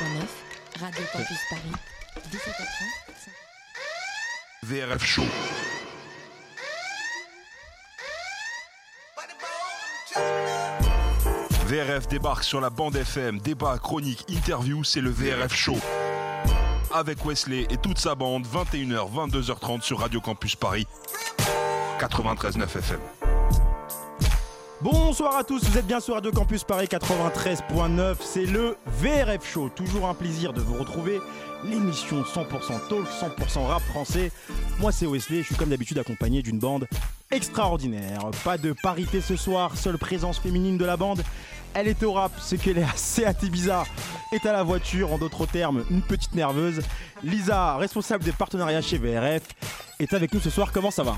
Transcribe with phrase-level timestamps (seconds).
[0.00, 1.72] Radio Campus Paris,
[2.30, 3.30] 17h30.
[4.62, 5.22] VRF Show.
[11.66, 15.78] VRF débarque sur la bande FM, débat, chronique, interview, c'est le VRF Show.
[16.94, 20.86] Avec Wesley et toute sa bande, 21h, 22h30 sur Radio Campus Paris,
[21.98, 23.00] 93.9 FM.
[24.80, 29.70] Bonsoir à tous, vous êtes bien sur Radio Campus Paris 93.9, c'est le VRF Show.
[29.70, 31.20] Toujours un plaisir de vous retrouver.
[31.64, 32.46] L'émission 100%
[32.88, 34.30] talk, 100% rap français.
[34.78, 36.86] Moi c'est Wesley, je suis comme d'habitude accompagné d'une bande
[37.32, 38.20] extraordinaire.
[38.44, 41.24] Pas de parité ce soir, seule présence féminine de la bande.
[41.74, 43.82] Elle est au rap, ce qu'elle est assez Ibiza
[44.32, 46.82] est à la voiture, en d'autres termes, une petite nerveuse.
[47.24, 49.42] Lisa, responsable des partenariats chez VRF,
[49.98, 50.70] est avec nous ce soir.
[50.72, 51.16] Comment ça va?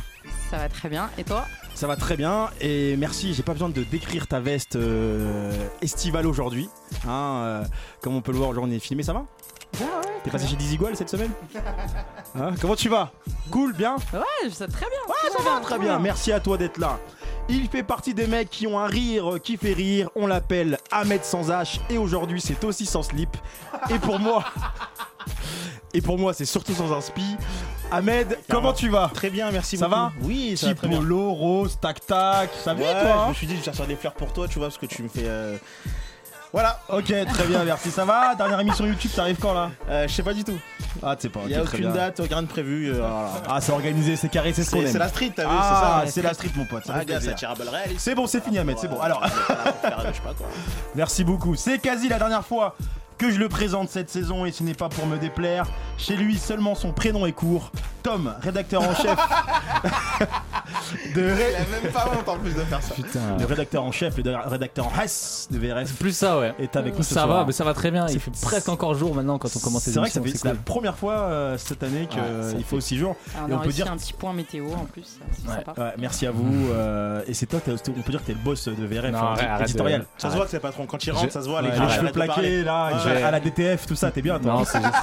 [0.51, 1.09] Ça va très bien.
[1.17, 3.35] Et toi Ça va très bien et merci.
[3.35, 6.69] J'ai pas besoin de décrire ta veste euh, estivale aujourd'hui.
[7.07, 7.65] Hein, euh,
[8.01, 9.05] comme on peut le voir aujourd'hui, on est filmé.
[9.05, 9.25] Ça va?
[10.25, 11.31] T'es passé chez Dizzy Gual cette semaine?
[12.35, 13.13] Hein, Comment tu vas?
[13.51, 13.95] Cool, bien?
[14.13, 14.99] Ouais, ça va très bien.
[15.09, 15.99] Ouais, ça va très bien.
[16.01, 16.99] Merci à toi d'être là.
[17.49, 20.11] Il fait partie des mecs qui ont un rire qui fait rire.
[20.17, 23.37] On l'appelle Ahmed sans H et aujourd'hui c'est aussi sans slip.
[23.89, 24.45] Et pour moi,
[25.95, 27.37] et pour moi c'est surtout sans inspi.
[27.93, 30.01] Ahmed, comment tu vas Très bien, merci Ça beaucoup.
[30.01, 30.99] va Oui, ça Petit va très bien.
[30.99, 32.51] polo, rose, tac tac.
[32.65, 34.33] Ça va Ouais, toi je hein me suis dit, je vais chercher des fleurs pour
[34.33, 35.25] toi, tu vois, parce que tu me fais.
[35.25, 35.57] euh,
[36.53, 37.91] Voilà, Ok, très bien, merci.
[37.91, 40.59] Ça va Dernière émission YouTube, t'arrives quand là Euh, je sais pas du tout.
[41.03, 41.41] Ah, tu sais pas.
[41.47, 42.91] Il y a aucune date, rien de prévu.
[42.91, 43.31] euh, voilà.
[43.49, 44.93] Ah, c'est organisé, c'est carré, c'est ce qu'on C'est aime.
[44.93, 46.85] c'est la street, t'as vu, Ah, c'est c'est la street, mon pote.
[46.87, 47.69] ça Ah, gars, ça tire à balles.
[47.99, 49.01] C'est bon, c'est fini, Ahmed, c'est bon.
[49.01, 49.23] Alors,
[50.95, 51.55] merci beaucoup.
[51.57, 52.77] C'est quasi la dernière fois
[53.21, 55.67] que je le présente cette saison et ce n'est pas pour me déplaire.
[55.99, 57.71] Chez lui, seulement son prénom est court.
[58.03, 59.15] Tom, rédacteur en chef.
[61.15, 62.95] de, Il a même pas honte en plus de faire ça.
[62.95, 63.21] Putain.
[63.39, 66.55] le rédacteur en chef, le rédacteur en Hess de VRF Plus ça, ouais.
[66.59, 67.41] est avec nous ce Ça soir.
[67.41, 68.07] va, mais ça va très bien.
[68.09, 70.45] Il fait presque encore jour maintenant quand on commence les C'est vrai que ça fait-
[70.49, 73.17] la première fois euh, cette année qu'il Ouais, ça faut fait- aussi jours.
[73.35, 75.49] Ah, Et on on a peut réussi dire- un petit point météo en plus, c'est
[75.51, 75.57] Ouais.
[75.57, 75.75] sympa.
[75.81, 76.69] Ouais, merci à vous.
[76.71, 79.19] euh, et c'est toi, t'es- on peut dire que t'es le boss de VRF, Non,
[79.19, 80.07] hein, arrête, éditorial.
[80.17, 80.87] Ça se voit que c'est le patron.
[80.87, 81.61] Quand il rentre, ça se voit.
[81.63, 84.53] Ouais, les cheveux plaqués là, À la DTF, tout ça, t'es bien toi.
[84.53, 84.95] Non, c'est juste.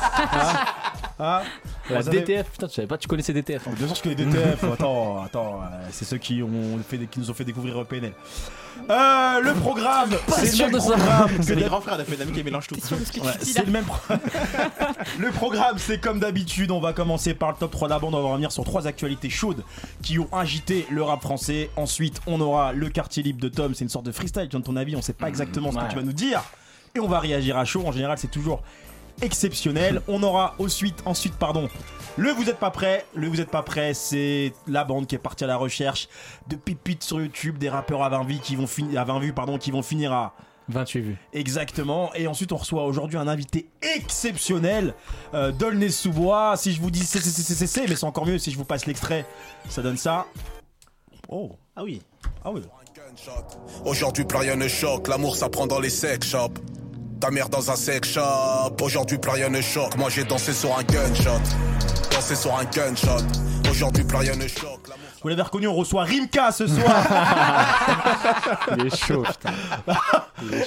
[1.19, 1.41] Ah,
[1.89, 3.67] La Vous avez- DTF, putain, tu savais pas, tu connaissais DTF.
[3.67, 3.71] hein.
[3.75, 7.31] Bien sûr que les DTF, attends, attends, euh, c'est ceux qui, ont fait, qui nous
[7.31, 8.11] ont fait découvrir PNL.
[8.89, 10.91] Euh, le programme, c'est sûr le même de ça.
[10.95, 12.75] programme C'est les d'hab- grands frères de Fedami qui mélangent tout.
[12.75, 14.15] T'es sûr de ce que Ouais, tu dis c'est le même pro-
[15.19, 18.13] Le programme, c'est comme d'habitude, on va commencer par le top 3 de la bande,
[18.13, 19.63] on va revenir sur trois actualités chaudes
[20.03, 21.71] qui ont agité le rap français.
[21.77, 24.61] Ensuite, on aura le quartier libre de Tom, c'est une sorte de freestyle, tu donnes
[24.63, 25.89] ton avis, on sait pas exactement ce que Ouais.
[25.89, 26.43] tu vas nous dire.
[26.97, 28.63] Et on va réagir à chaud, en général, c'est toujours
[29.21, 30.01] exceptionnel.
[30.07, 31.69] On aura ensuite, ensuite, pardon,
[32.17, 33.05] le Vous êtes pas prêt.
[33.13, 36.09] Le Vous êtes pas prêt, c'est la bande qui est partie à la recherche
[36.47, 39.31] de pépites sur YouTube, des rappeurs à 20 vues qui vont finir, à 20 vues,
[39.33, 40.33] pardon, qui vont finir à
[40.69, 41.17] 28 vues.
[41.33, 42.09] Exactement.
[42.15, 44.95] Et ensuite, on reçoit aujourd'hui un invité exceptionnel,
[45.35, 46.55] euh, Dolnay Sous-Bois.
[46.57, 48.57] Si je vous dis c'est, c'est, c'est, c'est, c'est, mais c'est encore mieux si je
[48.57, 49.23] vous passe l'extrait,
[49.69, 50.25] ça donne ça.
[51.29, 52.01] Oh, Ah oui.
[52.43, 52.63] ah oui.
[53.85, 56.59] Aujourd'hui plus rien ne choque, l'amour ça prend dans les sex shops.
[57.19, 59.97] Ta mère dans un sex shop, aujourd'hui plus rien ne choque.
[59.97, 61.41] Moi j'ai dansé sur un gunshot,
[62.11, 63.25] dansé sur un gunshot.
[63.69, 64.89] Aujourd'hui plus rien ne choque.
[65.23, 67.03] Vous l'avez reconnu, on reçoit Rimka ce soir.
[68.77, 69.53] Il est chaud, putain.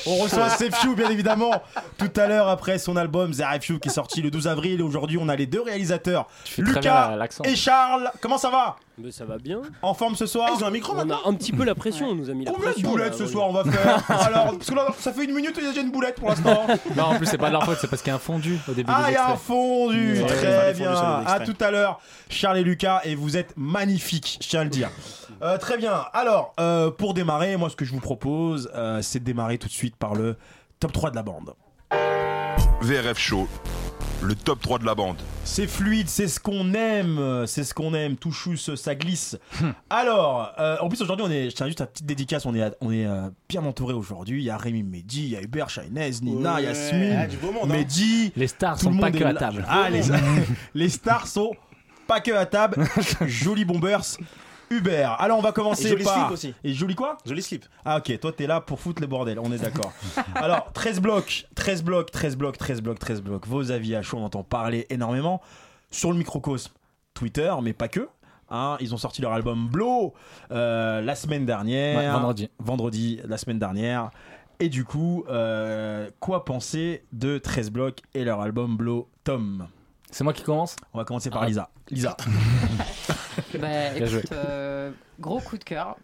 [0.06, 1.62] on reçoit Sefiu, bien évidemment,
[1.96, 4.80] tout à l'heure après son album Zerefew qui est sorti le 12 avril.
[4.80, 6.26] Et aujourd'hui, on a les deux réalisateurs,
[6.58, 8.10] Lucas et Charles.
[8.20, 8.76] Comment ça va?
[9.02, 9.62] Mais ça va bien.
[9.82, 11.64] En forme ce soir Ah, ils ont un micro On maintenant a un petit peu
[11.64, 12.90] la pression, on nous a mis la Combien de pression.
[12.90, 15.56] boulettes là, ce soir on va faire Alors, parce que là, ça fait une minute
[15.56, 16.66] et il y a déjà une boulette pour l'instant.
[16.96, 18.58] Non, en plus, c'est pas de leur faute, c'est parce qu'il y a un fondu
[18.68, 20.92] au début Ah, il y a un fondu, Ouais, très bien.
[20.92, 24.70] À tout à l'heure, Charles et Lucas, et vous êtes magnifiques, je tiens à le
[24.70, 24.90] dire.
[25.42, 26.04] Euh, très bien.
[26.12, 29.68] Alors, euh, pour démarrer, moi, ce que je vous propose, euh, c'est de démarrer tout
[29.68, 30.36] de suite par le
[30.80, 31.54] top 3 de la bande.
[32.82, 33.48] VRF Show,
[34.22, 35.16] le top 3 de la bande.
[35.44, 39.38] C'est fluide, c'est ce qu'on aime, c'est ce qu'on aime, tout chousse, ça glisse.
[39.88, 42.72] Alors, euh, en plus aujourd'hui, on est, je tiens juste à petite dédicace, on est,
[42.80, 44.40] on est euh, bien entouré aujourd'hui.
[44.40, 47.70] Il y a Rémi Mehdi, il y a Hubert Chahinez, Nina, Ouais, Yasmine, ah, monde,
[47.70, 47.74] hein.
[47.74, 48.32] Mehdi.
[48.36, 49.64] Les stars Tout le sont pas que à table.
[49.68, 50.02] Ah, les,
[50.74, 51.52] les stars sont
[52.06, 52.84] pas que à table.
[53.26, 54.18] Joli bombers.
[54.70, 55.08] Uber.
[55.18, 56.14] Alors on va commencer Et joli par.
[56.14, 56.54] slip aussi.
[56.62, 57.64] Et joli quoi Joli slip.
[57.84, 59.92] Ah ok, toi t'es là pour foutre le bordel, on est d'accord.
[60.34, 63.46] Alors 13 blocs, 13 blocs, 13 blocs, 13 blocs, 13 blocs.
[63.46, 65.40] Vos avis à chaud, on entend parler énormément.
[65.90, 66.72] Sur le microcosme,
[67.14, 68.08] Twitter, mais pas que.
[68.48, 70.12] Hein, ils ont sorti leur album Blow
[70.50, 71.98] euh, la semaine dernière.
[71.98, 72.48] Ouais, vendredi.
[72.58, 74.10] Vendredi, la semaine dernière.
[74.58, 79.66] Et du coup, euh, quoi penser de 13 blocs et leur album Blow Tom?
[80.10, 80.76] C'est moi qui commence?
[80.92, 81.46] On va commencer par Ah.
[81.46, 81.70] Lisa.
[81.90, 82.16] Lisa.
[83.58, 84.18] Bah, Bien joué.
[84.20, 85.96] écoute, euh, gros coup de cœur.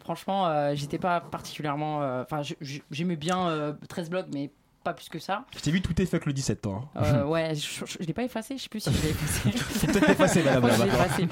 [0.00, 2.02] Franchement, euh, j'étais pas particulièrement.
[2.02, 2.42] euh, Enfin,
[2.90, 4.50] j'aimais bien euh, 13 blocs, mais
[4.88, 5.44] pas plus que ça.
[5.54, 6.84] Je t'ai vu tout est fuck le 17 toi.
[6.94, 7.02] hein.
[7.04, 9.50] Euh, ouais, je, je, je l'ai pas effacé, je sais plus si je l'ai effacé.
[9.58, 10.64] Faut peut-être l'effacer, madame.
[10.66, 11.26] Effacé.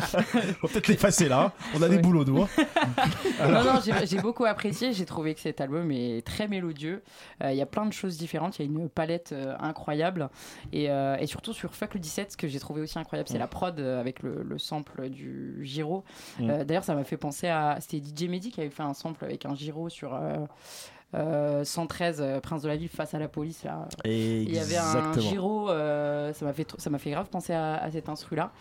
[0.60, 1.40] Faut peut-être l'effacer là.
[1.44, 1.52] hein.
[1.74, 2.42] On a des boulots, nous.
[2.42, 2.48] hein.
[3.40, 4.92] Non, non, j'ai j'ai beaucoup apprécié.
[4.92, 7.02] J'ai trouvé que cet album est très mélodieux.
[7.42, 8.58] Euh, Il y a plein de choses différentes.
[8.58, 10.28] Il y a une palette euh, incroyable.
[10.72, 13.46] Et, et surtout sur Fuck le 17, ce que j'ai trouvé aussi incroyable, c'est la
[13.46, 16.04] prod avec le, le sample du Giro.
[16.38, 16.64] Mm.
[16.64, 17.78] D'ailleurs, ça m'a fait penser à.
[17.80, 20.18] C'était DJ Mehdi qui avait fait un sample avec un Giro sur.
[21.14, 23.88] Euh, euh, 113 euh, Prince de la Ville face à la police là.
[24.04, 25.12] Il y avait un.
[25.18, 28.52] Giro, euh, ça m'a fait ça m'a fait grave penser à, à cet instru là.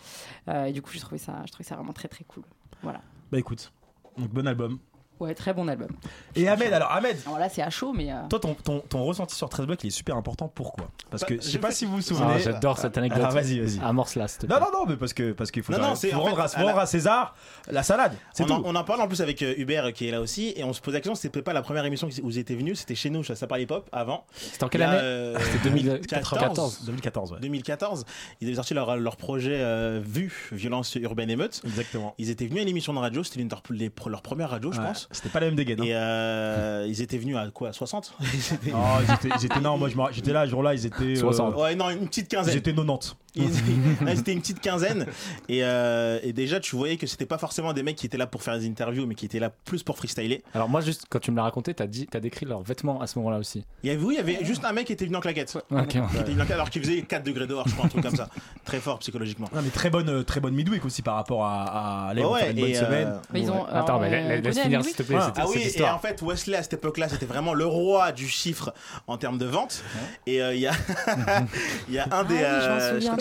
[0.66, 2.44] et du coup, j'ai trouvé ça, je trouvais ça vraiment très très cool.
[2.82, 3.00] Voilà.
[3.30, 3.72] Bah écoute,
[4.16, 4.78] donc bon album.
[5.20, 5.88] Ouais, très bon album.
[6.34, 8.12] Et Ahmed, alors Ahmed, Alors là, c'est à chaud, mais.
[8.12, 10.48] euh, toi ton, ton, ton ressenti sur 13 blocs il est super important.
[10.54, 10.88] Pourquoi?
[11.10, 12.38] Parce que Bah, je sais je pas fais- si vous vous Ah, souvenez.
[12.40, 13.22] J'adore cette anecdote.
[13.24, 13.80] Ah, vas-y, vas-y.
[13.82, 14.66] Amorce-la, s'il te Non, plaît.
[14.72, 16.42] non, non, mais parce que parce qu'il faut, Non, non, c'est faut en rendre, fait,
[16.42, 17.34] à, faut à la- rendre à César
[17.70, 18.12] la salade.
[18.34, 18.52] C'est On tout.
[18.52, 20.72] en, on en parle en plus avec euh, Hubert qui est là aussi et on
[20.72, 23.08] se posait la question c'était pas la première émission où vous étiez venus c'était chez
[23.10, 26.84] nous ça parlait pop avant C'était en quelle année euh, C'était 2014.
[26.86, 27.38] 2014, ouais.
[27.40, 28.04] 2014
[28.40, 32.14] ils avaient sorti leur, leur projet euh, Vue violence urbaine émeute Exactement.
[32.18, 34.50] ils étaient venus à une émission de radio c'était l'une de leurs- les- leur première
[34.50, 35.80] radio je Ouais, pense C'était pas la même dégaine.
[35.80, 35.84] hein.
[35.84, 39.44] et euh, ils étaient venus à quoi à 60 Ils étaient- Oh, ils étaient, ils
[39.46, 41.02] étaient- non, moi je me- j'étais là, ce jour-là, ils étaient.
[41.02, 41.54] euh, 60.
[41.56, 43.16] ouais non une petite ils quinzaine étaient 90.
[44.08, 45.06] Étaient une petite quinzaine
[45.48, 48.26] et, euh, et déjà tu voyais que c'était pas forcément des mecs qui étaient là
[48.26, 51.18] pour faire des interviews mais qui étaient là plus pour freestyler Alors moi juste quand
[51.18, 53.64] tu me l'as raconté, t'as dit, t'as décrit leurs vêtements à ce moment-là aussi.
[53.82, 55.56] il y avait, oui, il y avait juste un mec qui était venu en claquette
[55.70, 55.88] Ok.
[55.88, 58.02] Qui était venu en claquette alors qu'il faisait 4 degrés dehors je crois un truc
[58.02, 58.28] comme ça
[58.64, 62.08] très fort psychologiquement Non, mais très bonne, euh, très bonne midweek aussi par rapport à.
[62.10, 63.20] à vont Ouais, une bonne euh, semaine.
[63.32, 63.62] Mais ils ont.
[63.64, 63.70] Ouais.
[63.72, 65.16] Attends, mais on la- la- laisse finir s'il te plaît.
[65.20, 65.26] Ah.
[65.26, 68.26] c'était- Ah oui, et en fait, Wesley à cette époque-là, c'était vraiment le roi du
[68.28, 68.72] chiffre
[69.06, 69.82] en termes de vente.
[70.26, 70.72] Et euh, il y a,
[71.88, 72.36] il y a un des,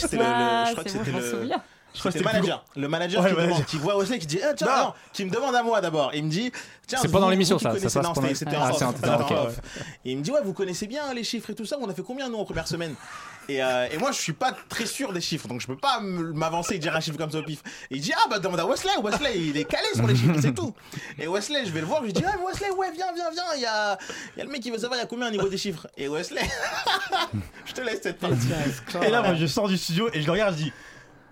[0.05, 1.61] Ah c'était le, le- ça, je crois que bon, c'était m'en le, souviens.
[1.93, 3.69] Je crois que c'était le le plus manager, le manager Ouais, qui, le demande- manager.
[3.69, 4.83] qui voit Wesley qui dit, ah, tiens, Non.
[4.87, 6.11] non, qui me demande à moi d'abord.
[6.13, 6.51] Il me dit,
[6.87, 9.17] tiens, C'est pendant vous l'émission, ça, ça non, c'était- Ah, en c'est off, en- ah,
[9.17, 9.59] en ok, off.
[10.03, 11.77] Et il me dit, ouais, vous connaissez bien les chiffres et tout ça.
[11.79, 12.95] On a fait combien nous en première semaine?
[13.49, 15.99] Et, euh, et moi, je suis pas très sûr des chiffres, donc je peux pas
[16.01, 17.59] m'avancer et dire un chiffre comme ça au pif.
[17.91, 20.39] Et il dit, ah bah demande à Wesley, Wesley, il est calé sur les chiffres,
[20.41, 20.73] c'est tout.
[21.19, 23.43] Et Wesley, je vais le voir, je lui dis, ah Wesley, ouais, viens, viens, viens,
[23.55, 23.97] il y a,
[24.35, 25.57] il y a le mec qui veut savoir, il y a combien au niveau des
[25.57, 25.87] chiffres.
[25.97, 26.41] Et Wesley,
[27.65, 28.47] je te laisse cette partie.
[29.03, 30.73] Et là, moi, je sors du studio et je le regarde, je dis.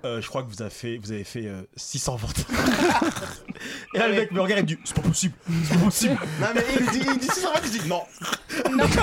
[0.06, 2.46] euh, je crois que vous avez fait, vous avez fait euh, 600 ventes.
[3.94, 5.34] et là, le mec me regarde et me dit C'est pas possible,
[5.68, 6.18] c'est pas possible.
[6.42, 8.04] Non, mais il dit, il dit 600 il dit non.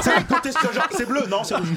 [0.02, 1.68] C'est un conteste, genre, c'est bleu, non, c'est rouge.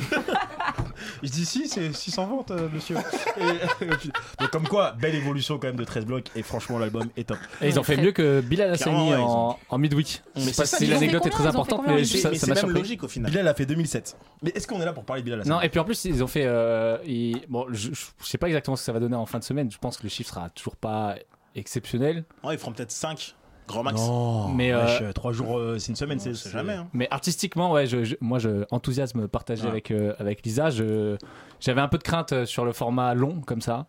[1.21, 2.95] Je dis Si, c'est 600 ventes, euh, monsieur.
[3.37, 3.85] Et-
[4.39, 7.37] donc, comme quoi, belle évolution quand même de 13 blocs et franchement, l'album est top.
[7.61, 10.21] Et ils ont fait mieux que Bilal Hassani ouais, en, en midweek.
[10.35, 12.45] Je Mais sais pas si ont l'anecdote est très ont importante, mais ça mais ça
[12.45, 12.79] c'est m'a même surpris.
[12.81, 13.31] logique au final.
[13.31, 14.17] Bilal a fait 2007.
[14.41, 16.03] Mais est-ce qu'on est là pour parler de Bilal Hassani Non, et puis en plus,
[16.05, 16.45] ils ont fait.
[16.45, 19.39] euh, ils- Bon, je, je sais pas exactement ce que ça va donner en fin
[19.39, 19.69] de semaine.
[19.71, 21.15] Je pense que le chiffre sera toujours pas
[21.55, 22.23] exceptionnel.
[22.43, 23.35] Ouais, ils feront peut-être 5,
[23.67, 23.99] grand max.
[24.01, 26.73] Non, Mais, wesh, euh, 3 jours, euh, c'est une semaine, c'est jamais.
[26.73, 26.87] Hein.
[26.93, 29.69] Mais artistiquement, ouais, je, je- moi, je, enthousiasme partagé Ouais.
[29.69, 30.69] avec, euh, avec Lisa.
[30.69, 33.85] J'avais un peu de crainte sur le format long, comme ça.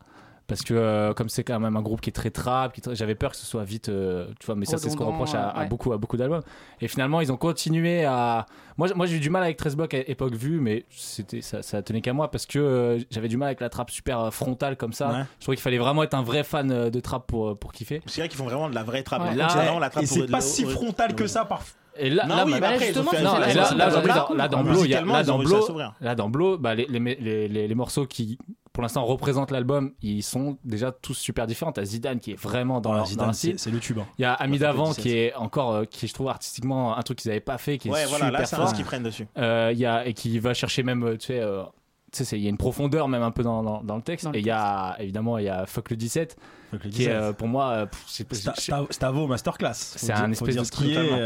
[0.46, 2.82] Parce que, euh, comme c'est quand même un groupe qui est très trap, qui est
[2.82, 3.88] très- j'avais peur que ce soit vite.
[3.88, 5.68] euh, tu vois, mais ça, c'est ce qu'on reproche à, à ouais.
[5.68, 6.42] beaucoup, à beaucoup d'albums.
[6.82, 8.44] Et finalement, ils ont continué à.
[8.76, 11.62] Moi, moi j'ai eu du mal avec 13 blocs à époque vue, mais c'était, ça,
[11.62, 14.76] ça tenait qu'à moi parce que euh, j'avais du mal avec la trappe super frontale
[14.76, 15.08] comme ça.
[15.10, 15.22] Ouais.
[15.38, 18.02] Je trouvais qu'il fallait vraiment être un vrai fan de trap pour, pour kiffer.
[18.04, 19.22] C'est vrai qu'ils font vraiment de la vraie trappe.
[19.22, 19.34] Ouais.
[19.34, 21.78] Là, vraiment la trappe Et c'est pas si frontal que ça parfois.
[21.96, 23.86] Et là, Non, là, oui, bah, après, justement, Non, et là, là, dans- là,
[24.26, 24.62] Blo, là, dans
[25.38, 25.94] Blo, s'ouvrir.
[26.00, 28.36] là, dans Blo, bah, les, les, les, les, les morceaux qui,
[28.74, 31.72] pour l'instant, représentent l'album, ils sont déjà tous super différents.
[31.72, 33.98] T'as Zidane qui est vraiment dans, Voilà, leur, Zidane, c'est c'est le tube.
[34.00, 34.06] hein.
[34.18, 35.02] Il y a Ami d'avant 17.
[35.02, 37.88] qui est encore, euh, qui je trouve artistiquement un truc qu'ils n'avaient pas fait, qui
[37.88, 38.68] est Ouais, voilà, super là, c'est un fort.
[38.68, 39.26] ce qu'ils prennent dessus.
[39.38, 41.62] Euh, il y a, et qui va chercher même, euh, tu sais, euh,
[42.12, 44.02] tu sais, c'est- il y a une profondeur même un peu dans, dans, dans le
[44.02, 44.24] texte.
[44.24, 46.36] Dans le et il y a, évidemment, il y a Fuck le 17,
[46.72, 47.08] Faut que le qui est dise.
[47.14, 49.72] euh, pour moi, Sta- Stavo Masterclass.
[49.74, 51.24] C'est un espèce de qui est.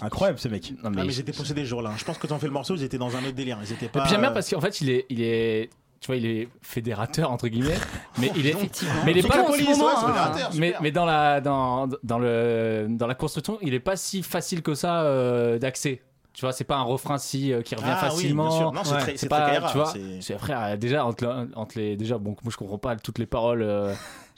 [0.00, 0.70] Incroyable ce mec.
[0.70, 1.90] non, Ah, mais mais j'étais possédé ce jour-là.
[1.96, 3.58] Je pense que quand on fait le morceau, ils étaient dans un autre délire.
[3.64, 4.02] Ils étaient Et pas.
[4.02, 7.30] puis j'aime bien parce qu'en fait, il est, il est, tu vois, il est fédérateur
[7.32, 7.78] entre guillemets,
[8.18, 8.54] mais il est,
[9.04, 10.50] mais il est pas police, moment, ouais, c'est fédérateur.
[10.80, 14.74] mais, dans la, dans, dans le, dans la construction, il est pas si facile que
[14.74, 16.02] ça euh, d'accès.
[16.34, 18.50] Tu vois, c'est pas un refrain si euh, qui revient Ah oui, facilement.
[18.52, 18.70] sûr.
[18.72, 19.00] Non, c'est Ouais.
[19.16, 22.36] très, pas, très tu vois, c'est- frère, euh, déjà entre, le- entre les, déjà bon,
[22.44, 23.62] moi je comprends pas toutes les paroles.
[23.62, 23.92] euh,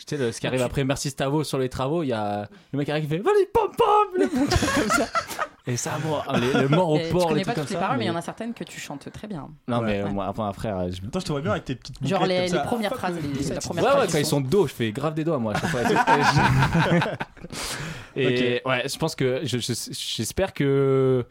[0.06, 2.78] tu sais, ce qui arrive après Merci Stavo sur les travaux, il y a le
[2.78, 5.06] mec qui arrive qui fait Vas-y pom pom, comme ça.
[5.66, 7.64] Et ça, bon, les- le mort au Et Je port, connais les pas trucs comme
[7.66, 9.48] toutes les paroles, mais il y en a certaines que tu chantes très bien.
[9.68, 10.10] Non, mais Ouais.
[10.10, 12.48] moi, enfin, frère, je me Attends, je te vois bien avec tes petites Genre les,
[12.64, 13.14] premières Fuck phrases.
[13.16, 13.54] le les- 17.
[13.56, 14.30] la première Ouais, ouais, quand ils son.
[14.36, 15.52] sont de dos, je fais grave des doigts, moi.
[18.16, 21.24] Et je- ouais, je pense que je- je- j'espère que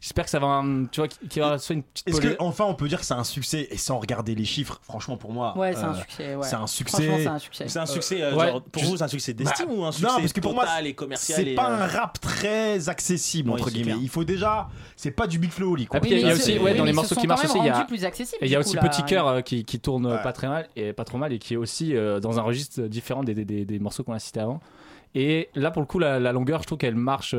[0.00, 2.36] J'espère que ça va, hum, tu vois, qu'il y aura soit une petite Est-ce que
[2.38, 5.32] enfin on peut dire que c'est un succès et sans regarder les chiffres, franchement pour
[5.32, 5.58] moi.
[5.58, 6.34] Ouais, c'est un euh, succès.
[6.36, 6.46] ouais.
[6.46, 7.02] C'est un succès.
[7.18, 7.64] c'est un succès.
[7.68, 10.06] C'est un succès, euh, ouais, genre, pour vous, c'est un succès d'estime ou un succès
[10.16, 13.70] parce que pour moi, total et commercial C'est pas euh, un rap très accessible entre
[13.70, 13.86] guillemets.
[13.92, 13.98] clair.
[14.00, 15.86] Il faut déjà, c'est pas du Big Flow quoi.
[15.94, 17.64] Ah, puis il y a aussi, ouais, dans les morceaux se qui marchent aussi, il
[17.64, 17.96] y a- plus
[18.40, 18.76] il y a aussi.
[18.76, 20.22] Petit Cœur euh, qui, qui tourne Ouais.
[20.22, 22.82] pas très mal et pas trop mal et qui est aussi euh, dans un registre
[22.82, 24.60] différent des, des, des- des morceaux qu'on a cités avant.
[25.16, 27.34] Et là, pour le coup, la, la longueur, je trouve qu'elle marche.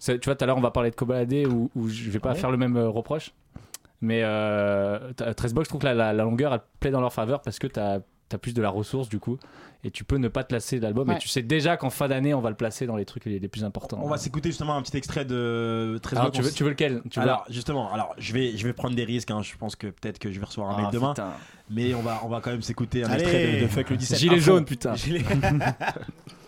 [0.00, 2.18] C'est- tu vois, tout à l'heure, on va parler de Kobalade où, où je vais
[2.18, 2.34] pas Ouais.
[2.34, 3.30] faire le même euh, reproche.
[4.02, 7.00] Mais euh, t'as- 13 box, je trouve que la, la- la longueur, elle plaît dans
[7.02, 8.00] leur faveur parce que tu as,
[8.40, 9.38] plus de la ressource du coup.
[9.82, 11.08] Et tu peux ne pas te lasser de l'album.
[11.08, 11.16] Ouais.
[11.16, 13.38] Et tu sais déjà qu'en fin d'année, on va le placer dans les trucs les,
[13.38, 13.98] les plus importants.
[14.02, 16.34] On va s'écouter justement un petit extrait de 13 Alors, blocs.
[16.42, 17.02] tu veux, tu veux lequel?
[17.10, 19.30] Tu veux Alors justement, alors je vais je vais prendre des risques.
[19.30, 19.40] hein.
[19.42, 21.32] Je pense que peut-être que je vais recevoir un Ah, mail demain, putain.
[21.70, 23.22] mais on va on va quand même s'écouter un Allez.
[23.22, 24.18] extrait de, de Fuck le 17.
[24.18, 24.94] Gilet jaune, putain.
[24.94, 25.24] Gilet-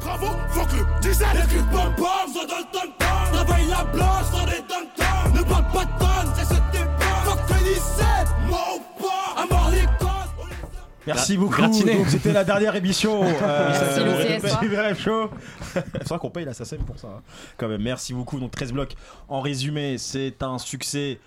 [0.00, 3.84] Bravo, fuck le 17 Les clips pom pom sont dans le tom tom Travaille la
[3.84, 6.88] blanche dans les tom tom Ne parle pas de tonnes, c'est ce type
[7.24, 8.06] Fuck le 17
[8.48, 10.10] Mort ou pas À mort les causes
[11.06, 11.52] Merci beaucoup.
[11.60, 11.96] gratiné.
[11.96, 15.30] Donc c'était la dernière émission euh, le Show.
[15.74, 17.08] C'est vrai qu'on paye la SACEM pour ça.
[17.08, 17.22] hein.
[17.58, 18.40] Quand même, merci beaucoup.
[18.40, 18.94] Donc 13 blocs.
[19.28, 21.20] En résumé, c'est un succès.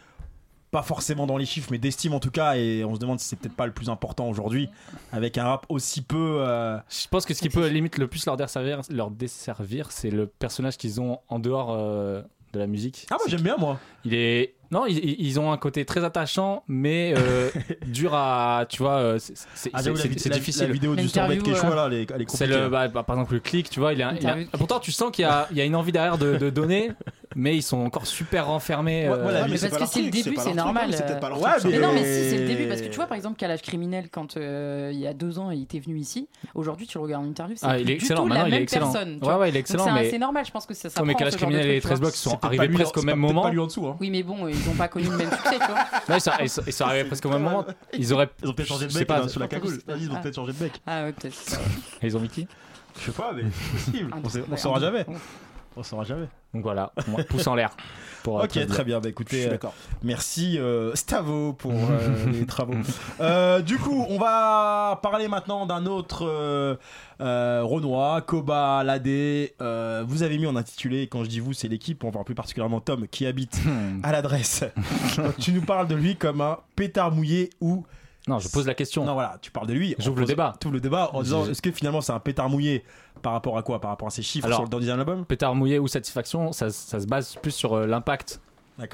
[0.72, 2.56] Pas forcément dans les chiffres, mais d'estime en tout cas.
[2.58, 4.70] Et on se demande si c'est peut-être pas le plus important aujourd'hui,
[5.14, 6.40] avec un rap aussi peu.
[6.42, 10.10] euh, Je pense que ce qui peut limite le plus leur desservir, leur desservir c'est
[10.10, 12.22] le personnage qu'ils ont en dehors euh,
[12.54, 13.08] de la musique.
[13.12, 13.80] Ah moi j'aime bien moi.
[14.04, 17.50] Il est non, ils, ils ont un côté très attachant, mais euh,
[17.88, 20.68] dur à, tu vois, c'est c'est- Ah, difficile.
[20.68, 22.62] La vidéo du L'interview, Storbet Quechua là, elle est, elle est C'est compliquée.
[22.64, 24.32] le, bah, bah, par exemple le clic, tu vois, il y a, il y a-
[24.32, 24.48] Interview.
[24.58, 26.92] pourtant tu sens qu'il y a, il y a une envie derrière de, de donner,
[27.38, 29.08] mais ils sont encore super renfermés.
[29.08, 31.18] Ouais, euh, voilà, Ouais, mais parce que c'est le début, c'est truc, normal, C'est peut-être
[31.18, 31.20] euh.
[31.20, 31.68] pas leur Ouais, truc, ça.
[31.70, 32.68] mais- Mais non, mais si, c'est le début.
[32.68, 35.52] Parce que tu vois, par exemple, Calage Criminel, quand euh, il y a deux ans,
[35.52, 36.28] il était venu ici.
[36.56, 38.24] Aujourd'hui, tu le regardes en interview, c'est ah, il est excellent.
[38.24, 38.92] tout Maintenant, la il est même excellent.
[38.92, 39.20] personne.
[39.22, 41.36] ouais, ouais, il est excellent, c'est mais normal, je pense que ça Ouais, mais Calage
[41.38, 42.08] Criminel et truc, tu 13 vois.
[42.08, 43.44] blocs sont arrivés presque au même moment.
[43.44, 43.86] pas lui en dessous.
[43.88, 43.96] hein.
[44.00, 45.86] Oui, mais bon, ils n'ont pas connu le même succès, tu vois.
[46.10, 47.66] Non, ils sont, arrivés presque au même moment.
[47.94, 49.78] Ils auraient, peut-être changé de je sais mec pas, là, sous la cagoule.
[49.88, 49.94] Ah.
[50.00, 50.74] Ils ont peut-être changé de mec.
[50.88, 51.36] Ah ouais, peut-être.
[52.02, 52.48] ils ont mis qui?
[53.00, 54.12] Je sais pas, mais c'est possible.
[54.50, 55.06] On ouais, saura jamais.
[55.80, 56.28] On saura jamais.
[56.54, 57.70] Donc voilà, moi, pouce en l'air.
[58.24, 58.98] Pour, euh, Ok, 13 très bien.
[58.98, 59.74] Bah Je écoutez, suis euh, d'accord.
[60.04, 62.74] merci euh, Stavo pour euh, les travaux.
[63.22, 66.76] Euh, du coup, on va parler maintenant d'un autre euh,
[67.22, 69.54] euh, Renoir, Koba, Ladé.
[69.62, 72.36] Euh, vous avez mis en intitulé, quand je dis vous, c'est l'équipe, on va plus
[72.36, 74.00] particulièrement Tom qui habite Hmm.
[74.04, 74.64] à l'adresse.
[75.40, 77.86] Tu nous parles de lui comme un pétard mouillé ou.
[78.28, 79.06] Non, je pose la question.
[79.06, 79.96] Non, voilà, tu parles de lui.
[80.00, 80.54] J'ouvre le débat.
[80.60, 82.84] T'ouvres le débat en disant est-ce que finalement c'est un pétard mouillé
[83.22, 83.80] par rapport à quoi?
[83.80, 85.26] Par rapport à ses chiffres Alors- sur le deuxième album?
[85.26, 88.42] Pétard mouillé ou satisfaction, ça, ça se base plus sur euh, l'impact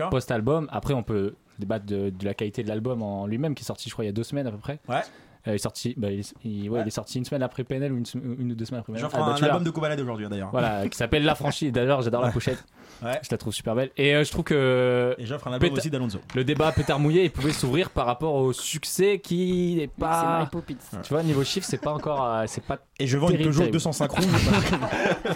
[0.09, 0.67] post-album.
[0.71, 3.89] Après, on peut débattre de, de la qualité de l'album en lui-même, qui est sorti,
[3.89, 4.79] je crois, il y a deux semaines à peu près.
[4.87, 5.01] Ouais.
[5.45, 6.85] Euh, il, est sorti, bah, il, est, il- ouais, Ouais.
[6.85, 9.01] il est sorti une semaine après PNL ou une, ou deux semaines après PNL.
[9.01, 10.51] J'offre Ah, bah, un album de Kobalade aujourd'hui d'ailleurs.
[10.51, 11.73] Voilà, qui s'appelle La Franchise.
[11.73, 12.63] D'ailleurs, j'adore la pochette.
[13.01, 13.19] Ouais.
[13.21, 13.89] Je la trouve super belle.
[13.97, 16.19] Et euh, je trouve que Et j'offre un album Péta- aussi d'Alonso.
[16.35, 20.23] le débat pétard mouillé, il pouvait s'ouvrir par rapport au succès qui n'est C'est pas.
[20.23, 20.75] Mary Poppins.
[21.01, 22.23] Tu vois, niveau chiffre, c'est pas encore.
[22.23, 22.77] euh, c'est pas.
[22.99, 23.73] Et je vends une Peugeot terrible.
[23.73, 24.25] 205 rouge.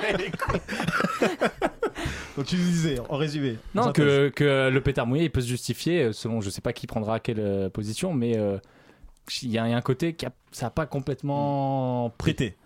[2.38, 3.58] Donc tu disais, en résumé.
[3.74, 6.86] Non, que, que le pétard mouillé, il peut se justifier selon je sais pas qui
[6.88, 8.58] prendra quelle position, mais euh,
[9.44, 12.34] il y, a il y a un côté qui a, ça a pas complètement pris.
[12.34, 12.58] Prêté.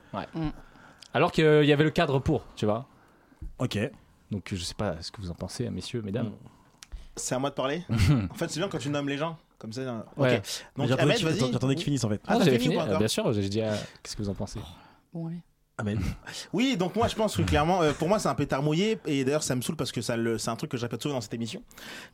[1.14, 2.86] Alors qu'il y avait le cadre pour, tu vois.
[3.60, 3.78] Ok.
[4.32, 6.32] Donc je sais pas ce que vous en pensez, messieurs, mesdames.
[7.16, 7.84] C'est à moi de parler
[8.32, 9.38] En fait, c'est bien quand tu nommes les gens.
[9.58, 10.06] Comme ça.
[10.18, 10.38] Ouais.
[10.38, 10.42] Ok.
[10.78, 11.52] Donc, J'attendais Ahmed, qu'ils- vas-y.
[11.52, 12.22] j'attendais qu'ils finissent en fait.
[12.26, 13.62] Ah, t'as j'avais fini ou pas euh, Bien sûr, j'ai dit.
[13.62, 14.60] euh, Qu'est-ce que vous en pensez?
[15.14, 15.38] Bon, allez.
[15.82, 16.00] Amen.
[16.54, 19.24] Oui, donc moi je pense que clairement, euh, pour moi c'est un pétard mouillé et
[19.26, 21.16] d'ailleurs ça me saute parce que ça le- c'est un truc que je répète souvent
[21.16, 21.62] dans cette émission.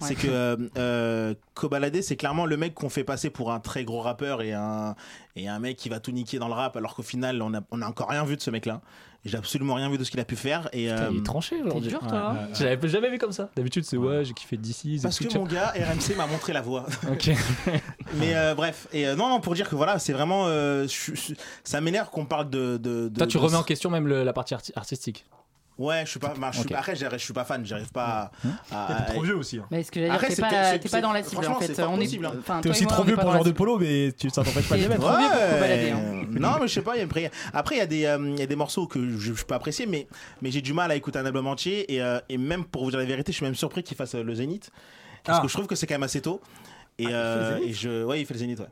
[0.01, 0.07] Ouais.
[0.07, 3.83] C'est que euh, euh, Kobalade c'est clairement le mec qu'on fait passer pour un très
[3.83, 4.95] gros rappeur et un,
[5.35, 7.61] et un mec qui va tout niquer dans le rap alors qu'au final on a,
[7.71, 8.81] on a encore rien vu de ce mec là.
[9.25, 11.23] J'ai absolument rien vu de ce qu'il a pu faire et Putain, Il euh, est
[11.25, 11.89] tranché T'es aujourd'hui.
[11.89, 12.29] dur, toi.
[12.31, 13.49] hein Je l'avais jamais vu comme ça.
[13.55, 14.99] D'habitude, c'est ouais, j'ai kiffé d'ici.
[15.03, 16.85] parce que mon gars RMC m'a montré la voie.
[17.11, 17.31] Ok.
[18.15, 20.45] Mais euh, bref, et euh, non, non, pour dire que voilà, c'est vraiment.
[20.47, 21.33] euh, je- je-
[21.63, 22.77] ça m'énerve qu'on parle de.
[22.77, 25.25] de, de- Toi, tu de- remets en question même le- la partie arti- artistique.
[25.77, 26.33] Ouais, je suis pas.
[26.39, 28.31] bah, je suis après, je suis pas fan, j'arrive pas
[28.71, 28.93] à.
[28.93, 29.57] à- T'es trop vieux aussi.
[29.59, 29.65] hein.
[29.69, 30.49] Mais ce que j'allais dire, Après, t'es c'est pas,
[30.97, 31.83] pas dans la cible en franchement, fait.
[31.83, 32.59] On est- possible, hein.
[32.61, 34.75] T'es aussi moi, trop vieux pour ce genre de polo, mais tu, ça t'empêche pas
[34.75, 35.01] de les mettre.
[35.01, 35.59] trop vieux pour Ouais.
[35.59, 36.25] balader, hein.
[36.31, 38.17] Non, mais je sais pas, il y a après, après, il y a des, euh,
[38.33, 40.07] il y a des morceaux que je, je peux apprécier, mais,
[40.41, 41.93] mais j'ai du mal à écouter un album entier.
[41.93, 44.15] Et, euh, et même pour vous dire la vérité, je suis même surpris qu'il fasse
[44.15, 44.71] euh, le Zénith.
[45.23, 45.41] Parce Ah.
[45.43, 46.41] que je trouve que c'est quand même assez tôt.
[46.97, 48.65] Et, le euh, Zénith et je, ouais, il fait le Zénith, ouais.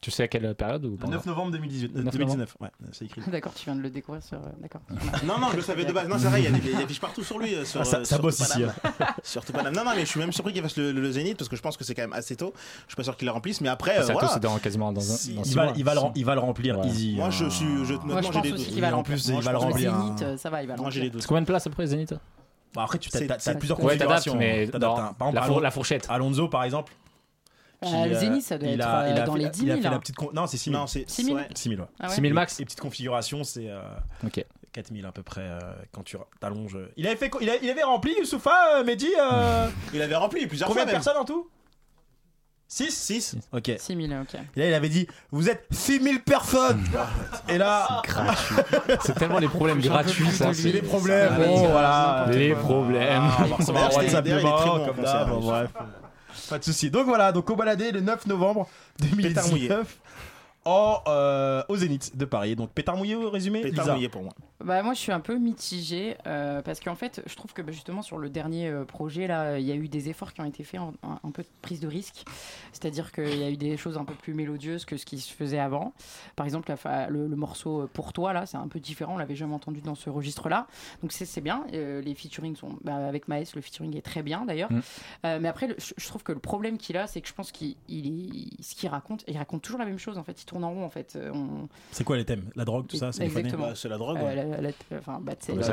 [0.00, 2.56] Tu sais à quelle période ou Le pas 9 novembre 2018, euh, 9 2019.
[2.60, 3.20] Ouais, c'est écrit.
[3.32, 4.38] D'accord, tu viens de le découvrir sur.
[4.38, 4.80] euh, D'accord.
[5.24, 6.06] Non, non, je le savais de base.
[6.08, 7.54] Non, c'est vrai, il y a des, des fiches partout sur lui.
[7.54, 8.62] euh, Sur, Ah, ça- euh, ça sur bosse ici,
[9.24, 9.74] Sur tout Paname.
[9.74, 11.56] Non, non, mais je suis même surpris qu'il fasse le, le- le Zénith parce que
[11.56, 12.52] je pense que c'est quand même assez tôt.
[12.86, 14.28] Je suis pas sûr qu'il le remplisse, mais après, Ah, euh, c'est à voilà.
[14.28, 15.16] toi, c'est dans quasiment dans un.
[15.16, 15.72] Si, dans Il va, mois.
[15.76, 16.86] il, va le, rem- il va le remplir Ouais.
[16.86, 17.14] easy.
[17.16, 17.30] Moi, hein.
[17.30, 17.66] je suis.
[17.84, 18.72] Je, Moi, je pense des aussi doutes.
[18.74, 19.34] qu'il va plus, faire.
[19.36, 19.92] il va le Le remplir.
[19.98, 20.36] Zénith, hein.
[20.36, 21.22] ça va, il va des doutes.
[21.22, 22.14] C'est combien de places après Zénith
[22.74, 24.36] Bon, après, tu c'est- plusieurs configurations.
[24.36, 25.14] mais hein.
[25.18, 26.06] Par exemple, la fourchette.
[26.08, 26.92] Alonso, par exemple.
[27.84, 29.38] Euh, qui, le euh, Zénith, ça doit il être a- euh, il a dans fait-
[29.38, 29.76] les Il a 10 000.
[29.76, 29.98] fait la hein.
[30.00, 30.16] petite.
[30.16, 30.80] con- Non, c'est 6 000.
[30.80, 31.36] Non, c'est 6 000.
[31.36, 31.48] ouais.
[31.54, 31.86] 6 000, ouais.
[32.00, 33.80] Ah ouais 6000 max Les petites configurations, c'est euh,
[34.26, 34.44] Ok.
[34.72, 35.58] 4000 à peu près euh,
[35.92, 36.76] quand tu t'allonges.
[36.96, 40.46] Il avait, fait, il, a- il avait rempli Youssoufa, euh, Mehdi euh, Il avait rempli
[40.46, 41.02] plusieurs Combien fois de même.
[41.04, 41.48] personnes en tout?
[42.70, 43.70] 6 6 Ok.
[43.78, 44.34] 6 000, ok.
[44.56, 46.84] Et là, il avait dit Vous êtes 6000 personnes
[47.48, 48.02] Et là,
[49.02, 50.52] C'est tellement les problèmes gratuits, ça.
[50.52, 51.30] c'est les problèmes.
[51.32, 52.26] Ah, Bon, voilà.
[52.30, 53.22] Les problèmes.
[53.22, 55.46] Ah, D'ailleurs, WhatsApp il est très bon comme lui.
[55.46, 55.70] bref.
[56.48, 56.90] Pas de soucis.
[56.90, 58.68] Donc voilà, donc au baladé le 9 novembre
[58.98, 59.68] Pétard mouillé.
[59.68, 59.98] 2019
[60.64, 62.56] en, euh, au Zénith de Paris.
[62.56, 63.62] Donc pétard mouillé au résumé?
[63.62, 63.94] Pétard Lisa.
[63.94, 64.32] mouillé pour moi.
[64.64, 67.70] Bah moi je suis un peu mitigée euh, parce qu'en fait je trouve que bah,
[67.70, 70.44] justement sur le dernier euh, projet là il y a eu des efforts qui ont
[70.44, 72.24] été faits en, en- un peu de prise de risque.
[72.72, 75.32] C'est-à-dire qu'il y a eu des choses un peu plus mélodieuses que ce qui se
[75.32, 75.92] faisait avant.
[76.34, 79.14] Par exemple la fa- le, le morceau euh, pour toi là c'est un peu différent.
[79.14, 80.66] On l'avait jamais entendu dans ce registre là
[81.02, 81.64] donc c'est c'est bien.
[81.72, 84.72] Euh, les featuring sont bah, avec Maes le featuring est très bien d'ailleurs.
[84.72, 84.80] Mm.
[85.24, 87.32] Euh, mais après le- je, je trouve que le problème qu'il a c'est que je
[87.34, 88.06] pense qu'il il
[88.58, 90.42] est- ce qu'il raconte il raconte toujours la même chose en fait.
[90.42, 91.16] Il tourne en rond en fait.
[91.32, 92.50] On, C'est quoi les thèmes?
[92.56, 93.68] La drogue, tout ça C'est Exactement.
[93.68, 94.18] Bah, c'est la drogue.
[94.18, 94.34] euh, ouais.
[94.34, 95.72] la- la- enfin, bah, Mais fait,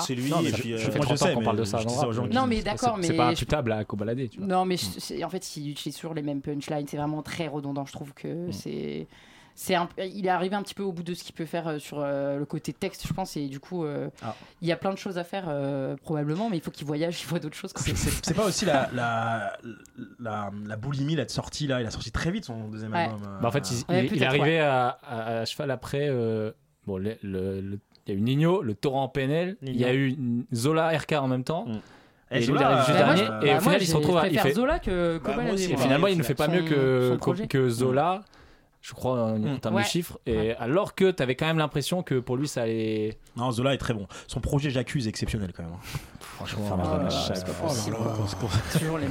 [0.00, 0.30] c'est lui.
[0.30, 1.62] Non, mais et je- puis, je euh, fais Moi, 30 sais, ans qu'on parle de
[1.62, 1.78] mais ça.
[1.78, 3.84] je aux gens mais Non, mais c'est- d'accord, c'est- C'est mais pas je- imputable à
[3.84, 4.30] Cobaladé.
[4.38, 7.84] Non, mais c'est- en fait, si utilise toujours les mêmes punchlines, c'est vraiment très redondant.
[7.86, 9.06] Je trouve que c'est.
[9.58, 11.66] C'est un- il est arrivé un petit peu au bout de ce qu'il peut faire
[11.66, 14.36] euh, sur euh, le côté texte, je pense, et du coup, euh, Ah.
[14.60, 17.18] il y a plein de choses à faire euh, probablement, mais il faut qu'il voyage,
[17.22, 17.72] il voit d'autres choses.
[17.74, 19.56] C'est- C'est c'est pas aussi la, la,
[20.18, 23.04] la, la boulimie, la sortie là, il a sorti très vite son deuxième Ouais.
[23.04, 23.22] album.
[23.26, 26.06] euh, Bah, en fait, il, Ouais, il- il est arrivé à, à- à cheval après.
[26.10, 26.52] euh,
[26.86, 29.94] bon, le- le- le- il y a eu Nino, le torrent PNL, il y a
[29.94, 30.16] eu
[30.54, 31.66] Zola RK en même temps.
[31.66, 31.78] Mm.
[32.32, 33.22] Et lui, il Zola, arrive juste euh, Bah, dernier.
[33.22, 34.28] et bah, au final, moi, il se retrouve à.
[34.28, 36.62] Il fait, Zola que Bah, moi aussi, et finalement, il ne fait pas Son- mieux
[36.62, 38.22] que, que Zola,
[38.82, 39.58] je crois, en, en Mm.
[39.60, 39.82] termes Ouais.
[39.82, 40.18] de chiffres.
[40.26, 43.16] Et alors que tu avais quand même l'impression que pour lui, ça allait.
[43.36, 44.06] Non, Zola est très bon.
[44.26, 45.72] Son projet J'accuse est exceptionnel quand même.
[45.72, 45.98] hein.
[46.20, 47.08] Franchement, Enfin,
[47.64, 47.68] Oh
[48.42, 49.06] oh Toujours les-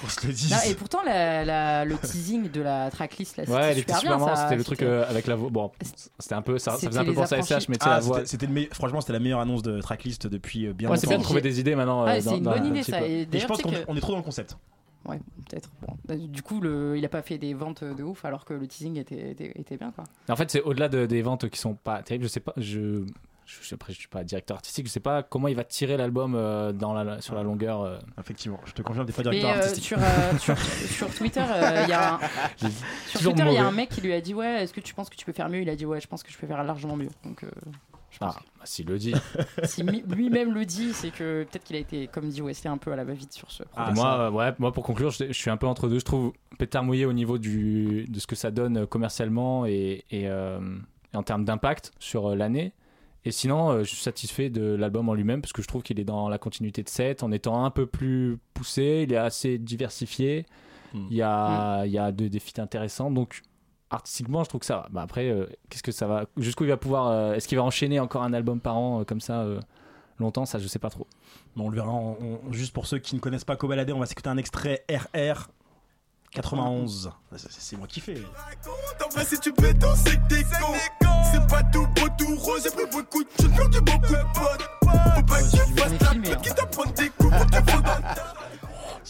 [0.00, 0.50] qu'on se le dise.
[0.50, 4.36] Non, et pourtant, la- la- le teasing de la tracklist, là, Ouais, c'était super bien.
[4.36, 5.50] c'était le truc euh, avec la voix.
[5.50, 5.70] Bon,
[6.18, 6.58] c'était un peu.
[6.58, 7.42] Ça, faisait un peu penser à.
[7.42, 8.24] SH, mais tu sais, Ah, la voix.
[8.26, 11.16] c'était- le franchement, c'était la meilleure annonce de tracklist depuis euh, bien Ouais, c'est bien
[11.16, 11.24] de longtemps.
[11.28, 12.04] trouver des idées maintenant.
[12.04, 13.06] Ah, euh, c'est dans- une dans bonne idée, ça.
[13.06, 14.56] Et Et je pense qu'on que- est, trop dans le concept.
[15.06, 15.70] Ouais, peut-être.
[15.86, 15.94] Bon.
[16.06, 16.98] Bah, Du coup, le...
[16.98, 19.76] il a pas fait des ventes de ouf alors que le teasing était, était, était
[19.76, 19.90] bien.
[19.92, 20.04] Quoi.
[20.28, 22.24] En fait, c'est au-delà de- des ventes qui sont pas terribles.
[22.24, 22.52] Je sais pas.
[22.56, 23.04] Je.
[23.48, 24.86] Je, sais- après, je suis pas directeur artistique.
[24.86, 27.80] Je sais pas comment il va tirer l'album euh, dans la, sur la longueur.
[27.80, 27.98] euh.
[28.20, 29.84] Effectivement, je te confirme des fois Mais directeur euh, artistique.
[29.84, 30.58] sur, euh, sur,
[30.90, 32.18] sur Twitter, euh, il y a un,
[32.58, 34.80] sur toujours Twitter, il y a un mec qui lui a dit Ouais, est-ce que
[34.80, 35.62] tu penses que tu peux faire mieux?
[35.62, 37.08] Il a dit Ouais, je pense que je peux faire largement mieux.
[37.24, 37.48] Donc, euh,
[38.10, 39.14] je pense Ah, bah, s'il le dit.
[39.64, 42.92] si lui-même le dit, c'est que peut-être qu'il a été, comme dit Wesley, un peu
[42.92, 43.88] à la va-vite sur ce projet.
[43.90, 45.98] Ah, moi, euh, ouais, moi, pour conclure, je, je suis un peu entre deux.
[45.98, 50.28] Je trouve pétard mouillé au niveau du, de ce que ça donne commercialement et, et,
[50.28, 50.58] euh,
[51.14, 52.72] et en termes d'impact sur l'année.
[53.28, 56.00] Et sinon, euh, je suis satisfait de l'album en lui-même parce que je trouve qu'il
[56.00, 59.04] est dans la continuité de set en étant un peu plus poussé.
[59.06, 60.46] Il est assez diversifié.
[60.94, 61.06] Mm.
[61.10, 63.10] Il y a, il y a de- des feats intéressants.
[63.10, 63.42] Donc,
[63.90, 64.88] artistiquement, je trouve que ça va.
[64.90, 67.08] Bah, après, euh, qu'est-ce que ça va Jusqu'où il va pouvoir.
[67.08, 69.60] euh, Est-ce qu'il va enchaîner encore un album par an euh, comme ça euh,
[70.18, 71.06] longtemps Ça, je sais pas trop.
[71.54, 71.90] Bon, on le verra.
[71.92, 72.16] on-
[72.48, 75.48] on- juste pour ceux qui ne connaissent pas Cobaladé, on va s'écouter un extrait RR
[76.32, 77.10] 91.
[77.36, 78.22] C'est- C'est moi qui fais.
[79.04, 80.74] En vrai, si tu béton, c'est que t'es con.
[81.32, 82.62] C'est pas tout beau, tout rose.
[82.64, 84.70] J'ai pris beaucoup de choses, perdu beaucoup de potes.
[84.82, 87.70] Faut pas que tu fasses la pute, quitte à prendre des coups pour que tu
[87.70, 88.18] fasses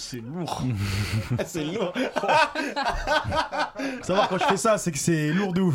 [0.01, 0.63] C'est lourd.
[1.45, 1.93] C'est lourd.
[4.03, 5.75] Savoir quand je fais ça, c'est que c'est lourd de ouf.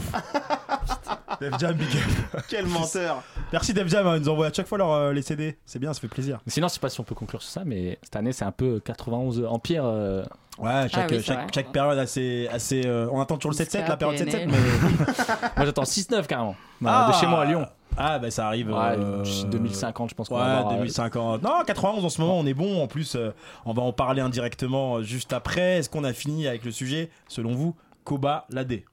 [1.42, 1.90] Def Jam, big
[2.34, 2.42] up.
[2.48, 3.22] Quel menteur.
[3.52, 5.58] Merci Def Jam, hein, ils nous envoient à chaque fois leur, euh, les CD.
[5.66, 6.40] C'est bien, ça fait plaisir.
[6.46, 8.46] Mais Sinon, je sais pas si on peut conclure sur ça, mais cette année, c'est
[8.46, 9.84] un peu 91 Empire.
[9.86, 10.24] euh,
[10.60, 12.48] Ouais, chaque, oui, c'est chaque, période assez.
[12.52, 14.50] assez euh, on attend toujours le 7-7, la période 7-7, PNL.
[14.50, 14.58] mais.
[15.58, 16.56] Moi, j'attends 6-9 carrément.
[16.80, 17.68] Bah, de chez moi à Lyon.
[17.98, 18.70] Ah, bah ça arrive.
[18.70, 21.42] Ouais, euh, d'ici 2050, je pense qu'on Ouais, va avoir, euh, 2050.
[21.44, 22.82] Non, 91 en ce moment, on est bon.
[22.82, 23.32] En plus, euh,
[23.66, 25.78] on va en parler indirectement juste après.
[25.78, 28.86] Est-ce qu'on a fini avec le sujet, selon vous, Koba Ladé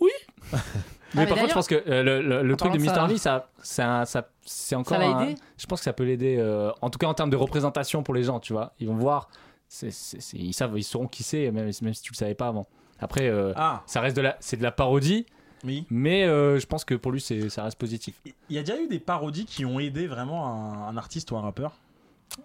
[1.14, 2.82] Mais mais par contre, je pense que euh, le, le- le en truc de de
[2.82, 2.88] Mr.
[2.90, 4.98] ça- ça, c'est un- ça- c'est encore.
[4.98, 5.34] l'a un- aidé?
[5.56, 6.36] Je pense que ça peut l'aider.
[6.38, 8.72] euh, en tout cas, en termes de représentation pour les gens, tu vois.
[8.78, 9.28] Ils vont voir.
[9.70, 12.34] c'est- c'est- c'est- ils savent, ils sauront qui c'est, même, même si tu le savais
[12.34, 12.66] pas avant.
[13.00, 15.26] Après, euh, Ah, ça reste de la, c'est de la parodie,
[15.64, 15.84] oui.
[15.90, 18.20] mais euh, je pense que pour lui, c'est, ça reste positif.
[18.48, 21.36] Il y a déjà eu des parodies qui ont aidé vraiment un, un artiste ou
[21.36, 21.72] un rappeur?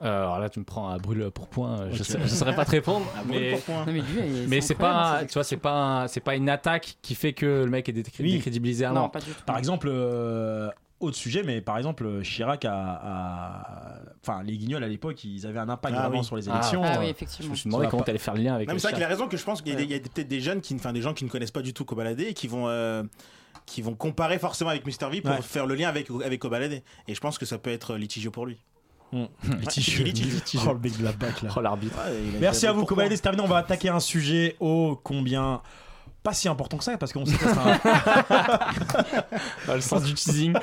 [0.01, 1.81] Euh, alors là, tu me prends à brûle pour point.
[1.81, 3.05] euh, Je, sais- je saurais pas te répondre.
[3.27, 3.85] Mais pour point.
[3.85, 5.73] Non, mais lui, il- mais c'est pas, tu vois, c'est pas,
[6.03, 8.31] un- c'est pas une attaque qui fait que le mec est décré- Oui.
[8.33, 9.01] décrédibilisé avant.
[9.03, 9.43] Non, pas du tout.
[9.45, 13.99] Par exemple, euh, autre sujet, mais par exemple, Chirac a.
[14.21, 16.25] Enfin, les guignols à l'époque, ils avaient un impact Ah vraiment oui.
[16.25, 16.53] sur les Ah.
[16.55, 16.81] élections.
[16.83, 17.51] Ah oui, Euh, Je effectivement.
[17.51, 18.05] me suis demandé comment pas.
[18.07, 18.67] t'allais faire le lien avec.
[18.67, 18.95] Même le ça, chat.
[18.95, 21.01] qu'il a raison que je pense qu'il y a, peut-être des jeunes qui, enfin des
[21.01, 23.03] gens qui ne connaissent pas du tout Kobalade et qui vont, euh,
[23.65, 25.41] qui vont comparer forcément avec Mr V pour Ouais.
[25.41, 26.81] faire le lien avec avec Kobalade.
[27.07, 28.59] Et je pense que ça peut être litigieux pour lui.
[29.59, 30.05] Litigieux.
[30.05, 30.59] litigieux.
[30.67, 31.49] Oh, le mec de la bac là.
[31.55, 31.95] Oh l'arbitre.
[31.97, 32.79] Ouais, Merci à vous.
[32.79, 35.61] pourquoi Comme elle est terminée, on va attaquer un sujet ô combien
[36.23, 37.79] pas si important que ça parce qu'on sait que ça sera-
[39.67, 40.53] Ah, le sens du teasing.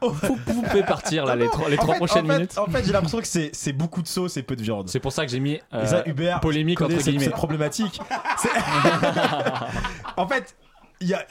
[0.00, 0.10] vous,
[0.46, 2.58] vous pouvez partir là les trois, les trois fait- prochaines en fait- minutes.
[2.58, 4.88] En fait, j'ai l'impression que c'est c'est beaucoup de sauce et peu de viande.
[4.88, 7.24] C'est pour ça que j'ai mis euh, ça, Hubert polémique entre guillemets.
[7.24, 8.00] cette problématique.
[8.38, 8.48] C'est-
[10.16, 10.54] en fait,
[11.08, 11.24] y a,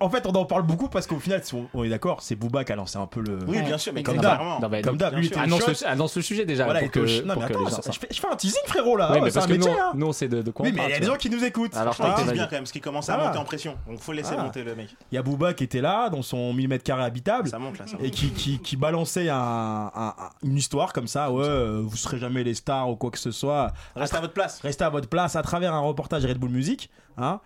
[0.00, 2.34] en fait, on en parle beaucoup parce qu'au final, si on, on est d'accord, c'est
[2.36, 3.38] Booba qui a lancé un peu le.
[3.46, 4.38] Oui, bien sûr, mais Comme d'hab.
[4.82, 5.36] Comme d'hab, lui, sûr.
[5.36, 6.64] il était annonce, annonce le sujet déjà.
[6.64, 8.96] Voilà, pour que, Non, pour mais attends, ça- je fais, je fais un teasing, frérot,
[8.96, 9.10] là.
[9.12, 9.92] Oui, mais c'est parce un que métier, nous, hein.
[9.94, 11.30] nous on sait de, de quoi Oui, on mais il y a des gens qui
[11.30, 11.76] nous écoutent.
[11.76, 12.32] Alors, je Ah, vas-y.
[12.34, 13.76] bien quand même, parce qu'il commence à monter en pression.
[13.88, 14.88] Donc faut laisser monter le mec.
[15.12, 17.48] Il y a Booba qui était là, dans son 1000 mètres carrés habitable.
[17.48, 18.10] Ça monte là, ça et monte.
[18.12, 22.18] qui, qui, qui balançait un, un- un- une histoire comme ça, ouais, euh, vous serez
[22.18, 24.60] jamais les stars ou quoi que ce soit, Restez à votre place.
[24.62, 27.40] restez à votre place à travers un reportage Red Bull Music, hein.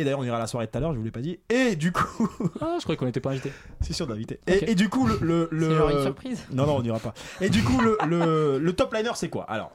[0.00, 1.38] Et d'ailleurs, on ira à la soirée tout à l'heure, je vous l'ai pas dit.
[1.50, 2.28] Et du coup,
[2.60, 3.52] Ah, je croyais qu'on n'était pas invité.
[3.80, 4.38] c'est sûr d'inviter.
[4.46, 5.18] Et, et du coup, le.
[5.20, 6.44] le, le- genre une surprise.
[6.52, 7.14] Non, non, on n'ira pas.
[7.40, 9.44] Et du coup, le, le, le top liner, c'est quoi?
[9.50, 9.72] Alors,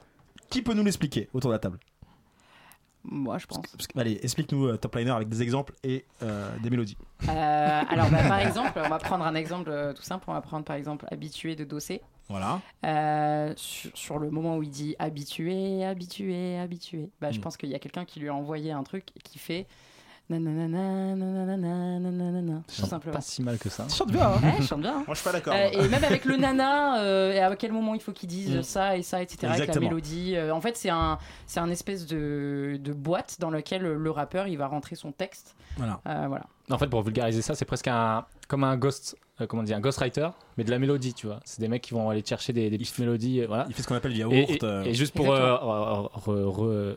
[0.49, 1.77] qui peut nous l'expliquer autour de la table?
[3.05, 3.67] Moi, je pense.
[3.67, 6.97] Parce que- Allez, explique-nous euh, top liner avec des exemples et euh, des mélodies.
[7.27, 10.23] Euh, alors, bah, par exemple, on va prendre un exemple euh, tout simple.
[10.27, 12.01] On va prendre par exemple Habitué de Dossé.
[12.29, 12.62] Voilà.
[12.86, 17.41] Euh, sur, sur le moment où il dit habitué, habitué, habitué, bah, je Mm.
[17.41, 19.67] pense qu'il y a quelqu'un qui lui a envoyé un truc qui fait
[20.29, 23.15] nanana, nanana, tout chante simplement.
[23.15, 23.86] Pas si mal que ça.
[23.89, 24.93] Tu chantes bien, hein Ouais, je chante bien.
[24.95, 25.53] Moi, je suis pas d'accord.
[25.55, 28.57] Euh, et même avec le nana, euh, et à quel moment il faut qu'il dise
[28.57, 28.63] Mm.
[28.63, 29.39] ça et ça, etc.
[29.47, 29.89] Avec la Exactement.
[29.89, 30.36] mélodie.
[30.51, 34.57] En fait, c'est un, c'est un espèce de, de boîte dans laquelle le rappeur il
[34.57, 35.55] va rentrer son texte.
[35.77, 35.99] Voilà.
[36.05, 36.43] Voilà.
[36.71, 39.81] En fait, pour vulgariser ça, c'est presque un, comme un ghost, euh, comment dit, un
[39.81, 41.41] ghostwriter, mais de la mélodie, tu vois.
[41.43, 43.65] C'est des mecs qui vont aller chercher des, des petites mélodies, euh, voilà.
[43.67, 44.33] Il fait ce qu'on appelle yaourt.
[44.33, 46.09] Et, et- et juste pour Exactement.
[46.15, 46.95] re- re-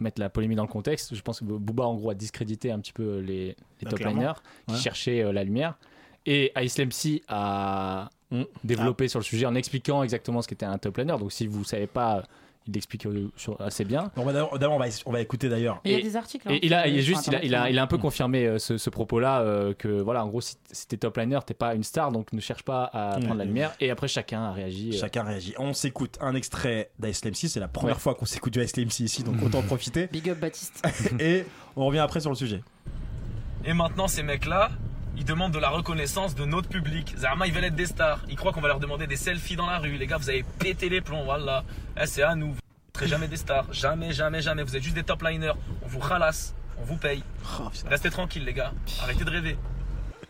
[0.00, 2.78] mettre la polémique dans le contexte, je pense que Booba en gros a discrédité un
[2.80, 4.32] petit peu les, les Bah, top liners
[4.66, 4.80] qui Ouais.
[4.80, 5.78] cherchaient euh, la lumière.
[6.26, 8.42] Et Ice MC a Mm.
[8.64, 11.16] développé sur le sujet en expliquant exactement ce qu'était un top liner.
[11.16, 12.24] Donc si vous savez pas,
[12.66, 13.28] il l'explique euh,
[13.60, 14.10] assez bien.
[14.16, 15.80] On va d'abord, on va, on va écouter d'ailleurs.
[15.84, 16.48] Il y a des articles.
[16.48, 17.86] hein, Et il a, il juste, il a, Internet il a, qui- il a un
[17.86, 21.16] peu confirmé euh, ce, ce propos-là euh, que voilà, en gros, si, si t'es top
[21.16, 23.72] liner, t'es pas une star, donc ne cherche pas à prendre la lumière.
[23.80, 24.90] Et après, chacun a réagi.
[24.94, 25.54] euh, Chacun réagit.
[25.58, 27.48] On s'écoute un extrait d'Ice MC.
[27.48, 28.00] C'est la première Ouais.
[28.00, 30.06] fois qu'on s'écoute du Ice MC ici, donc autant en profiter.
[30.08, 30.82] Big up Baptiste.
[31.20, 31.44] Et
[31.76, 32.62] on revient après sur le sujet.
[33.64, 34.70] Et maintenant, ces mecs-là,
[35.16, 37.14] ils demandent de la reconnaissance de notre public.
[37.16, 38.20] Zarma, ils veulent être des stars.
[38.28, 39.96] Ils croient qu'on va leur demander des selfies dans la rue.
[39.96, 41.64] Les gars, vous avez pété les plombs, voilà.
[42.00, 42.48] Eh, c'est à nous.
[42.48, 43.66] Vous ne serez jamais des stars.
[43.72, 44.62] Jamais, jamais, jamais.
[44.62, 45.52] Vous êtes juste des top liners.
[45.82, 46.54] On vous ralasse.
[46.78, 47.22] On vous paye.
[47.60, 47.70] Oh.
[47.88, 48.72] Restez tranquille, les gars.
[49.02, 49.56] Arrêtez de rêver.
[49.56, 50.25] J'avais parlé Putain, de-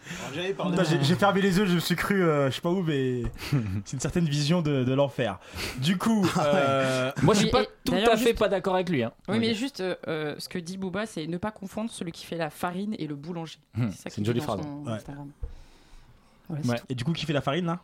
[1.03, 3.23] J'ai fermé les yeux, je me suis cru, euh, je sais pas où, mais
[3.85, 5.39] c'est une certaine vision de, de l'enfer.
[5.79, 8.89] Du coup, euh, Moi, je suis pas et tout à fait juste- pas d'accord avec
[8.89, 9.03] lui.
[9.03, 9.13] Hein.
[9.29, 12.37] Oui, mais juste euh, ce que dit Booba, c'est ne pas confondre celui qui fait
[12.37, 13.59] la farine et le boulanger.
[13.75, 14.61] Hmm, ça c'est une jolie phrase.
[14.63, 14.93] son Ouais.
[14.93, 15.29] Instagram.
[16.49, 16.79] Voilà, c'est Ouais.
[16.79, 16.85] tout.
[16.91, 17.81] et du coup, qui fait la farine là?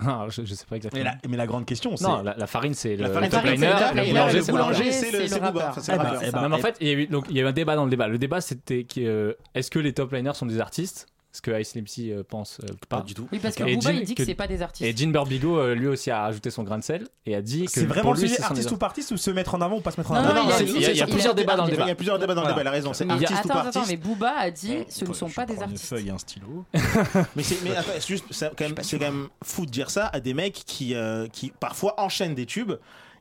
[0.00, 1.02] Ah, je, je sais pas exactement.
[1.02, 2.04] mais la, mais la grande question, c'est.
[2.04, 3.66] non, la, la farine, c'est le, La le farine, top liner.
[3.94, 4.92] Le boulanger, le c'est le boulanger, rappeur.
[4.92, 5.64] c'est le- c'est c'est le Booba.
[5.66, 5.78] rappeur.
[5.78, 7.42] Enfin, Eh ben, eh ben, en fait, il y, a eu, donc, il y a
[7.42, 8.06] eu un débat dans le débat.
[8.06, 11.08] Le débat, c'était que euh, est-ce que les top liners sont des artistes?
[11.38, 13.00] Ce que Ice MC euh, pense euh, pas.
[13.02, 13.28] du tout.
[13.30, 14.84] Oui, parce que Et Booba, Jim- il dit que- que c'est pas des artistes.
[14.84, 17.66] Et Jean Burbigo, euh, lui aussi, a rajouté son grain de sel et a dit
[17.66, 19.80] que C'est vraiment pour le sujet artiste ou artiste ou se mettre en avant ou
[19.80, 21.12] pas se mettre en Non, avant non, dit- il y a- il y a il
[21.12, 21.88] plusieurs débats dans le Il y débat.
[21.90, 22.92] a plusieurs débats dans le débat, il a raison.
[22.92, 25.84] C'est artiste ou attends, mais Booba a dit ce ne sont pas des une artistes.
[25.86, 26.64] feuille et un stylo.
[27.36, 27.58] Mais c'est
[28.06, 30.94] juste c'est quand même fou de dire ça à des mecs qui
[31.32, 32.72] qui parfois enchaînent des tubes.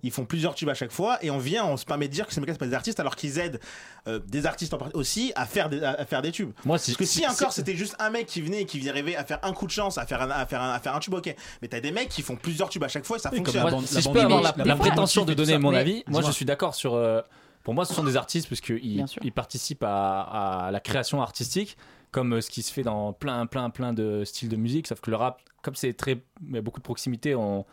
[0.07, 2.25] Ils font plusieurs tubes à chaque fois et on vient, on se permet de dire
[2.25, 3.59] que ces mecs-là c'est pas des artistes alors qu'ils aident
[4.07, 6.51] euh, des artistes en aussi à faire des, à, à faire des tubes.
[6.65, 8.91] Moi, si, Parce que si encore c'était juste un mec qui venait et qui venait
[8.91, 10.95] rêver à faire un coup de chance, à faire un, à faire un, à faire
[10.95, 11.35] un tube, ok.
[11.61, 13.69] Mais t'as des mecs qui font plusieurs tubes à chaque fois et ça Oui, fonctionne.
[13.69, 15.59] Moi, si la je peux avoir la, des la fois, prétention de donner ça.
[15.59, 16.95] mon avis, moi je suis d'accord sur.
[16.95, 17.21] euh,
[17.63, 19.21] pour moi, ce sont des artistes parce qu'ils Bien sûr.
[19.25, 21.75] ils participent à, à la création artistique,
[22.11, 24.87] comme euh, ce qui se fait dans plein, plein, plein de styles de musique.
[24.87, 27.65] Sauf que le rap, comme c'est très, il y a beaucoup de proximité, on,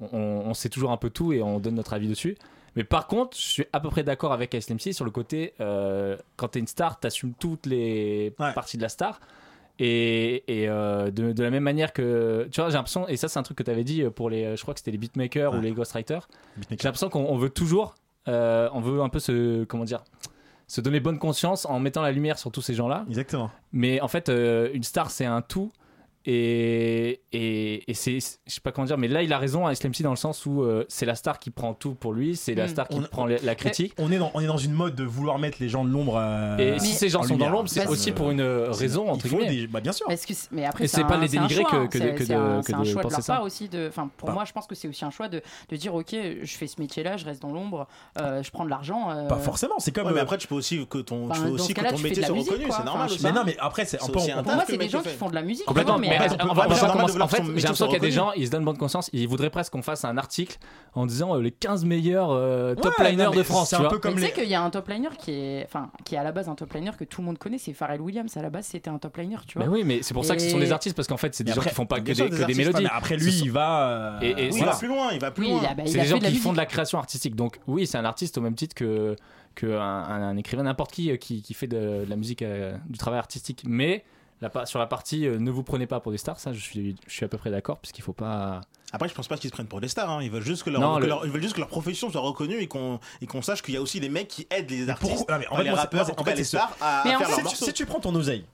[0.00, 2.36] on, on sait toujours un peu tout et on donne notre avis dessus.
[2.76, 5.54] Mais par contre, je suis à peu près d'accord avec Ice MC sur le côté
[5.60, 8.52] euh, quand t'es une star, t'assumes toutes les Ouais.
[8.52, 9.20] parties de la star.
[9.80, 13.28] Et, et, euh, de, de la même manière que tu vois j'ai l'impression et ça
[13.28, 15.52] c'est un truc que tu avais dit pour les je crois que c'était les beatmakers
[15.52, 15.58] Ouais.
[15.58, 16.26] ou les ghostwriters
[16.68, 17.94] j'ai l'impression qu'on on veut toujours
[18.26, 20.02] euh, on veut un peu se comment dire
[20.66, 23.52] se donner bonne conscience en mettant la lumière sur tous ces gens là Exactement.
[23.72, 25.70] mais en fait euh, une star c'est un tout
[26.26, 29.72] et, et, et c'est je sais pas comment dire mais là il a raison à
[29.72, 32.54] MC dans le sens où euh, c'est la star qui prend tout pour lui c'est
[32.54, 32.68] la Mm.
[32.68, 34.94] star qui On- prend la, la critique On est, dans, on est dans une mode
[34.94, 36.16] de vouloir mettre les gens de l'ombre.
[36.18, 38.72] euh, et si Mais- ces gens en sont dans l'ombre c'est aussi pour une euh,
[38.72, 40.06] c'est- raison il entre faut guillemets des- bah, bien sûr.
[40.16, 41.86] C'est- mais après, Et c'est un- pas les un dénigrer que- hein.
[41.86, 43.42] que de- C'est- que c'est de- un- que c'est un de choix de leur part
[43.42, 43.68] aussi.
[43.68, 46.14] De, enfin, pour moi, je pense que c'est aussi un choix de, de dire ok,
[46.42, 47.86] je fais ce métier-là, je reste dans l'ombre,
[48.20, 49.10] euh, je prends de l'argent.
[49.10, 50.06] euh, Pas forcément, c'est comme.
[50.08, 51.74] Ouais, mais après, tu peux aussi que ton, Bah, tu veux dans aussi ce que
[51.74, 52.76] cas-là, ton tu fais métier de la soit musique, reconnu, quoi.
[52.78, 53.22] c'est normal Enfin, aussi.
[55.98, 59.10] Mais en fait, j'ai l'impression qu'il y a des gens, ils se donnent bonne conscience,
[59.12, 60.58] ils voudraient presque qu'on fasse un article
[60.94, 63.74] en disant euh, les 15 meilleurs euh, top liners de France.
[64.02, 66.32] Tu sais qu'il y a un top liner qui est, enfin, qui est à la
[66.32, 68.36] base un top liner que tout le monde connaît, c'est Pharrell Williams.
[68.36, 69.66] À la base, c'était un top liner, tu vois.
[69.66, 71.44] Mais oui, mais c'est pour ça que ce sont des artistes parce qu'en fait, c'est
[71.44, 72.12] des gens qui font pas que
[72.46, 72.86] des mélodies.
[72.90, 74.18] Après, lui, il va.
[74.22, 75.60] Euh, il va plus loin, il va plus loin.
[75.76, 77.34] Bah, c'est des gens qui font de la création artistique.
[77.34, 79.16] Donc oui, c'est un artiste au même titre que
[79.54, 82.98] qu'un un, un, écrivain, n'importe qui, qui, qui fait de, de la musique, euh, du
[82.98, 83.64] travail artistique.
[83.66, 84.04] Mais
[84.64, 87.28] sur la partie euh, ne vous prenez pas pour des stars, ça je suis, à
[87.28, 88.60] peu près d'accord, puisqu'il faut pas.
[88.92, 90.22] Après, je pense pas qu'ils se prennent pour des stars, hein.
[90.22, 93.00] ils, veulent juste que leur, ils veulent juste que leur profession soit reconnue et qu'on
[93.20, 95.70] qu sache qu'il y a aussi des mecs qui aident les artistes, en fait, les
[95.70, 96.74] rappeurs, en, fait, les stars.
[97.54, 98.44] Si tu prends ton oseille,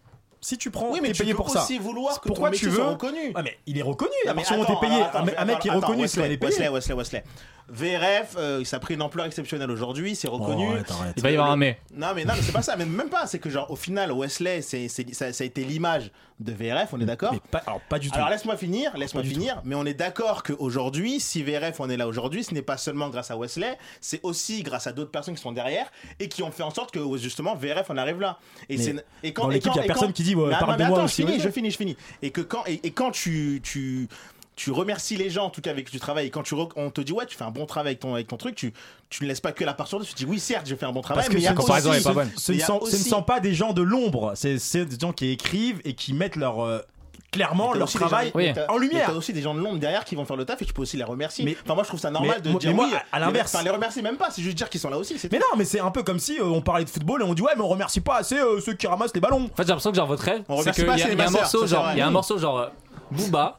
[0.44, 1.82] si tu prends, oui, mais es tu payé peux pour aussi ça.
[1.82, 3.32] vouloir que Pourquoi ton tu veux reconnu.
[3.34, 4.12] Ah, il est reconnu.
[4.26, 7.24] Ah, mais à t'es un mec qui est reconnu, Wesley, Wesley, Wesley, Wesley.
[7.68, 10.66] VRF, euh, ça a pris une ampleur exceptionnelle aujourd'hui, c'est reconnu.
[10.68, 11.78] Oh, il va y avoir un mais.
[11.94, 13.26] Non, mais, non, c'est pas ça, mais même pas.
[13.26, 17.00] C'est que, genre, au final, Wesley, c'est, c'est, ça, a été l'image de VRF, on
[17.00, 17.34] est d'accord
[17.66, 18.16] Alors, pas du tout.
[18.16, 22.06] Alors, laisse-moi finir, laisse-moi finir, mais on est d'accord qu'aujourd'hui, si VRF, on est là
[22.06, 25.42] aujourd'hui, ce n'est pas seulement grâce à Wesley, c'est aussi grâce à d'autres personnes qui
[25.42, 28.38] sont derrière et qui ont fait en sorte que, justement, VRF, on arrive là.
[28.68, 29.44] Et, c'est, et quand.
[29.44, 31.22] Dans l'équipe, il n'y a personne qui dit, ouais, parle-moi aussi.
[31.22, 31.96] Je finis, je finis, je finis.
[32.20, 34.08] Et que quand, et quand tu, tu
[34.56, 36.26] tu remercies les gens en tout cas avec du travail.
[36.26, 38.28] Et quand tu on te dit ouais, tu fais un bon travail avec ton, avec
[38.28, 38.72] ton truc, tu,
[39.10, 41.00] tu ne laisses pas que la partie tu dis oui, certes, j'ai fait un bon
[41.00, 42.30] travail, Parce que mais la comparaison aussi, est pas bonne.
[42.36, 46.12] Ce, ne sont, pas des gens de l'ombre, c'est des gens qui écrivent et qui
[46.12, 46.60] mettent leur.
[46.60, 46.80] Euh,
[47.30, 48.52] clairement leur travail gens, oui.
[48.68, 49.08] en lumière.
[49.08, 50.82] T'as aussi des gens de l'ombre derrière qui vont faire le taf et tu peux
[50.82, 51.44] aussi les remercier.
[51.44, 53.56] Mais, enfin, moi je trouve ça normal de mais dire moi, oui, à l'inverse.
[53.64, 55.16] Les remercier même pas, c'est juste dire qu'ils sont là aussi.
[55.32, 57.34] Mais non, mais c'est un peu comme si euh, on parlait de football et on
[57.34, 59.50] dit ouais, mais on remercie pas assez euh, ceux qui ramassent les ballons.
[59.52, 60.32] En fait, j'ai l'impression que genre votre c'est
[60.78, 62.70] y, a un morceau genre, il y a un morceau genre
[63.10, 63.58] Booba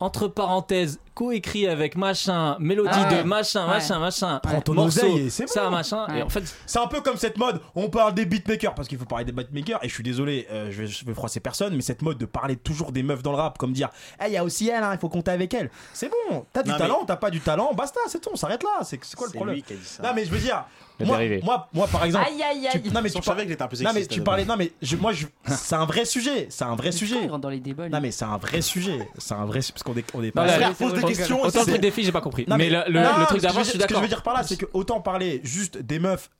[0.00, 4.40] entre parenthèses coécrit avec machin, mélodie ah de machin, machin, machin.
[4.42, 5.52] Prends ton morceau, et c'est bon.
[5.52, 6.06] Ça, machin.
[6.16, 8.96] Et en fait, C'est un peu comme cette mode, on parle des beatmakers, parce qu'il
[8.96, 12.00] faut parler des beatmakers, et je suis désolé, euh, je, vais, froisser personne, mais cette
[12.00, 14.44] mode de parler toujours des meufs dans le rap, comme dire, eh, il y a
[14.44, 15.70] aussi elle, hein, il faut compter avec elle.
[15.92, 18.82] C'est bon, t'as du talent, t'as pas du talent, basta, c'est tout, on s'arrête là,
[18.82, 19.60] c'est quoi le problème.
[20.02, 20.64] Non, mais je veux dire,
[21.04, 22.26] moi, moi, par exemple.
[22.28, 22.82] Aïe aïe aïe.
[22.82, 24.72] Tu, non, mais tu, savais qu'il était un peu non, mais tu parlais, non, mais
[24.82, 27.26] je- moi, je- c'est un vrai sujet, c'est un vrai sujet.
[27.26, 30.48] dans les Non, mais c'est un vrai sujet, c'est un vrai parce qu'on est, pas.
[30.48, 31.42] Frère, pose des question.
[31.42, 32.46] Autant le truc des filles, j'ai pas compris.
[32.48, 33.88] Mais, le, le truc d'avant, je suis d'accord.
[33.88, 36.30] Ce que je veux dire par là, c'est que autant parler juste des meufs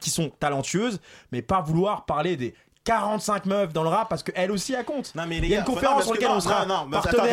[0.00, 2.54] qui sont talentueuses, mais pas vouloir parler des
[2.90, 5.14] 45 meufs dans le rap parce qu'elle aussi elle compte.
[5.14, 6.88] Non, mais les gars, il y a une conférence sur laquelle on sera non,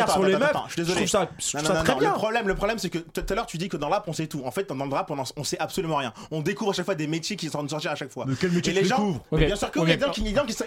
[0.08, 0.52] sur les meufs.
[0.68, 1.06] Je suis désolé.
[1.06, 2.10] Je trouve ça, très bien.
[2.10, 4.04] Le problème, le problème c'est que tout à l'heure tu dis que dans le rap
[4.06, 4.42] on sait tout.
[4.44, 6.12] En fait, dans le rap on, sait absolument rien.
[6.30, 8.12] On découvre à chaque fois des métiers qui sont en train de sortir à chaque
[8.12, 8.24] fois.
[8.28, 9.20] Mais quel métier les gens.
[9.32, 9.98] Bien sûr que okay.
[9.98, 10.22] gens qui,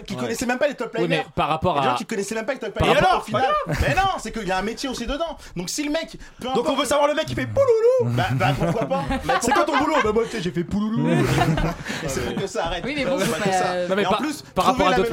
[0.06, 1.24] qui connaissaient même pas les top players.
[1.34, 1.80] Par rapport à.
[1.80, 2.98] Des gens qui connaissaient même pas les top players.
[2.98, 5.38] Alors, mais non, c'est qu'il y a un métier aussi dedans.
[5.56, 6.18] Donc si le mec.
[6.42, 8.14] Donc on veut savoir le mec qui fait pouloulou.
[8.14, 9.04] Bah, bah pourquoi pas
[9.40, 11.08] C'est quoi ton boulot Bah moi j'ai fait pouloulou.
[12.06, 12.84] C'est pour que ça arrête.
[12.84, 13.18] Oui, mais bon,
[14.04, 14.42] en plus,
[14.84, 15.06] rapport à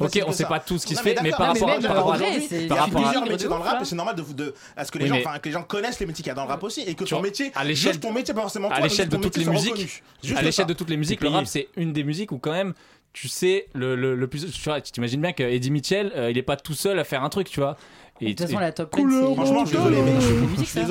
[0.00, 2.72] Ok, on sait pas tout ce qui se fait, mais par rapport à Il y
[2.72, 3.84] a plusieurs métiers dans le rap, hein.
[3.84, 6.44] c'est normal de à ce que les gens, connaissent les métiers qu'il y a dans
[6.44, 9.16] le rap aussi, et que ton métier, juste ton métier, pas forcément à l'échelle de
[9.16, 10.02] toutes les musiques,
[10.34, 12.74] à l'échelle de toutes les musiques, le rap c'est une des musiques où quand même
[13.12, 14.46] tu sais, le, le, le plus.
[14.46, 17.28] Tu t'imagines bien que Eddie Mitchell, euh, il est pas tout seul à faire un
[17.28, 17.76] truc, tu vois.
[18.20, 19.34] De toute façon, la top 10.
[19.34, 20.20] Franchement, euh,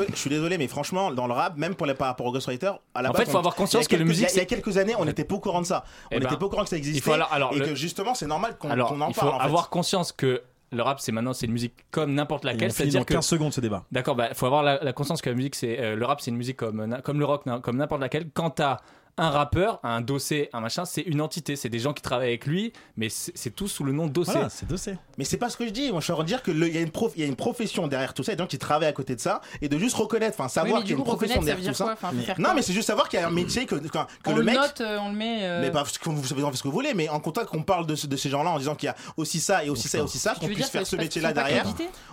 [0.09, 2.71] je suis, désolé, mais franchement, dans le rap, même pour les, par rapport au Ghostwriter,
[2.93, 4.41] à la En fait, il faut avoir conscience y a la quelques- musique, Il y
[4.41, 5.83] a quelques années, on n'était pas au courant de ça.
[6.11, 7.11] Eh on ben, n'était pas au courant que ça existait.
[7.53, 9.41] et que justement, c'est normal qu'on en parle.
[9.41, 12.69] avoir conscience que le rap, c'est maintenant, c'est une musique comme n'importe laquelle.
[12.69, 13.85] dans C'est-à-dire que 15 secondes ce débat.
[13.91, 16.37] D'accord, bah, faut avoir la, conscience que la musique, c'est euh, le rap, c'est une
[16.37, 18.29] musique comme, euh, comme le rock, comme n'importe laquelle.
[18.33, 18.77] Quand t'as
[19.17, 21.55] un rappeur, un dossier, un machin, c'est une entité.
[21.55, 24.39] C'est des gens qui travaillent avec lui, mais c'est tout sous le nom dossier.
[24.49, 24.93] C'est dossier.
[25.17, 25.91] Mais c'est pas ce que je dis.
[25.91, 27.87] Moi, je suis en train de dire qu'il y, a une y a une profession
[27.87, 30.35] derrière tout ça, des gens qui travaillent à côté de ça, et de juste reconnaître,
[30.39, 31.93] enfin, savoir qu'il y a une profession derrière tout ça.
[31.93, 32.11] Enfin.
[32.37, 34.43] Non, mais c'est juste savoir qu'il y a un métier que, que, que on le.
[34.43, 35.61] Note, on le met.
[35.61, 37.87] Mais pas parce que vous savez ce que vous voulez, mais en contact qu'on parle
[37.87, 40.19] de, ces gens-là en disant qu'il y a aussi ça et aussi ça et aussi
[40.19, 41.65] ça, qu'on puisse faire ce métier-là derrière.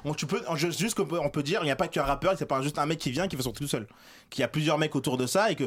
[0.05, 2.62] On, tu peux, juste qu'on peut, dire, il n'y a pas qu'un rappeur, c'est pas
[2.62, 3.87] juste un mec qui vient qui fait son tout seul
[4.35, 5.64] qu'il y a plusieurs mecs autour de ça et que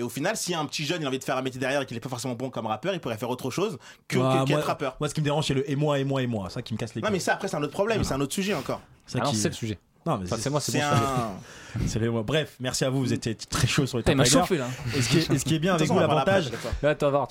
[0.00, 1.86] au final si un petit jeune il a envie de faire un métier derrière et
[1.86, 3.78] qu'il est pas forcément bon comme rappeur il pourrait faire autre chose
[4.08, 4.96] que, être rappeur.
[5.00, 6.50] moi ce qui me dérange c'est le et moi et moi et moi.
[6.50, 8.20] Ça qui me casse les non mais ça après c'est un autre problème c'est un
[8.20, 8.80] autre sujet encore.
[9.06, 9.78] C'est ah le sujet.
[10.06, 10.84] Non, mais c'est moi, c'est bon.
[10.84, 12.00] Un...
[12.00, 12.08] Les...
[12.08, 14.66] Bref, merci à vous, vous étiez très chaud sur les T'as chauffé là.
[14.96, 16.50] Et ce qui est, bien avec vous, l'avantage,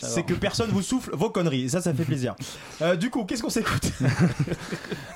[0.01, 1.69] c'est que personne vous souffle vos conneries.
[1.69, 2.35] Ça, ça fait plaisir.
[2.81, 3.91] Euh, du coup, qu'est-ce qu'on s'écoute?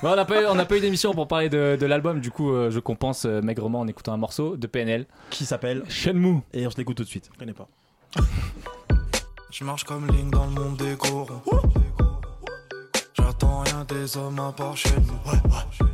[0.02, 3.24] On n'a pas eu, eu d'émission pour parler de, l'album, du coup, euh, je compense
[3.24, 5.06] euh, maigrement en écoutant un morceau de PNL.
[5.30, 6.40] Qui s'appelle Shenmue.
[6.52, 7.30] Et on se l'écoute tout de suite.
[7.38, 7.68] Pas.
[9.50, 10.96] Je marche comme Link dans le monde des
[13.14, 14.90] J'attends rien des hommes à part chez.
[14.90, 15.86] Ouais, ouais.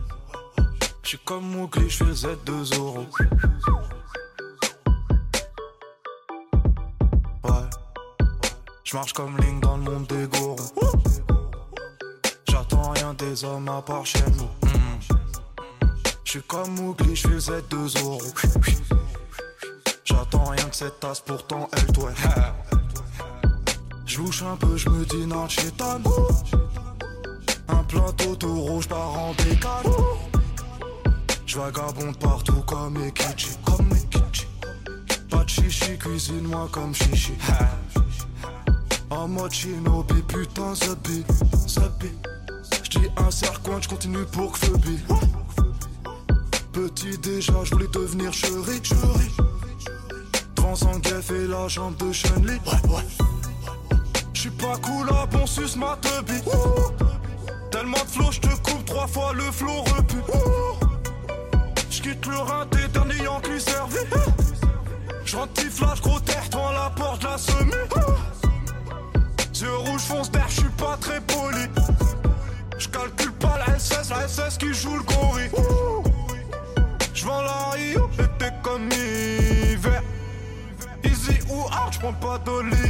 [1.02, 3.06] Je suis comme Mowgli, je fais le Z2 euros.
[7.44, 7.50] Ouais.
[8.84, 10.56] Je marche comme Link dans le monde des gorons.
[12.48, 14.68] J'attends rien des hommes à part chez nous.
[14.68, 14.80] Mm.
[16.24, 18.20] Je suis comme Mowgli, je fais le Z de Zoro.
[20.04, 22.12] J'attends rien que cette tasse, pourtant elle doit.
[24.06, 26.00] Je louche un peu, je me dis non, chétan.
[27.68, 30.29] Un plateau tout rouge par en décale.
[31.50, 34.46] Je vagabonde partout comme Ekichi, comme Ekichi.
[35.28, 37.32] Pas de chichi, cuisine-moi comme chichi.
[39.10, 41.24] En mode shinobi, putain, zabi,
[41.66, 42.12] zabi.
[42.84, 44.66] J'dis un serre-coin, j'continue pour que.
[46.72, 49.32] Petit déjà, je voulais devenir chéri, chéri.
[50.54, 52.60] Trans en guef et la jambe de Chun-Li.
[52.64, 53.98] Ouais, ouais.
[54.34, 56.42] J'suis pas cool à bon sus ma teubie.
[57.72, 60.18] Tellement de flow, j'te coupe trois fois le flow repu.
[62.02, 63.98] J'quitte le rein des derniers Yankees servi.
[65.26, 67.72] J'rentre flash, gros terre devant la porte de la semi.
[69.60, 71.66] Yeux rouges fonce d'air, j'suis pas très poli.
[72.78, 75.50] J'calcule pas la SS, la SS qui joue le gorille.
[77.12, 80.02] J'vends la Rio, été comme hiver.
[81.04, 82.80] Easy ou hard, j'prends pas d'olive.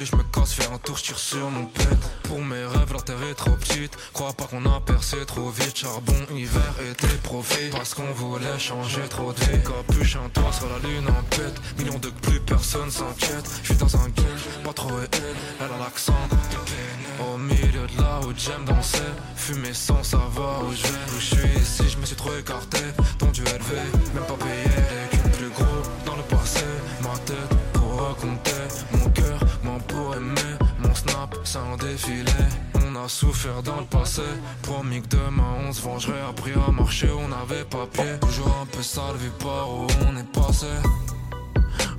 [0.00, 1.98] Je me casse, faire un tour, sur mon pète.
[2.24, 3.96] Pour mes rêves, la terre est trop petite.
[4.12, 5.76] Crois pas qu'on a percé trop vite.
[5.76, 7.70] Charbon, hiver, été, profit.
[7.70, 9.62] Parce qu'on voulait changer trop de vie.
[9.62, 11.60] Capuche, un toit sur la lune en pète.
[11.78, 13.48] Millions de plus, personne s'inquiète.
[13.62, 15.08] Je suis dans un game, pas trop elle,
[15.60, 16.14] elle a l'accent.
[17.20, 18.98] Au milieu de là où j'aime danser,
[19.34, 21.16] fumer sans savoir où je vais.
[21.16, 22.78] Où je suis ici, je me suis trop écarté.
[23.18, 23.82] Tendu élevé,
[24.14, 25.10] même pas payé.
[25.10, 26.64] Qu'une plus gros dans le passé.
[27.02, 28.52] Ma tête pour raconter
[31.44, 32.32] c'est un défilé.
[32.86, 34.22] On a souffert dans le passé.
[34.62, 36.20] Promis que demain on se vengerait.
[36.28, 38.18] Appris à marcher, on avait pas pied.
[38.20, 40.66] Toujours un peu sale vu par où on est passé.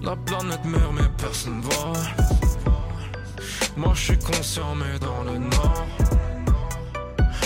[0.01, 1.93] La planète meurt, mais personne va.
[3.77, 5.85] Moi je suis conscient, mais dans le nord.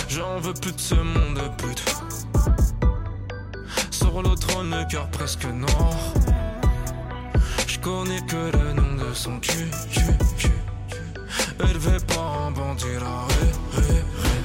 [0.07, 1.83] J'en veux plus de ce monde de pute.
[3.91, 5.93] Sur trône, le cœur presque noir.
[7.67, 10.52] Je connais que le nom de son cul, cul, cul.
[11.59, 14.39] Élevé par un bandit, la ré, ré, ré.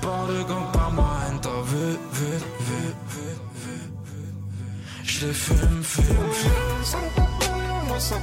[0.00, 3.82] Par le gang, par ma haine, t'as vu, vu, vu, vu.
[5.04, 6.50] Je les fume, fume, fume.
[7.88, 8.16] Moi ça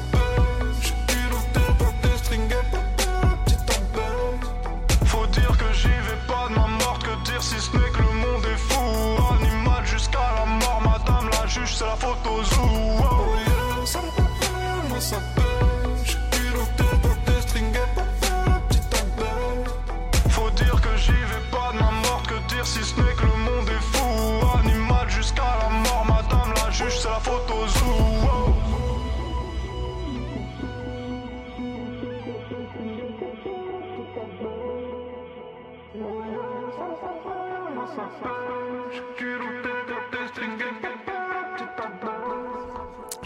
[0.81, 5.05] J'suis piloté par des stringers, la petite abeille.
[5.05, 8.01] Faut dire que j'y vais pas de ma morte, que dire si ce n'est que
[8.01, 9.35] le monde est fou.
[9.39, 12.61] Animal jusqu'à la mort, madame la juge, c'est la zoo.
[12.61, 13.28] Oh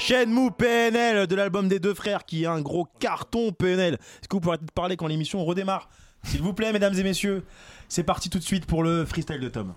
[0.03, 3.93] Shenmue PNL de l'album des deux frères qui est un gros carton PNL.
[3.93, 5.87] Est-ce que vous pourrez peut-être parler quand l'émission redémarre
[6.25, 7.45] S'il vous plaît, mesdames et messieurs,
[7.87, 9.73] c'est parti tout de suite pour le freestyle de Tom.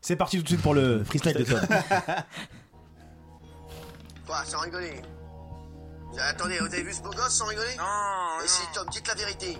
[0.00, 1.60] C'est parti tout de suite pour le freestyle de Tom.
[4.26, 5.00] Quoi, sans rigoler
[6.18, 9.14] Attendez, vous avez vu ce beau gosse sans rigoler Non, Et si, Tom, dites la
[9.14, 9.56] vérité.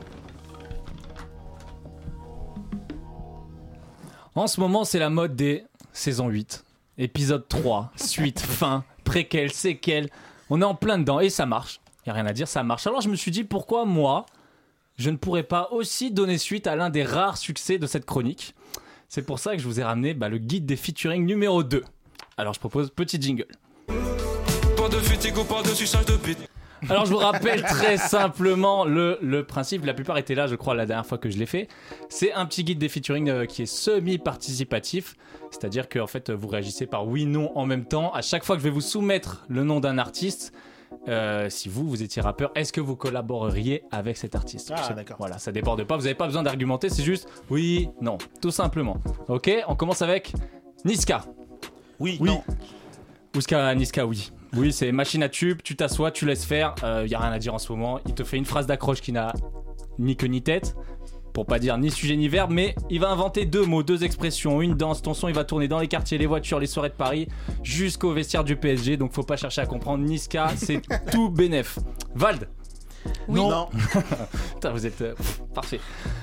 [4.34, 6.64] En ce moment, c'est la mode des saison 8,
[6.98, 10.10] épisode 3, suite, fin, préquel, séquel.
[10.50, 11.80] On est en plein dedans et ça marche.
[12.06, 12.86] Y a rien à dire, ça marche.
[12.86, 14.26] Alors je me suis dit pourquoi moi,
[14.98, 18.54] je ne pourrais pas aussi donner suite à l'un des rares succès de cette chronique?
[19.08, 21.82] C'est pour ça que je vous ai ramené bah, le guide des featuring numéro 2.
[22.36, 23.46] Alors je propose petit jingle.
[23.86, 26.48] Pas de fatigue, pas de suçage de bite.
[26.90, 30.74] Alors je vous rappelle très simplement le, le principe, la plupart étaient là je crois
[30.74, 31.68] la dernière fois que je l'ai fait.
[32.08, 35.16] C'est un petit guide des featuring euh, qui est semi-participatif,
[35.50, 38.12] c'est-à-dire que en fait vous réagissez par oui, non en même temps.
[38.12, 40.52] À chaque fois que je vais vous soumettre le nom d'un artiste,
[41.08, 44.72] euh, si vous, vous étiez rappeur, est-ce que vous collaboreriez avec cet artiste?
[44.74, 45.16] Ah, d'accord.
[45.18, 48.98] Voilà, ça déborde pas, vous n'avez pas besoin d'argumenter, c'est juste oui, non, tout simplement.
[49.28, 50.32] Ok, on commence avec
[50.84, 51.24] Niska.
[51.98, 52.28] Oui, Oui.
[52.28, 52.42] non.
[53.36, 54.30] Ouska, Niska, oui.
[54.56, 56.74] Oui, c'est machine à tube, tu t'assois, tu laisses faire,
[57.04, 58.00] il y a rien à dire en ce moment.
[58.06, 59.32] Il te fait une phrase d'accroche qui n'a
[59.98, 60.76] ni queue ni tête,
[61.32, 64.62] pour pas dire ni sujet ni verbe, mais il va inventer deux mots, deux expressions,
[64.62, 66.94] une danse, ton son, il va tourner dans les quartiers, les voitures, les soirées de
[66.94, 67.28] Paris,
[67.62, 70.04] jusqu'au vestiaire du PSG, donc faut pas chercher à comprendre.
[70.04, 70.80] Niska, c'est
[71.10, 71.78] tout bénef.
[72.14, 72.48] Vald
[73.28, 73.48] Non.
[73.48, 73.68] Non.
[74.54, 75.14] Putain, vous êtes euh,
[75.54, 75.80] parfait.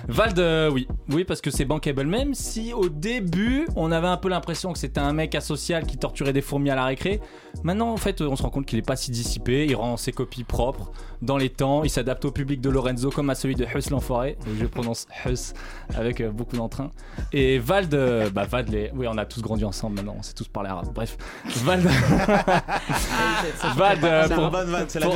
[0.07, 2.05] Vald, euh, oui, oui, parce que c'est bankable.
[2.05, 5.97] Même si au début, on avait un peu l'impression que c'était un mec asocial qui
[5.97, 7.21] torturait des fourmis à la récré.
[7.63, 9.65] Maintenant, en fait, on se rend compte qu'il est pas si dissipé.
[9.65, 10.91] Il rend ses copies propres
[11.21, 11.83] dans les temps.
[11.83, 14.37] Il s'adapte au public de Lorenzo comme à celui de Huss l'enfoiré.
[14.45, 15.53] Donc, Je prononce Huss
[15.95, 16.89] avec euh, beaucoup d'entrain.
[17.33, 18.91] Et Vald, euh, bah Vald, les...
[18.95, 20.15] oui, on a tous grandi ensemble maintenant.
[20.17, 20.87] On sait tous parler arabe.
[20.93, 21.17] Bref,
[21.63, 21.85] Vald.
[23.75, 24.49] Vald, euh, C'est pour- la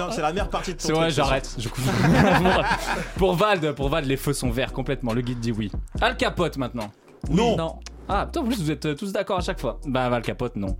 [0.05, 1.55] pour- la meilleure partie de ton c'est vrai, truc, j'arrête.
[1.57, 1.69] Je
[3.17, 5.13] pour Vald, pour Vald, les feux sont verts complètement.
[5.13, 5.71] Le guide dit oui.
[6.01, 6.91] Al Capote maintenant.
[7.29, 7.55] Non.
[7.57, 7.79] Non.
[8.07, 9.79] Ah, putain, en plus vous êtes euh, tous d'accord à chaque fois.
[9.85, 10.77] Bah, Val Capote, non.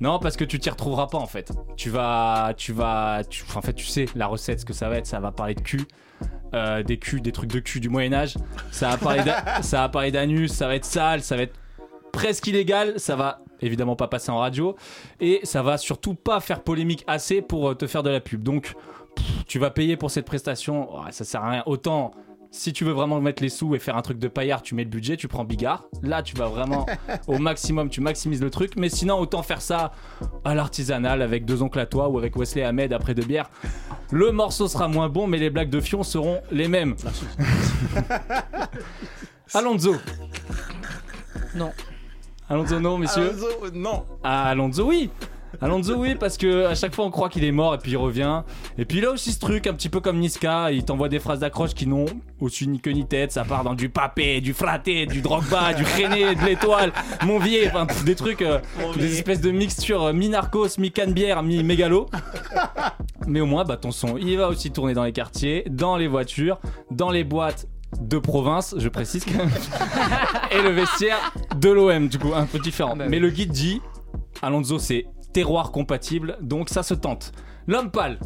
[0.00, 1.52] Non, parce que tu t'y retrouveras pas en fait.
[1.76, 2.52] Tu vas.
[2.56, 3.22] Tu vas.
[3.28, 5.30] tu- enfin, en fait, tu sais, la recette, ce que ça va être, ça va
[5.32, 5.86] parler de cul.
[6.54, 8.36] euh, des culs, des trucs de cul du Moyen-Âge.
[8.70, 9.22] Ça va parler
[9.62, 11.54] ça va parler d'anus, ça va être sale, ça va être
[12.12, 14.76] presque illégal, ça va évidemment pas passer en radio
[15.20, 18.42] et ça va surtout pas faire polémique assez pour euh, te faire de la pub.
[18.42, 18.74] Donc
[19.16, 21.62] pff, tu vas payer pour cette prestation, oh, ça sert à rien.
[21.66, 22.12] Autant
[22.54, 24.84] si tu veux vraiment mettre les sous et faire un truc de paillard, tu mets
[24.84, 25.86] le budget, tu prends Bigard.
[26.02, 26.86] Là, tu vas vraiment
[27.26, 28.76] au maximum, tu maximises le truc.
[28.76, 29.90] Mais sinon, autant faire ça
[30.44, 33.50] à l'artisanal avec deux oncles à toi ou avec Wesley Ahmed après deux bières.
[34.12, 36.94] Le morceau sera moins bon, mais les blagues de Fion seront les mêmes.
[39.54, 39.96] Alonso.
[41.56, 41.72] Non.
[42.48, 43.30] Alonso, non, messieurs.
[43.30, 44.04] Alonso, non.
[44.22, 45.10] Ah, Alonso, oui.
[45.64, 47.96] Alonso, oui, parce que à chaque fois on croit qu'il est mort et puis il
[47.96, 48.42] revient.
[48.76, 51.18] Et puis il a aussi ce truc, un petit peu comme Niska, il t'envoie des
[51.18, 52.04] phrases d'accroche qui n'ont
[52.38, 53.32] aussi ni queue ni tête.
[53.32, 56.92] Ça part dans du papé, du fraté, du drogba, du rené, de l'étoile,
[57.24, 58.58] mon vieil, enfin pff, des trucs, euh,
[58.98, 62.10] des espèces de mixtures euh, mi-narcos, mi-canne-bière, mi-mégalo.
[63.26, 66.08] Mais au moins, bah, ton son, il va aussi tourner dans les quartiers, dans les
[66.08, 66.58] voitures,
[66.90, 69.50] dans les boîtes de province, je précise quand même,
[70.50, 72.96] et le vestiaire de l'OM, du coup, un peu différent.
[72.96, 73.80] Mais le guide dit,
[74.42, 77.32] Alonso, c'est terroir compatible, donc ça se tente.
[77.66, 78.18] L'homme pâle.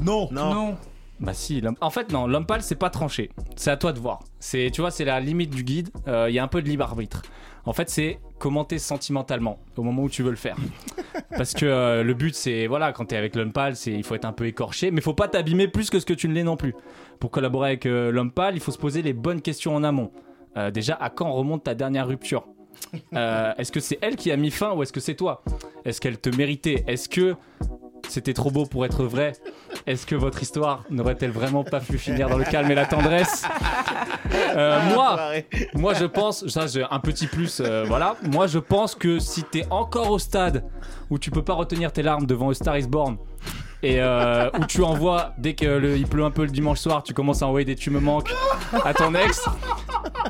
[0.00, 0.28] Non.
[0.54, 0.76] Non.
[1.20, 3.30] Bah si, l'homme- en fait non, l'homme pâle c'est pas tranché.
[3.56, 4.20] C'est à toi de voir.
[4.40, 5.90] C'est, tu vois, c'est la limite du guide.
[6.08, 7.22] Euh, Il y a un peu de libre arbitre.
[7.64, 10.56] En fait, c'est commenter sentimentalement au moment où tu veux le faire.
[11.36, 14.14] Parce que euh, le but c'est voilà, quand t'es avec l'homme pâle, c'est il faut
[14.16, 16.42] être un peu écorché, mais faut pas t'abîmer plus que ce que tu ne l'es
[16.42, 16.74] non plus.
[17.20, 20.10] Pour collaborer avec euh, l'homme pâle, il faut se poser les bonnes questions en amont.
[20.56, 22.46] Euh, déjà, à quand remonte ta dernière rupture?
[23.14, 25.42] Euh, Est-ce que c'est elle qui a mis fin ou est-ce que c'est toi?
[25.84, 26.84] Est-ce qu'elle te méritait?
[26.86, 27.34] Est-ce que
[28.08, 29.32] c'était trop beau pour être vrai?
[29.86, 33.44] Est-ce que votre histoire n'aurait-elle vraiment pas pu finir dans le calme et la tendresse?
[34.34, 35.18] Euh, Moi,
[35.74, 38.16] moi je pense, ça j'ai un petit plus, euh, voilà.
[38.22, 40.64] Moi je pense que si t'es encore au stade
[41.10, 43.16] où tu peux pas retenir tes larmes devant A Star Is Born
[43.82, 47.02] et euh, où tu envoies dès que le- il pleut un peu le dimanche soir,
[47.02, 48.30] tu commences à envoyer des tu me manques
[48.84, 49.44] à ton ex.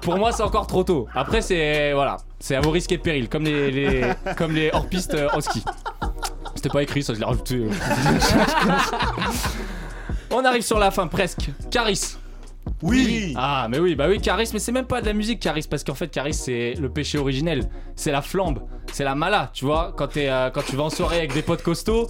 [0.03, 1.07] Pour moi c'est encore trop tôt.
[1.15, 4.87] Après c'est voilà, c'est à vos risques et périls, comme les, les- comme les hors
[4.89, 5.63] piste au ski.
[6.55, 7.57] C'était pas écrit, ça je l'ai rajouté.
[7.57, 7.71] euh.
[10.31, 11.51] On arrive sur la fin presque.
[11.71, 12.17] Caris.
[12.81, 13.35] Oui.
[13.37, 15.85] Ah, mais oui, bah oui, Caris, mais c'est même pas de la musique, Caris, parce
[15.85, 17.69] qu'en fait, Caris, c'est le péché originel.
[17.97, 18.61] C'est la flambe,
[18.93, 19.95] c'est la mala, tu vois.
[20.17, 22.09] Euh, quand tu vas en soirée avec des potes costauds,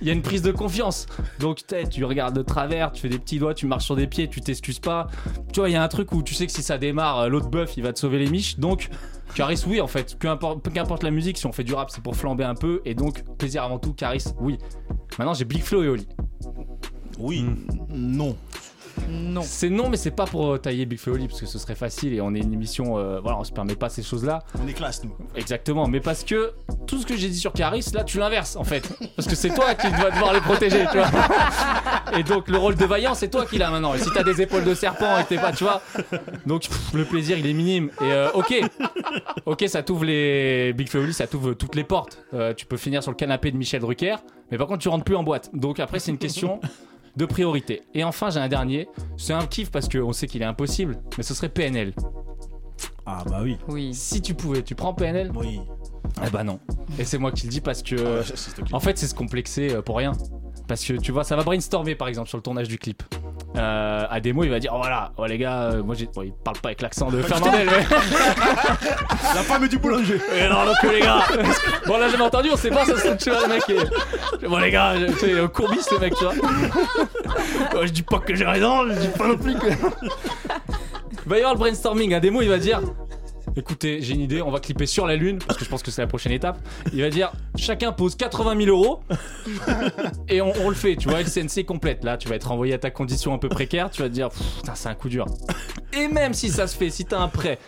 [0.00, 1.06] il y a une prise de confiance.
[1.38, 4.06] Donc, t'es- tu regardes de travers, tu fais des petits doigts, tu marches sur des
[4.06, 5.06] pieds, tu t'excuses pas.
[5.52, 7.28] Tu vois, il y a un truc où tu sais que si ça démarre, euh,
[7.28, 8.58] l'autre bœuf, il va te sauver les miches.
[8.58, 8.88] Donc,
[9.34, 10.16] Caris, oui, en fait.
[10.18, 12.54] Peu importe, peu qu'importe la musique, si on fait du rap, c'est pour flamber un
[12.54, 12.80] peu.
[12.84, 14.58] Et donc, plaisir avant tout, Caris, oui.
[15.18, 16.08] Maintenant, j'ai Big Flo et Oli.
[17.18, 17.44] Oui.
[17.90, 18.36] Non.
[19.08, 19.42] Non.
[19.42, 22.12] C'est non, mais c'est pas pour euh, tailler Big Flo parce que ce serait facile
[22.14, 24.40] et on est une émission, euh, voilà, on se permet pas ces choses-là.
[24.62, 25.14] On est classe, nous.
[25.34, 26.52] Exactement, mais parce que
[26.86, 28.88] tout ce que j'ai dit sur Caris, là tu l'inverses en fait.
[29.16, 31.08] Parce que c'est toi qui dois devoir les protéger, tu vois.
[32.18, 33.94] Et donc le rôle de vaillant, c'est toi qui l'as maintenant.
[33.94, 35.82] Et si t'as des épaules de serpent et que t'es pas, tu vois.
[36.46, 37.90] Donc pff, le plaisir il est minime.
[38.00, 38.60] Et euh, ok,
[39.46, 40.72] ok, ça t'ouvre les.
[40.72, 42.22] Big Flo ça t'ouvre toutes les portes.
[42.34, 44.16] Euh, tu peux finir sur le canapé de Michel Drucker,
[44.50, 45.50] mais par contre tu rentres plus en boîte.
[45.54, 46.60] Donc après, c'est une question
[47.20, 47.82] de priorité.
[47.94, 48.88] Et enfin, j'ai un dernier.
[49.16, 51.92] C'est un kiff parce qu'on sait qu'il est impossible, mais ce serait PNL.
[53.04, 53.58] Ah bah oui.
[53.68, 53.92] Oui.
[53.92, 55.60] Si tu pouvais, tu prends PNL Oui.
[56.26, 56.58] Eh bah non.
[56.98, 57.94] Et c'est moi qui le dis parce que.
[57.94, 58.22] Ah,
[58.68, 60.12] le en fait, c'est se complexer euh, pour rien.
[60.70, 63.02] Parce que tu vois, ça va brainstormer par exemple sur le tournage du clip.
[63.56, 66.06] Euh, à des mots, il va dire Oh voilà, oh les gars, euh, moi j'ai.
[66.06, 67.96] Bon, il parle pas avec l'accent de Fernandel, mais.
[69.34, 70.20] La femme du boulanger.
[70.32, 71.24] Et non, donc les gars
[71.88, 74.48] Bon, là j'avais entendu, on sait pas, ça se tu vois, le mec.
[74.48, 76.34] Bon, les gars, tu sais, courbis le mec, tu vois.
[77.84, 79.70] Je dis pas que j'ai raison, je dis pas non plus que.
[79.70, 82.80] Il va y avoir le brainstorming, à des mots, il va dire
[83.56, 85.90] Écoutez, j'ai une idée, on va clipper sur la lune parce que je pense que
[85.90, 86.58] c'est la prochaine étape.
[86.92, 89.00] Il va dire chacun pose 80 000 euros
[90.28, 90.96] et on, le fait.
[90.96, 92.04] Tu vois, LCNC complète.
[92.04, 93.90] Là, tu vas être envoyé à ta condition un peu précaire.
[93.90, 95.26] Tu vas te dire putain, c'est un coup dur.
[95.92, 97.58] Et même si ça se fait, si t'as un prêt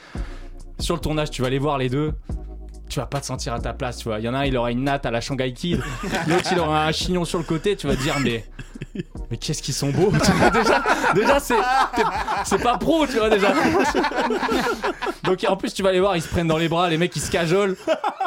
[0.78, 2.12] sur le tournage, tu vas aller voir les deux.
[2.93, 4.18] Tu vas pas te sentir à ta place, tu vois.
[4.18, 5.80] Il y en a un, il aura une natte à la Shanghai Kid.
[6.28, 7.74] L'autre, il aura un chignon sur le côté.
[7.74, 8.45] Tu vas te dire, mais.
[9.30, 10.82] Mais qu'est-ce qu'ils sont beaux Tu vois, Déjà,
[11.14, 11.40] déjà
[12.45, 13.55] c'est pas pro, tu vois, déjà.
[15.24, 17.16] Donc en plus, tu vas aller voir, ils se prennent dans les bras, les mecs,
[17.16, 17.76] ils se cajolent.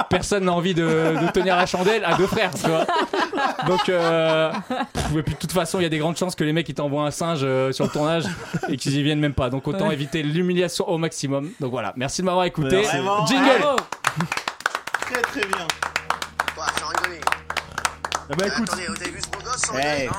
[0.09, 2.88] Personne n'a envie de, de tenir la chandelle à deux frères, tu vois.
[3.68, 4.51] Donc, euh,
[4.93, 6.68] pff, et puis de toute façon, il y a des grandes chances que les mecs
[6.70, 8.24] ils t'envoient un singe euh, sur le tournage
[8.70, 9.51] et qu'ils y viennent même pas.
[9.51, 9.93] Donc autant Ouais.
[9.93, 11.51] éviter l'humiliation au maximum.
[11.59, 12.82] Donc voilà, merci de m'avoir écouté.
[13.28, 13.76] Jingle bravo.
[15.05, 15.67] Très très bien.
[16.55, 17.21] Quoi, sans rigoler
[18.29, 19.83] bah écoute, Attendez, vous avez vu ce beau gosse sans Hey.
[20.01, 20.13] rigoler Non,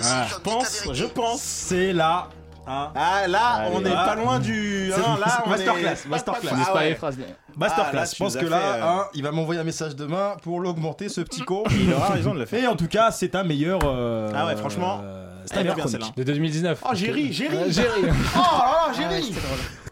[0.00, 0.94] si, Ah, Tom, Je pense, dites la vérité.
[0.94, 1.42] je pense.
[1.42, 2.28] c'est là.
[2.66, 2.90] hein.
[2.94, 4.04] Ah là, Allez, on n'est là.
[4.04, 4.90] pas loin du.
[4.94, 6.08] Hein, là, on masterclass, est...
[6.08, 6.50] masterclass.
[6.62, 6.88] Ah pas ouais.
[6.90, 7.18] les phrases.
[7.56, 7.90] Masterclass.
[7.92, 9.94] Ah, là, je pense nous que là, fait, euh, hein, il va m'envoyer un message
[9.96, 11.64] demain pour l'augmenter, ce petit con.
[11.70, 12.64] Il aura raison de le faire.
[12.64, 13.80] Et en tout cas, c'est ta meilleure.
[13.84, 15.88] euh, Ah ouais, franchement, euh, bien, chronique.
[15.90, 16.06] celle-là.
[16.16, 16.78] De 2019.
[16.84, 17.56] Oh, j'ai ri, j'ai ri.
[17.68, 18.02] J'ai ri.
[18.36, 19.34] Oh là là, j'ai ri.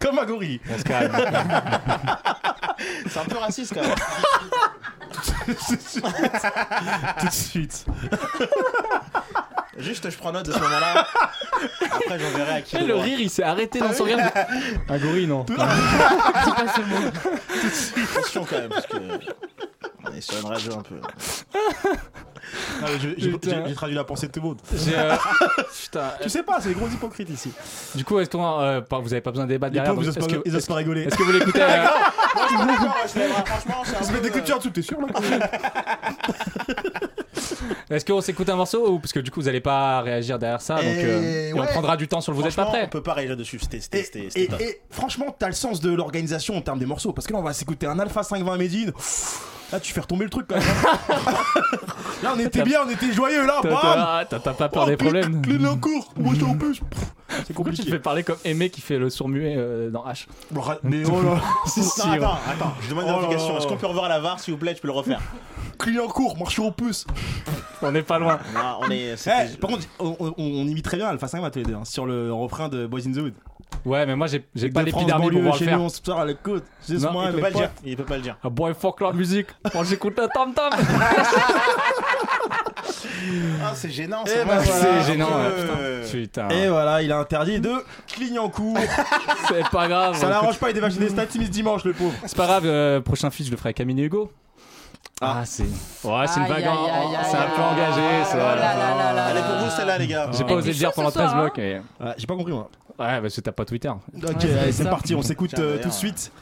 [0.01, 0.61] Comme un gorille.
[0.73, 1.13] On se calme.
[3.09, 3.95] C'est un peu raciste quand même.
[7.19, 7.85] Tout de suite.
[9.79, 11.07] Juste, je prends note de ce moment-là.
[11.81, 12.77] Après, j'enverrai à qui.
[12.77, 14.31] Eh, le rire, il s'est arrêté dans son regard.
[14.89, 15.45] Un gorille, non.
[15.45, 15.69] Pas
[16.75, 17.11] ce mot.
[18.19, 18.97] Attention quand même, parce que.
[20.05, 20.97] On est sur une radio un peu.
[22.83, 23.63] Ah, mais je- J'ai Putain.
[23.63, 24.59] j'ai- j'ai traduit la pensée de tout le monde.
[24.75, 25.15] J'ai, euh,
[25.83, 26.11] Putain.
[26.23, 27.53] Tu sais pas, c'est les gros hypocrites ici.
[27.95, 30.05] Du coup, est-ce qu'on, euh, pas- vous avez pas besoin de débattre Les derrière pauvres,
[30.05, 31.03] ils osent Est-ce pas- que, ils osent pas rigoler.
[31.03, 31.87] est-ce que vous l'écoutez euh,
[32.35, 35.07] franchement, c'est un Ils se peu, mettent des euh, cultures dessous, t'es sûr là
[37.91, 40.61] Est-ce qu'on s'écoute un morceau ou parce que du coup vous allez pas réagir derrière
[40.61, 41.67] ça donc Et euh, et on ouais.
[41.67, 43.59] prendra du temps sur le vous êtes pas franchement, prêt On peut pas réagir dessus,
[43.61, 44.61] c'était c'était- Et, c'était- et- c'était top.
[44.61, 47.13] et franchement, t'as le sens de l'organisation en termes des morceaux.
[47.13, 48.93] Parce que là, on va s'écouter un Alpha 520 Medine.
[49.73, 50.65] Là, tu fais retomber le truc quand même.
[52.23, 53.61] là, on était bien, on était joyeux là.
[54.29, 56.13] T'as- pas peur Oh, des problèmes Clé en cours.
[56.17, 56.81] Moi, en plus.
[57.47, 57.91] C'est Pourquoi tu te compliqué.
[57.91, 60.27] fais parler comme Aimé qui fait le sourd-muet euh, dans H?
[60.83, 61.41] Mais oh là.
[61.67, 63.53] Si, si, attends, attends, je demande une Oh vérification.
[63.53, 63.59] là.
[63.59, 64.75] Est-ce qu'on peut revoir la VAR s'il vous plaît?
[64.75, 65.21] Tu peux le refaire
[65.79, 67.07] Client court, marche au pouce.
[67.81, 68.39] On est pas loin.
[68.55, 69.15] Non, on est.
[69.27, 71.85] Eh, par contre, on, on- on imite très bien Alpha 520 tous les deux hein,
[71.85, 73.35] sur le refrain de Boys in the Wood.
[73.85, 75.79] Ouais, mais moi j'ai j'ai pas l'épidermie pour pouvoir le chez faire.
[75.79, 76.65] nous, on se sort à l'écoute.
[76.87, 77.71] Juste Non, moi, il peut pas le dire.
[77.85, 78.37] Il peut pas le dire.
[78.45, 79.47] Ah boy, fuck la musique.
[79.73, 80.71] Quand j'écoute le tam tam.
[83.63, 84.23] Ah, c'est gênant.
[84.27, 84.65] Eh c'est ben vrai.
[84.65, 85.03] voilà.
[85.03, 85.29] C'est gênant.
[85.33, 86.49] Euh, Putain.
[86.49, 87.73] Et voilà, il a interdit de
[88.07, 88.79] Clignancourt.
[89.49, 90.17] C'est pas grave.
[90.17, 92.15] Ça l'arrange pas, il dévache des stats Timis dimanche, le pauvre.
[92.27, 92.65] C'est pas grave.
[92.67, 94.31] euh, prochain feat, je le ferai avec Camille et Hugo.
[95.21, 95.65] Ah, c'est.
[95.65, 96.65] Ouais, c'est une vague.
[97.25, 98.01] C'est un peu engagé.
[98.01, 99.71] Oh Elle est là pour vous là.
[99.71, 100.31] celle-là, les gars.
[100.33, 101.59] J'ai pas osé le dire pendant ce soir, 13 hein blocs.
[101.59, 102.71] Ouais, j'ai pas compris moi.
[102.99, 103.89] Ouais, parce que t'as pas Twitter.
[103.91, 104.85] Ok, c'est allez, ça.
[104.87, 106.33] parti, on s'écoute euh, tout de suite.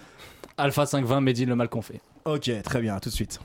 [0.56, 2.00] Alpha 520, Medine, le mal qu'on fait.
[2.24, 3.40] Ok, très bien, tout de suite.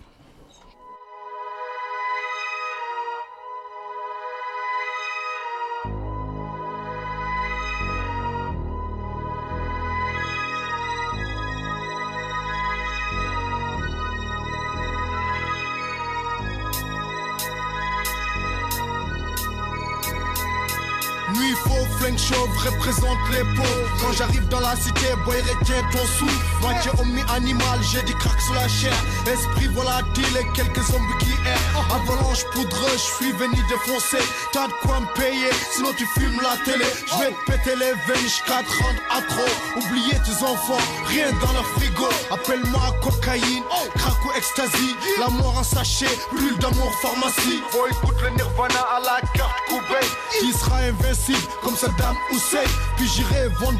[23.15, 26.27] Pauvres Quand j'arrive dans la cité, boy retiens ton sou.
[26.61, 28.93] Moitié omni-animal, j'ai des cracks sur la chair.
[29.25, 31.95] Esprit volatile et quelques zombies qui errent.
[31.95, 34.23] Avalanche poudreux, je suis venu défoncer.
[34.51, 36.85] T'as de quoi me payer, sinon tu fumes la télé.
[37.07, 39.45] Je vais te péter les veines jusqu'à rendre accro.
[39.77, 42.09] Oubliez tes enfants, rien dans leur frigo.
[42.29, 43.63] Appelle-moi cocaïne,
[43.95, 44.95] crack ou ecstasy.
[45.17, 47.61] La mort en sachet, plus d'amour pharmacie.
[47.73, 50.05] Oh écoute le nirvana à la carte Koubé
[50.39, 52.69] Qui sera invincible comme Saddam Hussein.
[52.97, 53.79] Puis j'irai vendre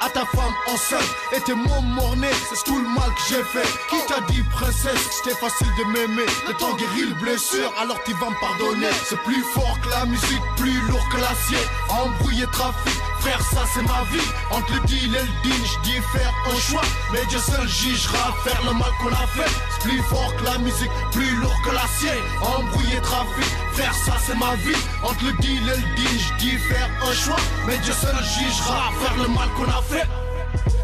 [0.00, 1.08] à ta femme enceinte.
[1.32, 3.68] Et tes mots mornés, c'est tout le mal que j'ai fait.
[3.90, 6.26] Qui t'a dit princesse, c'était facile de m'aimer?
[6.48, 8.90] Le temps guérit le blessure, alors tu vas me pardonner.
[9.04, 11.58] C'est plus fort que la musique, plus lourd que l'acier.
[11.88, 14.28] Embrouiller trafic, frère ça c'est ma vie.
[14.50, 16.86] Entre le deal et le deal, je dis faire un choix.
[17.12, 19.50] Mais Dieu seul jugera faire le mal qu'on a fait.
[19.72, 22.18] C'est plus fort que la musique, plus lourd que l'acier.
[22.42, 24.80] Embrouiller trafic, frère ça c'est ma vie.
[25.02, 27.40] Entre le deal et le deal, je dis faire un choix.
[27.66, 30.06] Mais Dieu seul jugera faire le mal qu'on a fait.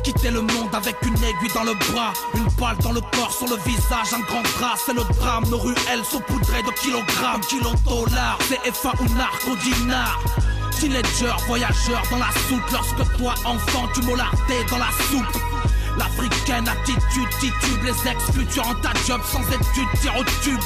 [0.03, 3.49] Quitter le monde avec une aiguille dans le bras, une balle dans le corps, sur
[3.49, 5.45] le visage, un grand drap, c'est le drame.
[5.51, 10.19] Nos ruelles sont poudrées de kilogrammes, kilo dollars, CFA ou narco dinar.
[10.71, 15.43] Teenager, voyageur dans la soupe, lorsque toi, enfant, tu mollardais dans la soupe.
[15.99, 20.61] L'africaine attitude titube, les ex-futurs en ta job sans études, tir au tube.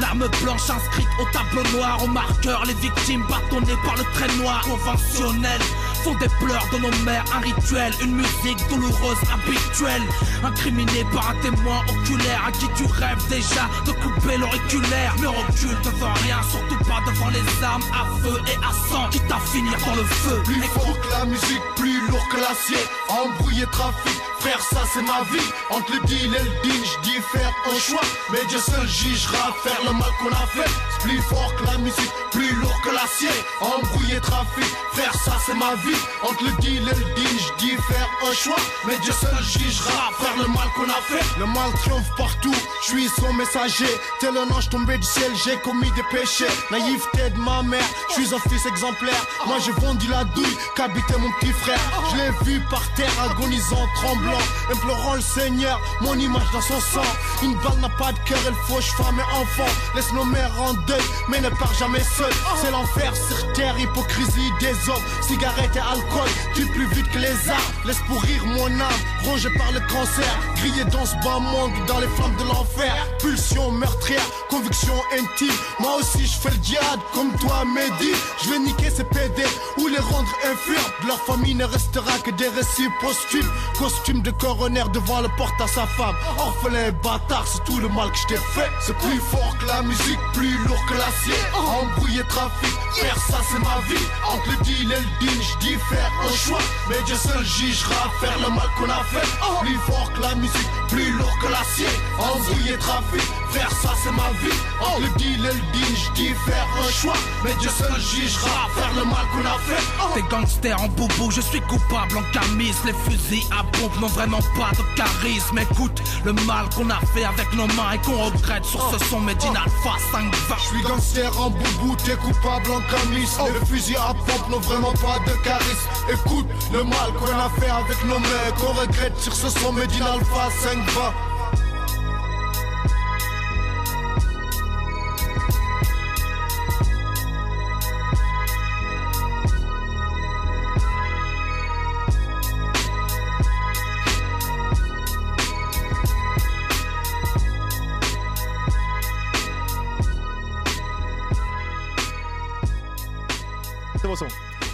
[0.00, 4.60] L'arme blanche inscrite au tableau noir, au marqueur, les victimes bâtonnées par le trait noir
[4.62, 5.60] conventionnel.
[6.02, 10.02] sont des pleurs de nos mères, un rituel, une musique douloureuse, habituelle.
[10.42, 15.14] Incriminé par un témoin oculaire à qui tu rêves déjà de couper l'auriculaire.
[15.20, 19.30] Ne recule devant rien, surtout pas devant les armes à feu et à sang, quitte
[19.30, 20.42] à finir dans le feu.
[20.44, 22.84] Plus fort que la musique, plus lourd que l'acier.
[23.08, 25.50] Embrouiller trafic, frère, ça c'est ma vie.
[25.70, 28.06] Entre le deal et le deal, je dis faire un choix.
[28.30, 30.70] Mais Dieu seul jugera faire le mal qu'on a fait.
[30.90, 33.34] C'est plus fort que la musique, plus lourd que l'acier.
[33.60, 36.00] Embrouiller trafic, frère, ça c'est ma vie.
[36.22, 38.56] Entre le deal et le deal, je dis faire un choix.
[38.86, 41.24] Mais Dieu seul jugera faire le mal qu'on a fait.
[41.38, 44.00] Le mal triomphe partout, je suis son messager.
[44.20, 46.48] Tel un ange tombé du ciel, j'ai commis des péchés.
[46.70, 49.26] Naïveté de ma mère, je suis un fils exemplaire.
[49.46, 51.80] Moi j'ai vendu la douille qu'habitait mon petit frère.
[52.10, 54.38] Je l'ai vu par terre, agonisant, tremblant,
[54.72, 57.08] implorant le Seigneur, mon image dans son sang.
[57.42, 59.73] Une balle n'a pas de cœur, elle fauche femme et enfant.
[59.94, 62.32] Laisse nos mères en deuil, mais ne pars jamais seul.
[62.60, 65.02] C'est l'enfer sur terre, hypocrisie des hommes.
[65.22, 67.62] Cigarettes et alcool, tue plus vite que les armes.
[67.84, 70.38] Laisse pourrir mon âme, rongé par le cancer.
[70.56, 72.94] Grillé dans ce bas monde, dans les flammes de l'enfer.
[73.20, 75.54] Pulsion meurtrière, conviction intime.
[75.80, 78.12] Moi aussi je fais le diable, comme toi Mehdi.
[78.42, 79.44] Je vais niquer ces PD
[79.78, 80.92] ou les rendre infirmes.
[81.06, 83.50] Leur famille ne restera que des récits posthumes.
[83.78, 86.14] Costume de coroner devant le porte à sa femme.
[86.38, 88.70] Orphelin et bâtard, c'est tout le mal que je t'ai fait.
[88.80, 91.40] C'est plus fort que la musique, plus lourd que l'acier.
[91.54, 94.04] Embrouiller trafic, faire ça c'est ma vie.
[94.26, 96.58] Entre le deal et le deal, je dis faire un choix.
[96.88, 99.26] Mais Dieu seul jugera faire le mal qu'on a fait.
[99.60, 101.88] Plus fort que la musique, plus lourd que l'acier.
[102.18, 104.58] Embrouiller trafic, faire ça c'est ma vie.
[104.80, 107.18] Entre le deal et le deal, je dis faire un choix.
[107.44, 109.82] Mais Dieu seul jugera faire le mal qu'on a fait.
[110.14, 112.76] T'es gangster en boubou, je suis coupable en camise.
[112.84, 115.58] Les fusils à pompe n'ont vraiment pas de charisme.
[115.58, 119.20] Écoute, le mal qu'on a fait avec nos mains et qu'on regrette sur ce son
[119.54, 123.48] Original face 5 Je suis gangster en boubou, t'es coupable en camis oh.
[123.52, 125.88] Le fusil à pompe n'ont vraiment pas de charisme.
[126.12, 130.12] Écoute le mal qu'on a fait avec nos mecs On regrette sur ce son Medina
[130.12, 131.33] Alpha 5 20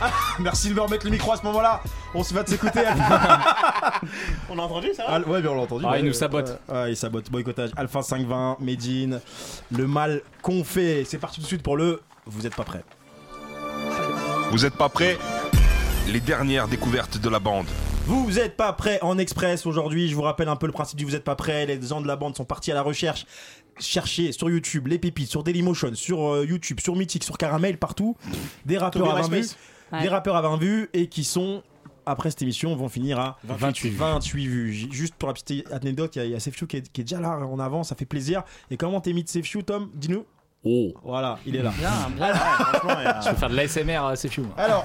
[0.41, 1.81] merci de me remettre le micro à ce moment-là.
[2.15, 2.83] On se va de s'écouter.
[4.51, 5.85] On a entendu ça Al- ouais, bien on l'a entendu.
[5.89, 6.61] Ah, il nous sabote.
[6.69, 7.31] ouais, ouais, il sabote.
[7.31, 7.71] Boycottage.
[7.77, 9.21] Alpha 520, Medine.
[9.71, 11.05] Le mal qu'on fait.
[11.05, 12.01] C'est parti tout de suite pour le.
[12.27, 12.85] Vous êtes pas prêts.
[14.51, 15.17] Vous êtes pas prêts?
[16.09, 17.67] Les dernières découvertes de la bande.
[18.07, 20.09] Vous êtes pas prêts en express aujourd'hui.
[20.09, 21.67] Je vous rappelle un peu le principe du vous êtes pas prêts.
[21.67, 23.27] Les gens de la bande sont partis à la recherche.
[23.79, 28.17] Cherchez sur YouTube les pépites, sur Dailymotion, sur euh, YouTube, sur Mythic, sur Caramel, partout.
[28.67, 29.47] Des rappeurs Toby à 20 vues.
[30.01, 31.62] Des rappeurs à 20 vues et qui sont.
[32.07, 33.97] Après cette émission, vont finir à 28 vues.
[33.97, 34.72] 28 vues.
[34.91, 37.05] Juste pour la petite anecdote, il y a, y a Sefchou qui est, qui est
[37.05, 38.43] déjà là en avant, ça fait plaisir.
[38.70, 39.91] Et comment t'es mis de Sefchou, Tom?
[39.95, 40.24] Dis-nous.
[40.64, 40.93] Oh.
[41.05, 41.72] Voilà, il est là.
[41.78, 43.20] Bien, bien.
[43.22, 44.47] Je peux faire de l'ASMR, c'est fou.
[44.57, 44.84] Alors,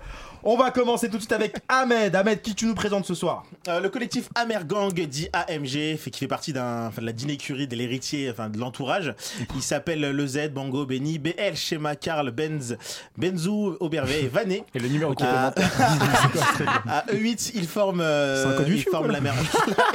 [0.42, 2.14] on, va commencer tout de suite avec Ahmed.
[2.14, 3.44] Ahmed, qui tu nous présentes ce soir?
[3.68, 7.76] Euh, le collectif Amergang dit AMG, fait, qui fait partie d'un, de la dîner-curie de
[7.76, 9.14] l'héritier, enfin de l'entourage.
[9.54, 12.76] Il s'appelle le Z, Bango, Benny, BL, Schéma, Karl, Benz,
[13.16, 14.64] Benzou, Aubervet et Vanet.
[14.74, 15.46] Et le numéro qui À,
[16.88, 19.34] à E8, ils forment, euh, C'est un code ils forment la mer,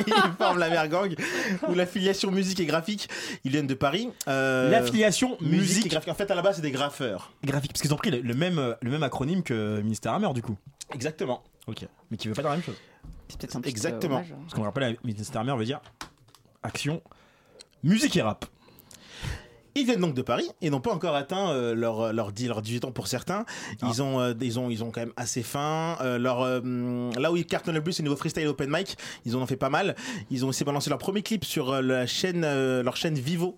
[0.08, 1.16] ils forment la Mergang,
[1.68, 3.08] où l'affiliation musique et graphique,
[3.44, 4.10] ils viennent de Paris.
[4.28, 6.10] Euh, L'affiliation musique, musique et graphique.
[6.10, 7.32] En fait, à la base, c'est des graffeurs.
[7.44, 10.33] graphique, parce qu'ils ont pris le, le même, euh, le même acronyme que Ministère Hammer,
[10.34, 10.58] du coup.
[10.94, 11.44] Exactement.
[11.68, 11.88] Ok.
[12.12, 12.76] Mais qui veut pas dire la même chose.
[13.30, 14.16] C'est peut-être un petit, Exactement.
[14.16, 14.38] euh, hommage, hein.
[14.42, 15.82] Parce qu'on rappelle, Ministère Hammer veut dire
[16.62, 17.02] action,
[17.84, 18.46] musique et rap.
[19.76, 22.62] Ils viennent donc de Paris et n'ont pas encore atteint euh, leur leur 10 leur
[22.62, 23.44] 18 ans pour certains.
[23.82, 25.98] Ils ont euh, ils ont ils ont quand même assez faim.
[26.02, 26.62] Euh, leur euh,
[27.18, 28.96] là où ils cartonnent le plus c'est au niveau freestyle et open mic.
[29.26, 29.96] Ils en ont fait pas mal.
[30.30, 33.58] Ils ont aussi balancé leur premier clip sur euh, la chaîne euh, leur chaîne Vivo.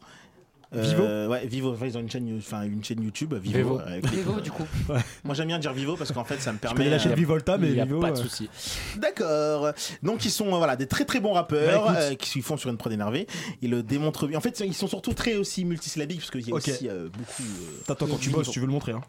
[0.73, 1.73] Euh, Vivo Ouais, Vivo.
[1.73, 3.33] Enfin, ils ont une chaîne, enfin une chaîne YouTube.
[3.35, 3.57] Vivo.
[3.57, 3.79] Vivo.
[3.81, 4.65] euh, Vivo, du coup.
[5.23, 6.77] Moi j'aime bien dire Vivo parce qu'en fait ça me Je permet.
[6.77, 8.49] connais la chaîne euh, Vivolta, mais Il n'y a Vivo, pas de souci.
[8.97, 9.71] D'accord.
[10.03, 12.77] Donc ils sont voilà des très très bons rappeurs Bah, euh, qui font sur une
[12.77, 13.27] prod énervée.
[13.61, 14.37] Ils le démontrent bien.
[14.37, 17.43] En fait ils sont surtout très aussi multisyllabiques parce qu'il y a aussi euh, beaucoup.
[17.43, 18.93] euh, T'attends quand tu bosses, tu veux le montrer.
[18.93, 19.01] Hein.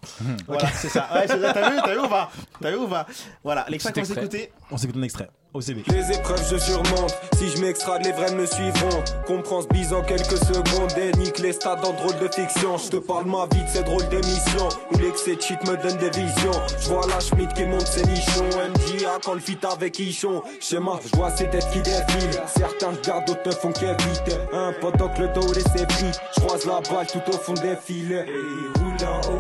[0.46, 1.08] Voilà, c'est ça.
[1.14, 1.26] Ouais.
[1.26, 1.36] T'as
[1.70, 2.30] vu, t'as vu ou pas?
[2.60, 3.06] T'as vu ou pas?
[3.42, 4.52] Voilà, l'extrait qu'on va écouter.
[4.70, 5.28] On s'écoute un extrait.
[5.58, 9.02] Les épreuves je surmonte, si je m'extrade les vrais me suivront.
[9.26, 10.92] Comprends ce bise en quelques secondes.
[10.98, 12.76] Et nique les stades en drôle de fiction.
[12.76, 14.68] Je te parle ma vie de ces drôles d'émissions.
[14.92, 16.52] Où l'excès de shit me donne des visions.
[16.78, 18.44] Je vois la Schmidt qui monte ses nichons.
[18.44, 20.42] MJA quand le fit avec Ichon.
[20.60, 22.42] Schéma, je vois ces têtes qui défilent.
[22.54, 24.36] Certains regardent, d'autres ne font qu'éviter.
[24.52, 28.26] Un pendant que le dos pris Je croise la balle tout au fond des filets.
[28.28, 29.36] Et roule en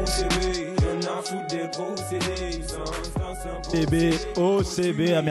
[0.86, 1.68] Y'en à foutre des
[2.66, 2.78] ça,
[3.62, 5.22] CB, OCB, la.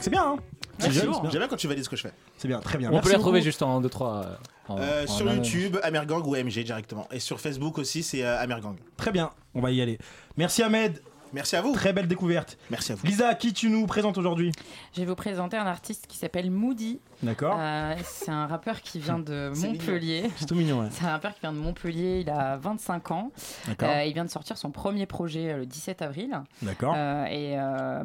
[0.00, 0.36] C'est bien, hein
[0.78, 1.02] C'est bien.
[1.30, 2.12] J'aime bien quand tu valides ce que je fais.
[2.36, 2.88] C'est bien, très bien.
[2.88, 3.44] On Merci peut la trouver beaucoup.
[3.44, 4.24] juste en 2-3.
[4.70, 7.08] Euh, sur YouTube, Amergang ou MG directement.
[7.10, 8.76] Et sur Facebook aussi, c'est euh, Amergang.
[8.96, 9.98] Très bien, on va y aller.
[10.36, 11.00] Merci Ahmed.
[11.32, 11.72] Merci à vous.
[11.74, 12.56] Très belle découverte.
[12.70, 13.06] Merci à vous.
[13.06, 14.52] Lisa, qui tu nous présentes aujourd'hui?
[14.98, 16.98] Je vais vous présenter un artiste qui s'appelle Moody.
[17.22, 17.54] D'accord.
[17.56, 20.28] Euh, c'est un rappeur qui vient de Montpellier.
[20.34, 20.88] C'est tout mignon, ouais.
[20.90, 23.30] C'est un rappeur qui vient de Montpellier, il a 25 ans.
[23.68, 23.90] D'accord.
[23.90, 26.42] Euh, il vient de sortir son premier projet euh, le 17 avril.
[26.62, 26.94] D'accord.
[26.96, 27.54] Euh, et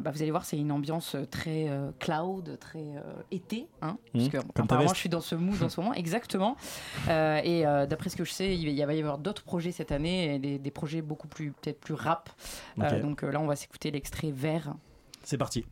[0.00, 1.68] bah, vous allez voir, c'est une ambiance très
[1.98, 2.84] cloud, très
[3.32, 3.66] été.
[3.82, 6.56] Hein, Mmh, puisque, comme ta apparemment, je suis dans ce mood en ce moment, exactement.
[7.08, 10.38] Et d'après ce que je sais, il va y avoir d'autres projets cette année, et
[10.38, 12.30] des, des projets beaucoup plus, peut-être plus rap.
[13.02, 14.74] Donc là, on va s'écouter l'extrait vert.
[15.24, 15.64] C'est parti.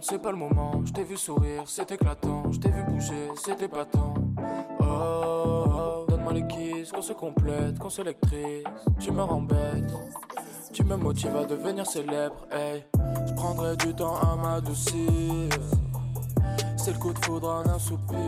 [0.00, 0.82] C'est pas le moment.
[0.84, 2.50] Je t'ai vu sourire, c'est éclatant.
[2.50, 4.14] Je t'ai vu bouger, c'était pas tant.
[4.80, 6.06] Oh, oh, oh.
[6.08, 8.64] donne-moi les kisses, qu'on se complète, qu'on s'électrise.
[8.98, 9.92] Tu me rends bête.
[10.72, 12.84] Tu me motives à devenir célèbre, hey.
[13.26, 15.48] Je prendrai du temps à m'adoucir.
[16.76, 18.18] C'est le coup de foudre en un soupir.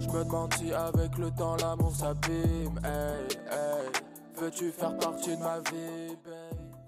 [0.00, 3.90] Je me demande si avec le temps l'amour s'abîme, hey, hey.
[4.38, 6.16] Veux-tu faire partie de ma vie,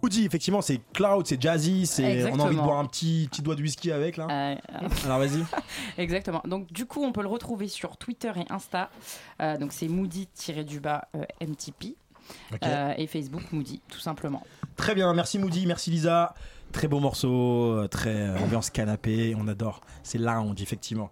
[0.03, 3.43] Woody, effectivement, c'est cloud, c'est jazzy, c'est on a envie de boire un petit, petit
[3.43, 4.27] doigt de whisky avec là.
[4.31, 4.55] Euh,
[5.05, 5.43] Alors vas-y.
[5.99, 6.43] Exactement.
[6.45, 8.91] Donc du coup, on peut le retrouver sur Twitter et Insta.
[9.43, 11.97] Euh, donc c'est Moody-du-bas euh, MTP.
[12.65, 14.43] Euh, et Facebook Moody, tout simplement.
[14.77, 16.35] Très bien, merci Moody, merci Lisa.
[16.73, 19.81] Très beau morceau, euh, très euh, ambiance canapé, on adore.
[20.03, 21.11] C'est lounge, effectivement.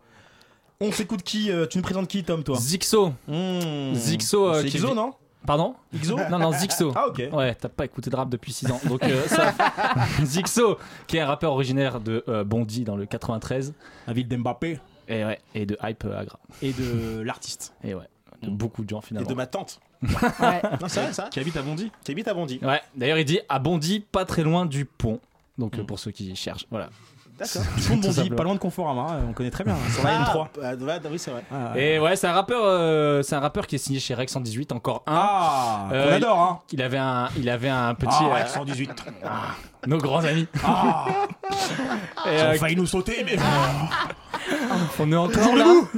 [0.80, 2.58] On s'écoute qui euh, Tu nous présentes qui, Tom, toi?
[2.58, 3.14] Zixo.
[3.28, 3.94] Mmh.
[3.94, 4.46] Zixo.
[4.50, 5.14] euh, C'est qui Xo, vit- non?
[5.46, 6.92] Pardon Xo Non, non, Zixo.
[6.94, 7.22] Ah, ok.
[7.32, 8.80] Ouais, t'as pas écouté de rap depuis 6 ans.
[8.86, 9.54] Donc, euh, ça.
[10.24, 13.74] Zixo, qui est un rappeur originaire de euh, Bondy dans le 93.
[14.06, 14.78] La ville d'Mbappé.
[15.08, 16.38] Et ouais, et de Hype euh, Agra.
[16.62, 17.74] Et de l'artiste.
[17.84, 18.08] Et ouais,
[18.42, 19.28] de beaucoup de gens Et finalement.
[19.28, 19.80] de ma tante.
[20.02, 20.08] Ouais.
[20.80, 21.28] Non, c'est vrai, ça.
[21.30, 22.58] Qui habite à Bondy Qui habite à Bondy.
[22.62, 25.20] Ouais, d'ailleurs, il dit à Bondy, pas très loin du pont.
[25.58, 26.90] Donc, euh, pour ceux qui cherchent, voilà.
[27.38, 27.62] D'accord.
[27.78, 28.36] Simplement.
[28.36, 29.74] pas loin de Conforama, euh, on connaît très bien.
[29.74, 30.46] hein, Sur la M3.
[30.62, 31.44] Ah, ouais, oui, c'est vrai.
[31.52, 31.82] Ah, ouais.
[31.94, 34.72] Et ouais, c'est un rappeur, euh, c'est un rappeur qui est signé chez Rex 118,
[34.72, 35.12] encore un.
[35.14, 36.60] Ah, Euh, qu'on adore, hein.
[36.72, 38.08] Il avait un, il avait un petit.
[38.10, 39.04] Ah, euh, Rex 118.
[39.86, 40.46] nos grands amis.
[40.64, 41.04] Ah,
[42.26, 43.36] Et, ils ont euh, failli nous sauter, mais.
[44.98, 45.64] on est encore Toujours là.
[45.64, 45.88] debout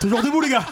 [0.00, 0.64] Toujours debout, les gars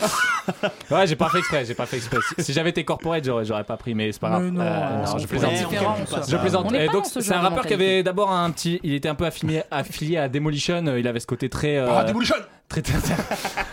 [0.90, 2.18] Ouais, j'ai pas fait exprès, j'ai pas fait exprès.
[2.38, 4.42] Si, si j'avais été corporate, j'aurais, j'aurais pas pris, mais c'est pas grave.
[4.44, 5.52] Mais non, Euh, je plaisante.
[5.56, 6.72] Je plaisante.
[6.72, 8.80] Et pas donc, c'est un rappeur qui avait d'abord un petit.
[8.82, 10.86] Il était un peu affilié, affilié à Demolition.
[10.86, 11.76] euh, Il avait ce côté très.
[11.76, 12.36] euh, Ah, Demolition
[12.68, 12.94] très, très,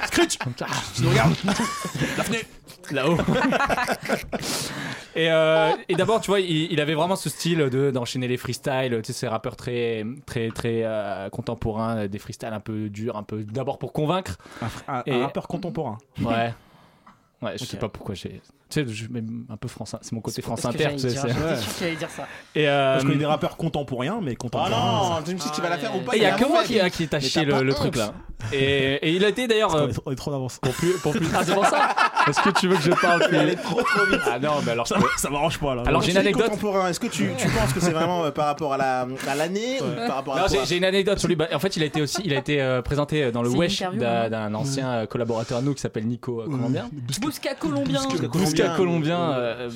[0.07, 0.38] Scritch
[0.95, 1.34] Tu nous regardes
[2.17, 2.39] Daphné
[2.91, 3.17] là-haut.
[5.15, 8.38] et euh, et d'abord, tu vois, il, il avait vraiment ce style de d'enchaîner les
[8.38, 8.99] freestyles.
[9.03, 13.23] Tu sais, ces rappeurs très très très euh, contemporains, des freestyles un peu durs, un
[13.23, 14.38] peu d'abord pour convaincre.
[14.88, 15.97] Un, un Et- rappeur contemporain.
[16.21, 16.53] Ouais.
[17.41, 18.41] Ouais, je sais pas pourquoi j'ai.
[18.74, 19.95] Tu sais, je mets un peu France.
[20.01, 20.97] C'est mon côté France Parce que Inter.
[20.97, 22.28] c'est- J'étais sûr que dire ça.
[22.55, 24.69] Et euh, Je connais des rappeurs contemporains, mais Ah contemporains.
[25.19, 26.15] non, tu me si tu vas la faire ou pas.
[26.15, 28.13] Il y a que moi qui, qui t'a Mais chié t'as le, truc là.
[28.51, 29.74] Et, et il a été d'ailleurs.
[29.74, 30.57] On euh, est, on est trop d'avance.
[30.61, 31.28] pour plus, pour plus.
[31.34, 31.95] Ah, c'est pour ça
[32.28, 34.19] Est-ce que tu veux que je parle plus est trop trop vite.
[34.26, 34.88] Ah non, mais alors.
[34.88, 35.84] Ça, ça m'arrange pas là.
[35.86, 36.47] Alors, j'ai une anecdote.
[36.49, 39.36] contemporain, est-ce que tu, tu penses que c'est vraiment euh, par rapport à la à
[39.36, 41.36] l'année ou par rapport à Non, j'ai j'ai une anecdote sur lui.
[41.36, 43.80] Bah, En fait, il a été aussi, il a été euh, présenté dans le Wesh
[43.82, 44.30] d'un hein.
[44.30, 46.89] d'un ancien euh, collaborateur à nous qui s'appelle Nico euh, Colombien.
[47.21, 48.01] Bousca colombien.
[48.32, 49.32] Bousca Colombien.
[49.34, 49.70] euh,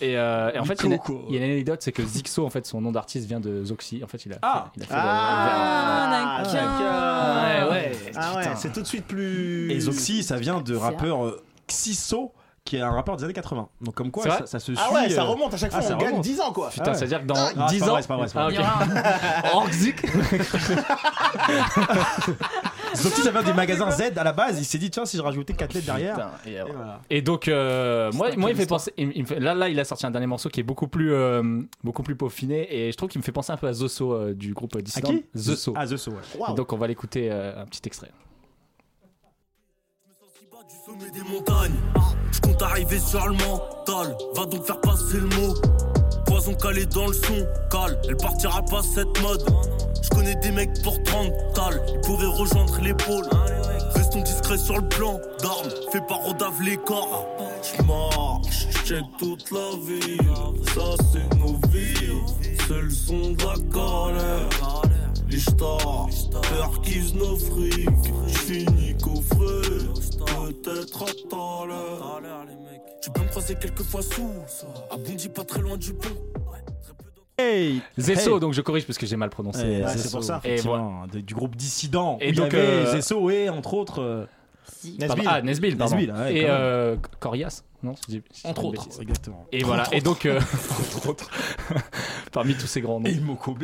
[0.00, 1.14] et, euh, et en fait, il y, a une- quoi.
[1.28, 3.64] il y a une anecdote, c'est que Zixo, en fait, son nom d'artiste vient de
[3.64, 4.02] Zoxy.
[4.04, 4.36] En fait, il a.
[4.42, 4.66] Ah.
[4.76, 7.70] il a fait Ah, d'accord.
[7.70, 7.92] Ouais, ouais.
[8.14, 8.56] Ah ouais, Putain.
[8.56, 9.72] c'est tout de suite plus.
[9.72, 12.32] Et Zoxy, ça vient de rappeur euh, Xiso,
[12.64, 13.68] qui est un rappeur des années 80.
[13.80, 14.76] Donc comme quoi, ça, ça se suit.
[14.78, 16.24] Ah ouais, ça euh, remonte à chaque fois, ah, ça on gagne remonte.
[16.24, 16.68] 10 ans quoi.
[16.68, 16.94] Putain, ouais.
[16.98, 17.90] c'est-à-dire que dans Ah, c'est 10 pas ans.
[17.92, 18.58] vrai, c'est pas vrai, c'est pas Ah, vrai.
[19.64, 19.86] ok.
[22.96, 23.10] Orgzik.
[23.10, 24.58] Zoxy, ça vient des magasins Z à la base.
[24.58, 26.14] Il s'est dit, tiens, si je rajoutais 4 lettres derrière.
[26.14, 27.00] Putain, et, Et voilà.
[27.10, 28.92] Et donc, euh, moi, moi, il fait penser.
[28.96, 30.88] il- il me fait- là, là, il a sorti un dernier morceau qui est beaucoup
[30.88, 31.42] plus, euh,
[31.84, 34.34] beaucoup plus peaufiné, et je trouve qu'il me fait penser un peu à Zoso euh,
[34.34, 35.08] du groupe À Dissident.
[35.08, 35.24] qui?
[35.36, 35.74] Zoso.
[35.76, 36.16] Ah, The So, ouais.
[36.38, 36.54] Waouh.
[36.54, 38.10] Donc, on va l'écouter euh, un petit extrait.
[40.68, 41.76] Du sommet des montagnes.
[42.32, 44.16] Je compte arriver sur le mental.
[44.34, 45.54] Va donc faire passer le mot.
[46.26, 47.96] Poison calé dans le son, cal.
[48.08, 49.44] Elle partira pas cette mode.
[50.02, 51.82] Je connais des mecs pour 30 tal.
[51.88, 53.26] Ils pourraient rejoindre l'épaule.
[53.94, 55.70] Restons discrets sur le plan d'armes.
[55.92, 57.26] Fais pas rodave les corps.
[57.62, 60.20] J'marche, check toute la ville.
[60.74, 62.22] Ça c'est nos vies.
[62.66, 64.86] C'est le son de la galère.
[65.28, 66.08] Les stars,
[66.56, 67.88] perquise nos frics.
[68.28, 69.68] J'finis coffré,
[70.18, 72.20] peut-être à tout à l'heure.
[73.02, 74.30] Tu peux me croiser quelques fois sous,
[74.90, 76.08] à Bondy pas très loin du pont.
[77.38, 78.40] Hey Zesso, Hey.
[78.40, 79.60] donc je corrige parce que j'ai mal prononcé.
[79.62, 80.90] Ouais, euh, c'est pour ça, Et voilà.
[81.12, 82.16] du groupe Dissident.
[82.20, 84.00] Et donc, donc, il y avait euh, Zesso et entre autres.
[84.00, 84.24] euh,
[85.06, 85.22] Pardon.
[85.26, 85.96] Ah, Nesbill, pardon.
[85.96, 87.94] Nesbill, ouais, et euh, Corias, non
[88.44, 89.00] Entre autres, bêtise.
[89.00, 89.46] exactement.
[89.52, 90.38] Et Entre voilà, et donc, euh,
[90.96, 91.30] entre autres,
[92.32, 93.06] parmi tous ces grands noms.
[93.06, 93.62] Et Mokobe.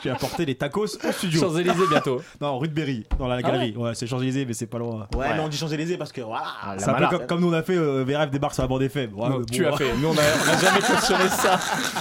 [0.00, 1.40] Qui a apporté les tacos au studio.
[1.40, 2.20] Champs-Élysées bientôt.
[2.40, 3.74] non, rue de Berry, dans la Ah galerie.
[3.76, 5.06] ouais, c'est Champs-Élysées, mais c'est pas loin.
[5.14, 6.44] Ouais, mais on dit Champs-Élysées parce que voilà.
[6.78, 8.82] C'est un peu comme, comme nous on a fait euh, VRF débarque sur la bande
[8.82, 9.12] FM.
[9.14, 9.92] Ouais, Non, mais tu bon, as fait.
[9.96, 11.58] Nous, on a, on a jamais cautionné ça.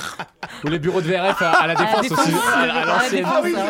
[0.63, 2.31] Ou les bureaux de VRF à, à la défense aussi.
[2.53, 3.25] à À, l'ancienne.
[3.27, 3.61] Ah oui, ça,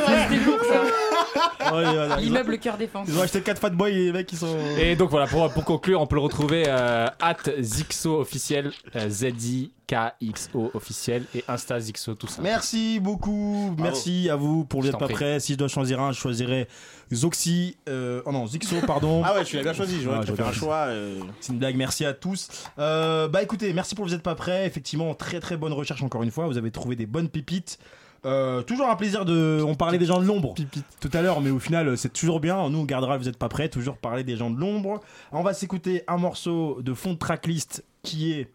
[2.19, 3.07] L'immeuble cœur défense.
[3.09, 4.57] Ils ont acheté 4 fat boys et les mecs qui sont.
[4.79, 9.09] Et donc voilà, pour, pour conclure, on peut le retrouver euh, at Zixo officiel, euh,
[9.09, 12.41] Z-I-K-X-O officiel et Insta Zixo, tout ça.
[12.41, 15.13] Merci beaucoup, merci à vous pour êtes pas prie.
[15.13, 15.39] prêts.
[15.39, 16.67] Si je dois choisir un, je choisirais
[17.13, 17.77] Zoxy.
[17.89, 19.21] Euh, oh non, Zixo, pardon.
[19.25, 20.01] Ah ouais, tu l'as bien choisi.
[20.01, 20.85] J'aurais j'aurais faire un choix.
[20.87, 22.49] euh, C'est une blague, merci à tous.
[22.79, 24.65] Euh, bah écoutez, merci pour vous êtes pas prêts.
[24.65, 26.47] Effectivement, très très bonne recherche encore une fois.
[26.47, 27.79] Vous avez trouvé des bonnes pépites.
[28.25, 29.63] Euh, toujours un plaisir de.
[29.65, 30.53] On parlait des gens de l'ombre
[30.99, 32.69] tout à l'heure, mais au final, c'est toujours bien.
[32.69, 33.69] Nous, on gardera, vous êtes pas prêts.
[33.69, 35.01] Toujours parler des gens de l'ombre.
[35.31, 38.51] On va s'écouter un morceau de fond de tracklist qui est.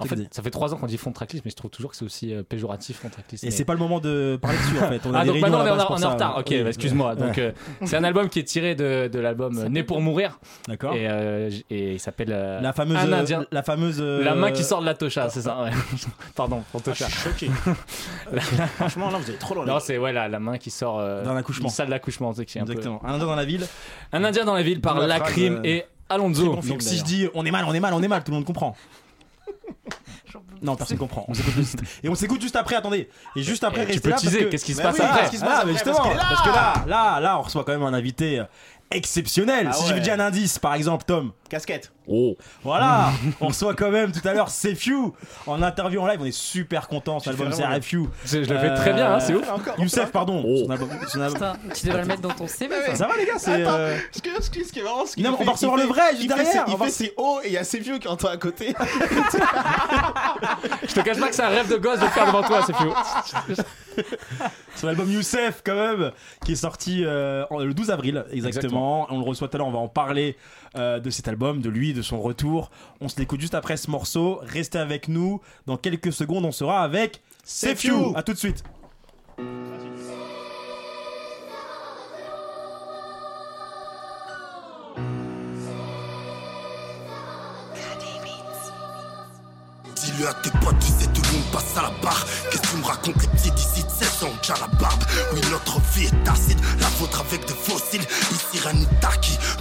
[0.00, 1.90] En fait, ça fait trois ans qu'on dit fond de tracklist, mais je trouve toujours
[1.90, 3.44] que c'est aussi euh, péjoratif fond de tracklist.
[3.44, 5.00] Et mais- c'est pas le moment de parler dessus en fait.
[5.06, 5.66] On a ah donc bah non, on,
[5.98, 6.38] est en retard.
[6.38, 7.10] Ok, Oui, bah, excuse-moi.
[7.10, 7.16] ouais.
[7.16, 7.52] Donc euh,
[7.84, 10.38] c'est un album qui est tiré de, de l'album Né pour mourir.
[10.68, 10.94] D'accord.
[10.94, 12.96] Et, euh, et il s'appelle euh, La fameuse.
[12.96, 13.44] Un Indien.
[13.52, 13.98] La fameuse.
[14.00, 15.62] euh, La main qui sort de la tocha, c'est ça.
[15.62, 15.70] ouais.
[16.34, 17.06] Pardon, pour tocha.
[17.08, 17.50] je suis choqué.
[18.76, 19.66] Franchement, là, vous allez trop loin.
[19.66, 21.68] Non, c'est ouais, la, la main qui sort euh, Dans l'accouchement.
[21.68, 22.32] une salle d'accouchement.
[22.32, 23.00] Exactement.
[23.04, 23.66] Un indien dans la ville.
[24.12, 26.42] Un Indien dans la ville par Lacrim et Alonso.
[26.46, 28.08] Très bon film, Donc si je dis on est mal, on est mal, on est
[28.08, 28.74] mal, tout le monde comprend.
[30.62, 31.24] Non, personne comprend.
[31.26, 31.78] On s'écoute juste.
[32.02, 33.08] Et on s'écoute juste après, attendez.
[33.34, 34.16] Et juste après, Eh, tu peux là.
[34.16, 35.72] teaser, parce que- qu'est-ce qui se passe oui, après qu'est-ce qui se Ah, passe après
[35.72, 38.44] justement, parce, parce que là, là, là, on reçoit quand même un invité euh,
[38.90, 39.68] exceptionnel.
[39.70, 41.32] Ah si je vous dis un indice, par exemple, Tom.
[41.48, 41.92] Casquette.
[42.10, 42.36] Oh.
[42.64, 45.14] Voilà, on reçoit quand même tout à l'heure Few
[45.46, 46.18] en interview en live.
[46.20, 47.20] On est super content.
[47.20, 48.04] Cet Tu album CRFU.
[48.24, 49.48] Je- je le fais très bien, hein, c'est ouf.
[49.50, 50.42] Encore, Youssef, pardon.
[50.46, 50.64] Oh.
[50.64, 52.74] Son album- son album- Putain, tu devrais le mettre dans ton CV.
[52.86, 52.94] ça.
[52.96, 53.64] Ça va les gars, c'est.
[53.66, 56.16] Euh, ce, que, ce, qui- ce est marrant, c'est va recevoir il le fait- vrai,
[56.16, 58.74] juste derrière, Il fait ses hauts et il y a vieux qui entend à côté.
[60.82, 62.60] Je te cache pas que c'est un rêve de gosse de le faire devant toi,
[62.66, 62.92] c'est fou.
[64.76, 66.12] Son album Youssef, quand même,
[66.44, 69.06] qui est sorti euh, le 12 avril, exactement.
[69.10, 70.36] On le reçoit tout à l'heure, on va en parler
[70.76, 72.70] euh, de cet album, de lui, de son retour.
[73.00, 74.38] On se l'écoute juste après ce morceau.
[74.42, 75.40] Restez avec nous.
[75.66, 78.14] Dans quelques secondes, on sera avec Sefiu.
[78.14, 78.62] À tout de suite.
[89.96, 92.26] Dis-le à tes potes, tu sais, tout le monde passe à la barre.
[92.50, 95.02] Qu'est-ce que tu me racontes, les petits d'ici de 16 ans, déjà la barbe.
[95.32, 98.06] Oui, notre vie est acide, la vôtre avec des fossiles.
[98.32, 99.00] Ici, rien n'est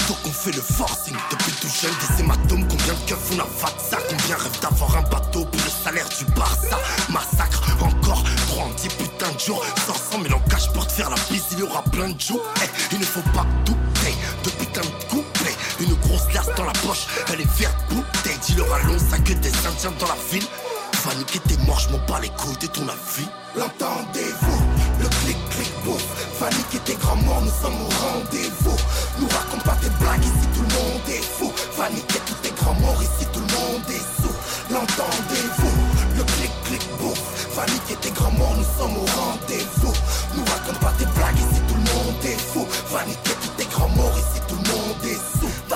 [0.09, 1.15] donc on fait le forcing.
[1.29, 5.01] Depuis tout jeune, des hématomes, combien de keufs on a ça Combien rêvent d'avoir un
[5.03, 6.79] bateau pour le salaire du Barça?
[7.09, 9.63] Massacre, encore, 3 en 10 putains de jours.
[9.85, 12.41] 500 000 en cash pour te faire la bise, il y aura plein de jours.
[12.63, 15.55] Eh, il ne faut pas douter, de putain de couplets.
[15.79, 18.37] Une grosse glace dans la poche, elle est verte bouteille.
[18.47, 20.47] Dis-leur à long, ça que des indiens dans la ville.
[21.10, 23.28] Va niquer tes morts, je m'en bats les couilles de ton avis.
[23.55, 24.62] L'entendez-vous
[25.01, 26.05] Le clic-clic bouffe.
[26.39, 28.78] Va niquer tes grands morts, nous sommes au rendez-vous.
[29.20, 31.51] Nous raconte pas tes blagues, ici tout le monde est fou.
[31.80, 34.36] Va niquer tous tes grands morts, ici tout le monde est sous.
[34.70, 35.78] L'entendez-vous
[36.16, 37.55] Le clic-clic bouffe.
[37.55, 39.93] Va niquer tes grands morts, nous sommes au rendez-vous.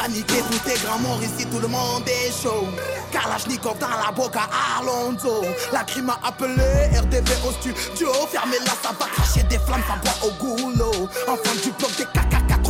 [0.03, 2.67] Paniqué, tes grand mort, ici tout le monde est chaud.
[3.09, 5.45] Kalachnikov dans la boca à Alonso.
[5.71, 8.09] La crime a appelé RDV au studio.
[8.29, 11.07] Fermez-la, ça va cracher des flammes, ça boit au goulot.
[11.25, 12.69] Enfin du bloc des caca 4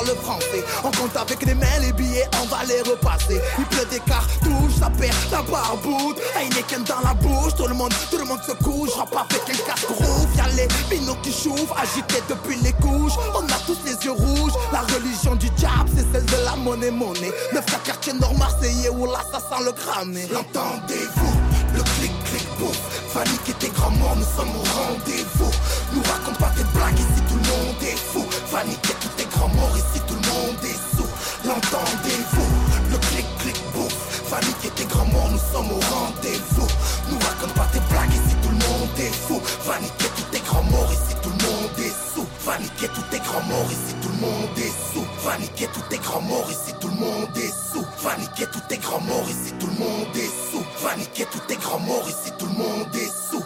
[0.00, 0.64] le français.
[0.84, 3.40] On compte avec les mains les billets, on va les repasser.
[3.58, 6.18] Il pleut des cartouches, ça perd la barboute.
[6.36, 8.90] Heineken dans la bouche, tout le monde, tout le monde se couche.
[8.96, 13.18] Rappe avec un casque rouge, y'a les minots qui chouffent, agités depuis les couches.
[13.34, 16.90] On a tous les yeux rouges, la religion du diable, c'est celle de la monnaie
[16.90, 17.32] monnaie.
[17.52, 20.26] Neuf à quartier nord marseillais où là ça sent le cramé.
[20.32, 21.36] L'entendez-vous,
[21.74, 22.72] le clic clic boum.
[23.12, 25.50] Fanny et tes grands morts, nous sommes au rendez-vous.
[25.92, 28.24] Nous raconte pas tes blagues, ici tout le monde est fou.
[28.50, 29.11] Panique et tout
[29.42, 31.08] tes grands morts, ici tout le monde est sous.
[31.44, 32.90] L'entendez-vous?
[32.90, 34.30] Le clic-clic bouffe.
[34.30, 36.66] Va niquer tes grands morts, nous sommes au rendez-vous.
[37.10, 39.40] Nous raconte pas tes blagues, ici tout le monde est fou.
[39.66, 42.26] Va niquer tous tes grands morts, ici tout le monde est sous.
[42.44, 45.06] Va niquer tous tes grands morts, ici tout le monde est sous.
[45.24, 47.86] Va niquer tous tes grands morts, ici tout le monde est sous.
[48.02, 50.64] Va niquer tous tes grands morts, ici tout le monde est sous.
[50.82, 53.42] Va niquer tous tes grands morts, ici tout le monde est sous.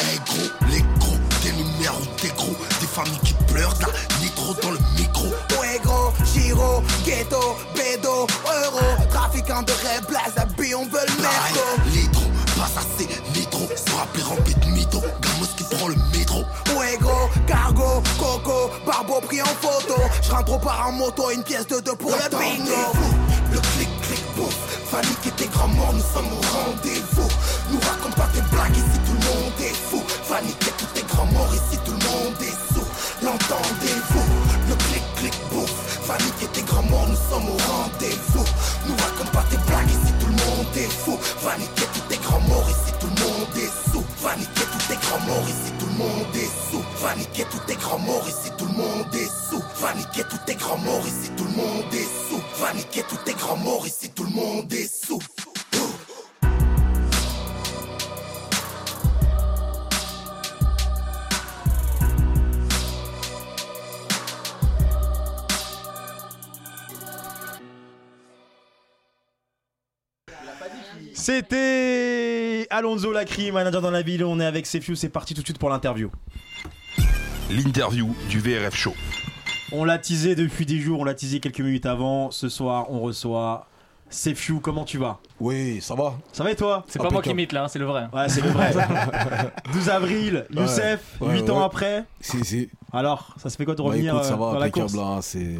[0.00, 3.88] Hey gros, les gros, des lumières ou des gros, des familles qui pleurent, la
[4.22, 4.78] nitro dans le
[6.50, 8.26] gros, ghetto, bédo,
[8.64, 8.80] euro,
[9.10, 10.34] trafiquant de rêve, blaze,
[10.74, 11.60] on veut le merco.
[11.92, 12.22] Litro,
[12.56, 15.02] pas assez, nitro, est rempli de mythos.
[15.20, 16.44] Gamos qui prend le métro.
[16.66, 19.94] Fuego, cargo, coco, barbeau pris en photo.
[20.22, 22.92] Je rentre au par en moto, une pièce de deux pour le bingo.
[23.52, 24.54] Le clic clic bouf.
[24.90, 27.28] Fanny qui était grand mort, nous sommes au rendez-vous.
[27.70, 30.02] Nous raconte pas tes blagues, ici tout le monde est fou.
[30.24, 31.97] Fanny qui tout est grand mort, ici tout le monde
[38.00, 41.18] Nous raconte pas tes blagues, ici tout le monde est fou.
[41.20, 44.04] Fanny qui tout est grand mort, ici tout le monde est sous.
[44.16, 46.82] Fanny qui tout est grand mort, ici tout le monde est sous.
[46.96, 49.62] Fanny qui tout est grand mort, ici tout le monde est sous.
[49.74, 52.40] Fanny qui tout est grand mort, ici tout le monde est sous.
[52.54, 55.20] Fanny qui tout est grand mort, ici tout le monde est sous.
[71.28, 74.24] C'était Alonso Lacry, manager dans la ville.
[74.24, 74.96] On est avec Sefiu.
[74.96, 76.10] C'est parti tout de suite pour l'interview.
[77.50, 78.94] L'interview du VRF Show.
[79.70, 82.30] On l'a teasé depuis des jours, on l'a teasé quelques minutes avant.
[82.30, 83.66] Ce soir, on reçoit
[84.08, 84.60] Sefiu.
[84.62, 85.18] Comment tu vas?
[85.38, 86.14] Oui, ça va.
[86.32, 86.82] Ça va et toi?
[86.88, 88.06] C'est pas moi qui imite là, hein, c'est le vrai.
[88.10, 88.72] Ouais, c'est le vrai.
[89.74, 92.04] 12 avril, Youssef, Ouais, 8 ouais, ans après.
[92.22, 92.70] Si, si.
[92.90, 94.94] Alors, ça se fait quoi de Bah, revenir écoute, ça euh, va, dans la course?
[94.96, 95.58] hein, c'est,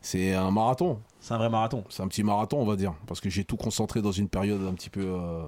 [0.00, 0.98] c'est un marathon.
[1.24, 1.84] C'est un vrai marathon.
[1.88, 2.92] C'est un petit marathon, on va dire.
[3.06, 5.46] Parce que j'ai tout concentré dans une période un petit peu euh,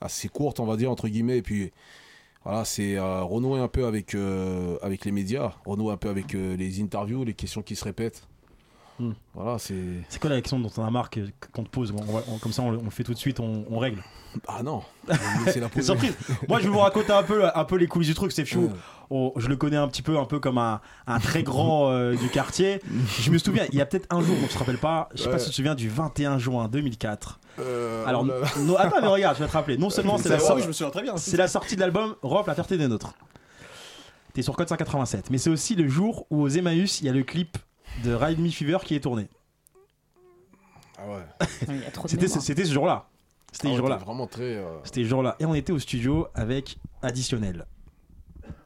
[0.00, 1.38] assez courte, on va dire, entre guillemets.
[1.38, 1.72] Et puis,
[2.44, 6.32] voilà, c'est euh, renouer un peu avec, euh, avec les médias, renouer un peu avec
[6.32, 8.28] les interviews, les questions qui se répètent.
[8.98, 9.12] Hmm.
[9.34, 9.74] Voilà, c'est.
[10.08, 11.10] C'est quoi la question dont on a marre
[11.52, 13.78] qu'on te pose On va- on- Comme ça, on, le- fait tout de suite, on,
[13.78, 14.02] règle.
[14.48, 14.82] Ah non
[15.46, 16.14] C'est la surprise.
[16.48, 18.32] Moi, je vais vous raconter un peu, un peu les coulisses du truc.
[18.32, 18.70] C'est fou.
[19.10, 22.14] On- je le connais un petit peu, un peu comme un, un très grand euh,
[22.16, 22.80] du quartier.
[23.20, 25.08] Je me souviens, il y a peut-être un jour, on se rappelle pas.
[25.14, 27.38] Je sais pas si tu te souviens du 21 juin 2004.
[27.58, 29.76] Euh, Alors, oh non, attends, mais regarde, je vais te rappeler.
[29.78, 30.38] Non seulement la,
[31.18, 33.12] c'est la sortie de l'album Rof, la fierté des nôtres.
[34.32, 35.30] T'es sur code 187.
[35.30, 37.56] Mais c'est aussi le jour où aux Emmaüs, il y a le clip
[38.04, 39.28] de Ride Me Fever qui est tourné.
[40.98, 41.46] Ah ouais.
[42.06, 43.06] C'était ce jour-là.
[43.52, 43.96] C'était Ah ce ouais, jour-là.
[43.96, 44.56] vraiment très.
[44.56, 45.36] euh, C'était ce jour-là.
[45.40, 47.66] Et on était au studio avec Additionnel.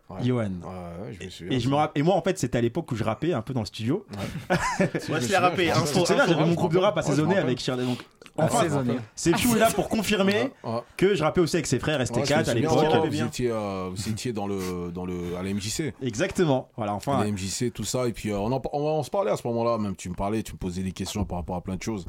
[0.09, 0.23] ouais.
[0.25, 0.45] Johan.
[0.63, 1.57] Ouais, ouais, je me souviens.
[1.57, 3.43] Et, je me rapp- et moi, en fait, c'était à l'époque où je rappais un
[3.43, 4.07] peu dans le studio.
[4.11, 4.57] Ouais,
[4.95, 7.85] je je l'ai rappé, hein, sais bien, j'avais mon groupe de rap assaisonné avec Shirley.
[7.85, 7.99] Donc,
[8.45, 8.67] enfin,
[9.15, 10.51] c'est est là pour confirmer
[10.97, 13.07] que je rappais aussi avec ses frères Ouais, je me ST4 à l'époque.
[13.09, 15.93] vous étiez, euh, vous étiez dans le, dans le, à la MJC.
[16.03, 16.69] Exactement.
[16.77, 17.19] Voilà, enfin.
[17.19, 18.07] à la MJC, tout ça.
[18.09, 19.97] Et puis, euh, on, en, on, on se parlait à ce moment-là, même.
[19.97, 22.07] Tu me parlais, tu me posais des questions par rapport à plein de choses.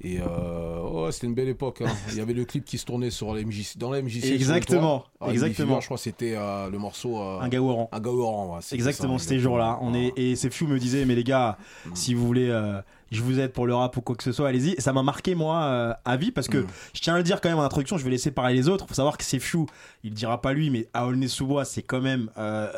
[0.00, 1.80] Et euh, ouais, c'était une belle époque.
[1.80, 1.90] hein.
[2.10, 4.24] Il y avait le clip qui se tournait sur la MJC, dans la MJC.
[4.24, 5.04] Exactement.
[5.20, 5.80] Ah, exactement.
[5.80, 7.16] Je crois que c'était euh, le morceau.
[7.18, 7.88] euh, Un rang.
[7.92, 9.78] Un rang, ouais, Exactement, c'était jour-là.
[9.80, 11.56] On est et c'est Fiu me disait mais les gars,
[11.94, 12.82] si vous voulez, euh,
[13.12, 14.74] je vous aide pour le rap ou quoi que ce soit, allez-y.
[14.80, 16.66] Ça m'a marqué moi à vie parce que Mm.
[16.92, 17.96] je tiens à le dire quand même en introduction.
[17.96, 18.86] Je vais laisser parler les autres.
[18.88, 19.60] Faut savoir que c'est Fiu.
[20.02, 22.28] Il dira pas lui, mais à Aulnay-sous-Bois, c'est quand même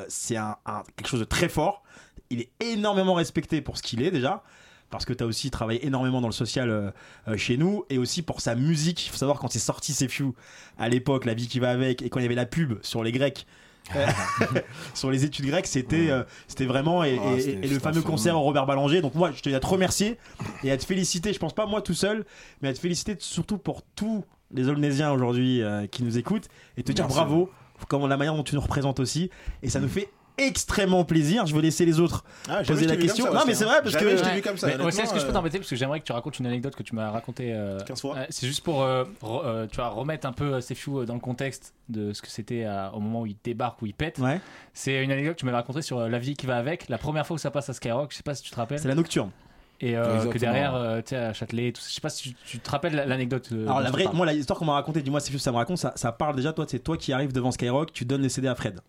[0.09, 1.83] c'est un, un- quelque chose de très fort.
[2.31, 4.43] Il est énormément respecté pour ce qu'il est déjà.
[4.91, 6.91] Parce que tu as aussi travaillé énormément dans le social euh,
[7.29, 9.07] euh, chez nous et aussi pour sa musique.
[9.07, 10.33] Il faut savoir quand c'est sorti C'est Few
[10.79, 13.03] à l'époque, La vie qui va avec, et quand il y avait la pub sur
[13.03, 13.47] les Grecs,
[13.97, 14.07] euh,
[14.95, 18.03] sur les études grecques, c'était euh, c'était vraiment et, Ah, et- c'était- et le fameux
[18.03, 19.01] concert au Robert Ballanger.
[19.01, 20.19] Donc moi, je tenais à te remercier
[20.65, 21.33] et à te féliciter.
[21.33, 22.25] Je pense pas moi tout seul,
[22.63, 26.83] mais à te féliciter surtout pour tous les Olnésiens aujourd'hui euh, qui nous écoutent et
[26.85, 27.51] te dire bravo
[27.89, 29.31] comme la manière dont tu nous représentes aussi.
[29.63, 30.09] Et ça nous fait
[30.39, 31.47] extrêmement plaisir.
[31.47, 33.25] Je vais laisser les autres Ah, poser je la question.
[33.27, 34.69] ça, non, mais c'est vrai parce que je t'ai vu comme ça.
[34.71, 36.95] Est-ce que je peux t'embêter parce que j'aimerais que tu racontes une anecdote que tu
[36.95, 38.17] m'as racontée euh, 15 fois.
[38.17, 41.05] euh, c'est juste pour euh, re- euh, tu vois, remettre un peu euh, Sefiu euh,
[41.05, 43.95] dans le contexte de ce que c'était euh, au moment où il débarque, où il
[43.95, 44.19] pète.
[44.19, 44.41] Ouais.
[44.75, 46.89] C'est une anecdote que tu m'avais racontée sur euh, la vie qui va avec.
[46.89, 48.79] La première fois où ça passe à Skyrock, je sais pas si tu te rappelles.
[48.81, 49.31] c'est la nocturne.
[49.79, 52.31] Et euh, que derrière, euh, tu sais, à Châtelet, tout ça, je sais pas si
[52.31, 53.51] tu, tu te rappelles l'anecdote.
[53.53, 55.57] euh, Alors dont la je vraie, moi l'histoire qu'on m'a racontée, dis-moi si ça me
[55.57, 58.31] raconte, ça, ça parle déjà toi, c'est toi qui arrives devant Skyrock, tu donnes les
[58.31, 58.81] CD à Fred.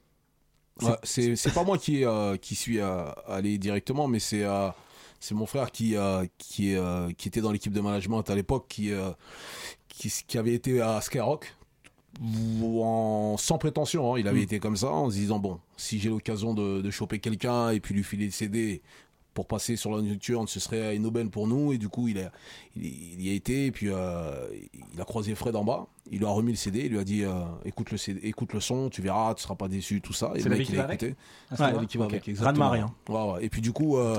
[1.03, 4.69] C'est pas moi qui, euh, qui suis euh, allé directement, mais c'est euh,
[5.19, 5.95] c'est mon frère qui,
[6.37, 6.75] qui,
[7.17, 8.91] qui était dans l'équipe de management à l'époque, qui,
[9.89, 11.55] qui, qui avait été à Skyrock.
[12.63, 14.19] En, sans prétention, hein.
[14.19, 14.43] il avait Mm.
[14.43, 17.79] été comme ça en se disant bon, si j'ai l'occasion de, de choper quelqu'un et
[17.79, 18.81] puis lui filer le CD
[19.37, 21.71] pour passer sur la nocturne, ce serait une aubaine pour nous.
[21.71, 22.31] Et du coup, il, a,
[22.75, 24.47] il, il y a été et puis euh,
[24.95, 25.85] il a croisé Fred en bas.
[26.09, 28.51] Il lui a remis le CD, il lui a dit euh, écoute, le CD, écoute
[28.53, 30.31] le son, tu verras, tu seras pas déçu, tout ça.
[30.33, 31.19] Et C'est le mec, il a va avec écouté.
[31.51, 32.65] Ah, C'est qui va avec, exactement.
[32.65, 32.91] marée, hein.
[33.09, 33.45] Ouais, ouais.
[33.45, 34.17] Et puis du coup, euh,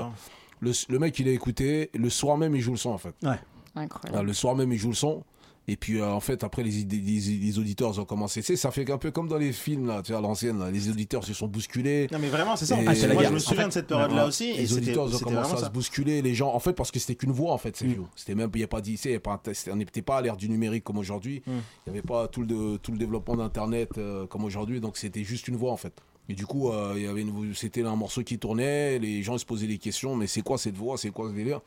[0.61, 1.91] le, le mec, il a écouté.
[1.95, 3.15] Le soir même, il joue le son en fait.
[3.25, 3.41] Ouais.
[3.75, 4.25] Ah, Incroyable.
[4.25, 5.25] le soir même, il joue le son.
[5.71, 8.43] Et puis euh, en fait après les, idées- les, les auditeurs ils ont commencé.
[8.43, 10.59] Ça fait un peu comme dans les films là, tu vois, à l'ancienne.
[10.59, 12.09] là, Les auditeurs se sont bousculés.
[12.11, 12.81] Non, mais vraiment, c'est ça.
[12.81, 13.31] Et- Ah, c'est la Moi, guerre.
[13.31, 15.57] je me En souviens fait, de cette période-là aussi, et Les auditeurs, ont commencé à
[15.59, 15.67] ça.
[15.67, 16.53] se bousculer les gens.
[16.55, 18.07] En fait, parce que c'était qu'une voix en fait, c'est Mm.
[18.17, 20.03] C'était même, il y a pas d'IC, il y a pas un test- on n'était
[20.03, 21.43] pas à l'ère du numérique comme aujourd'hui.
[21.47, 21.51] Mm.
[21.87, 25.25] Il n'y avait pas tout le, tout le développement d'internet euh, comme aujourd'hui, donc c'était
[25.25, 25.93] juste une voix en fait.
[26.31, 29.39] Et du coup, euh, il y avait une- c'était un morceau qui tournait, les gens
[29.39, 31.61] se posaient des questions, mais c'est quoi cette voix, c'est quoi ce délire?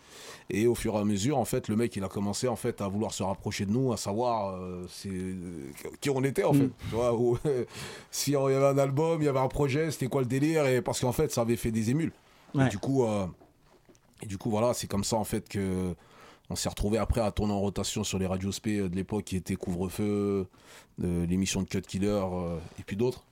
[0.51, 2.80] Et au fur et à mesure, en fait, le mec, il a commencé en fait
[2.80, 6.53] à vouloir se rapprocher de nous, à savoir euh, c'est, euh, qui on était en
[6.53, 6.70] fait.
[6.89, 7.39] Tu vois, où,
[8.12, 10.68] si il y avait un album, il y avait un projet, c'était quoi le délire?
[10.68, 12.12] Et parce qu'en fait, ça avait fait des émules.
[12.53, 12.68] Ouais.
[12.68, 13.26] Et du coup, euh,
[14.22, 15.95] et du coup, voilà, c'est comme ça en fait que
[16.51, 19.38] on s'est retrouvé après à tourner en rotation sur les radios SP de l'époque qui
[19.38, 20.45] étaient Couvre-feu,
[20.99, 22.22] l'émission de Cut Killer
[22.78, 23.24] et puis d'autres.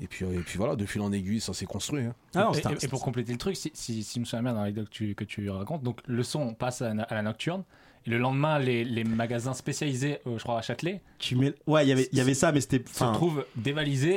[0.00, 2.02] Et puis, euh, et puis voilà, de fil en aiguille, ça s'est construit.
[2.02, 2.14] hein.
[2.54, 4.60] et, et- et pour compléter le truc, si, si, si je me souviens bien dans
[4.60, 7.62] l'anecdote que tu, que tu racontes, donc le son passe à, la- à la nocturne.
[8.06, 11.54] Et le lendemain, les, les magasins spécialisés, euh, je crois à Châtelet, Tu mets...
[11.68, 12.82] Ouais, il y avait- il y avait ça, mais c'était.
[12.90, 14.16] se retrouvent dévalisés.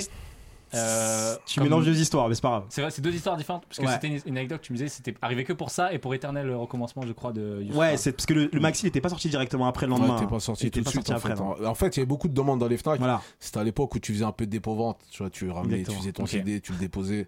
[0.76, 2.65] Euh, Tu comme- mélanges deux histoires, mais c'est pas grave.
[2.69, 3.65] C'est vrai, c'est deux histoires différentes.
[3.67, 3.91] Parce que Ouais.
[3.93, 6.13] c'était une, une anecdote que tu me disais, c'était arrivé que pour ça et pour
[6.13, 7.78] éternel recommencement, je crois, de Youssou.
[7.80, 10.19] Ouais, c'est parce que le, le maxi n'était pas sorti directement après le Ouais, lendemain.
[10.19, 11.07] t'es pas sorti Il était tout de suite.
[11.07, 11.69] sorti En après, fait, non.
[11.69, 12.99] En fait, il y avait beaucoup de demandes dans les Fnac.
[12.99, 13.21] Voilà.
[13.39, 14.99] C'était à l'époque où tu faisais un peu de dépôt-vente.
[15.11, 16.26] Tu vois, tu ramenais, tu faisais ton.
[16.26, 17.28] CD, tu le déposais.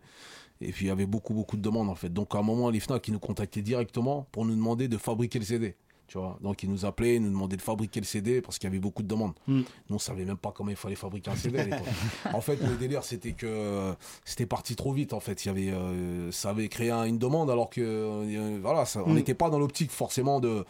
[0.59, 2.09] Et puis il y avait beaucoup, beaucoup de demandes en fait.
[2.11, 5.37] Donc à un moment, les Fnac, ils nous contactaient directement pour nous demander de fabriquer
[5.37, 5.75] le CD.
[6.07, 8.67] Tu vois, donc ils nous appelaient, ils nous demandaient de fabriquer le CD parce qu'il
[8.67, 9.33] y avait beaucoup de demandes.
[9.47, 9.57] Mm.
[9.89, 12.75] Nous, on savait même pas comment il fallait fabriquer un CD à en fait, le
[12.77, 13.93] délire, c'était que euh,
[14.23, 15.11] c'était parti trop vite.
[15.11, 18.59] En fait, il y avait, euh, ça avait créé un- une demande alors que euh,
[18.61, 19.15] voilà, ça- on Mm.
[19.15, 20.63] n'était pas dans l'optique forcément de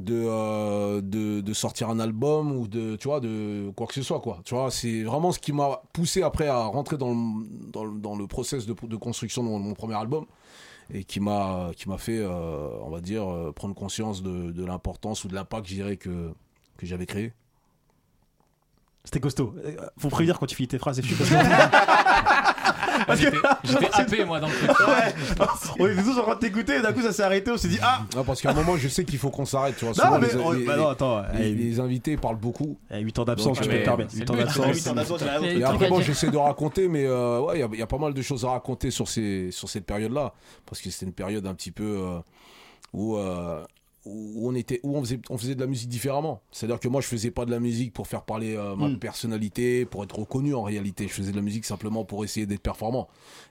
[0.00, 4.02] de, euh, de de sortir un album ou de tu vois de quoi que ce
[4.02, 7.70] soit quoi tu vois c'est vraiment ce qui m'a poussé après à rentrer dans le,
[7.70, 10.26] dans le, dans le process de, de construction de mon, mon premier album
[10.92, 14.64] et qui m'a qui m'a fait euh, on va dire euh, prendre conscience de, de
[14.64, 16.32] l'importance ou de l'impact je dirais que
[16.76, 17.32] que j'avais créé
[19.04, 19.54] C'était costaud.
[19.64, 21.24] Euh, Faut prévenir quand tu finis tes phrases, c'est fou.
[23.06, 23.26] Parce que.
[23.64, 24.70] J'étais- j'étais happé, moi, dans le truc.
[24.70, 25.14] Ouais.
[25.78, 27.68] On était tous en train de t'écouter, et d'un coup ça s'est arrêté, on s'est
[27.68, 29.94] dit Ah Non, parce qu'à un moment je sais qu'il faut qu'on s'arrête tu vois
[30.10, 33.18] Non, mais les, on- les- bah non, attends, les- eh, les invités parlent beaucoup 8
[33.18, 34.10] ans d'absence, tu peux te permettre.
[34.12, 35.22] c'est 8 le ans d'absence.
[35.42, 36.00] Et après, dire.
[36.02, 38.22] j'essaie de raconter, mais euh, ouais, il y a- il y, a pas mal de
[38.22, 40.32] choses à raconter sur, ces, sur cette période-là.
[40.66, 42.18] Parce que c'était une période un petit peu euh,
[42.92, 43.64] où, euh,
[44.06, 46.42] où, on était, où on, faisait, on faisait de la musique différemment.
[46.50, 48.98] C'est-à-dire que moi, je faisais pas de la musique pour faire parler euh, ma Mm.
[48.98, 51.08] personnalité, pour être reconnu en réalité.
[51.08, 53.08] Je faisais de la musique simplement pour essayer d'être performant.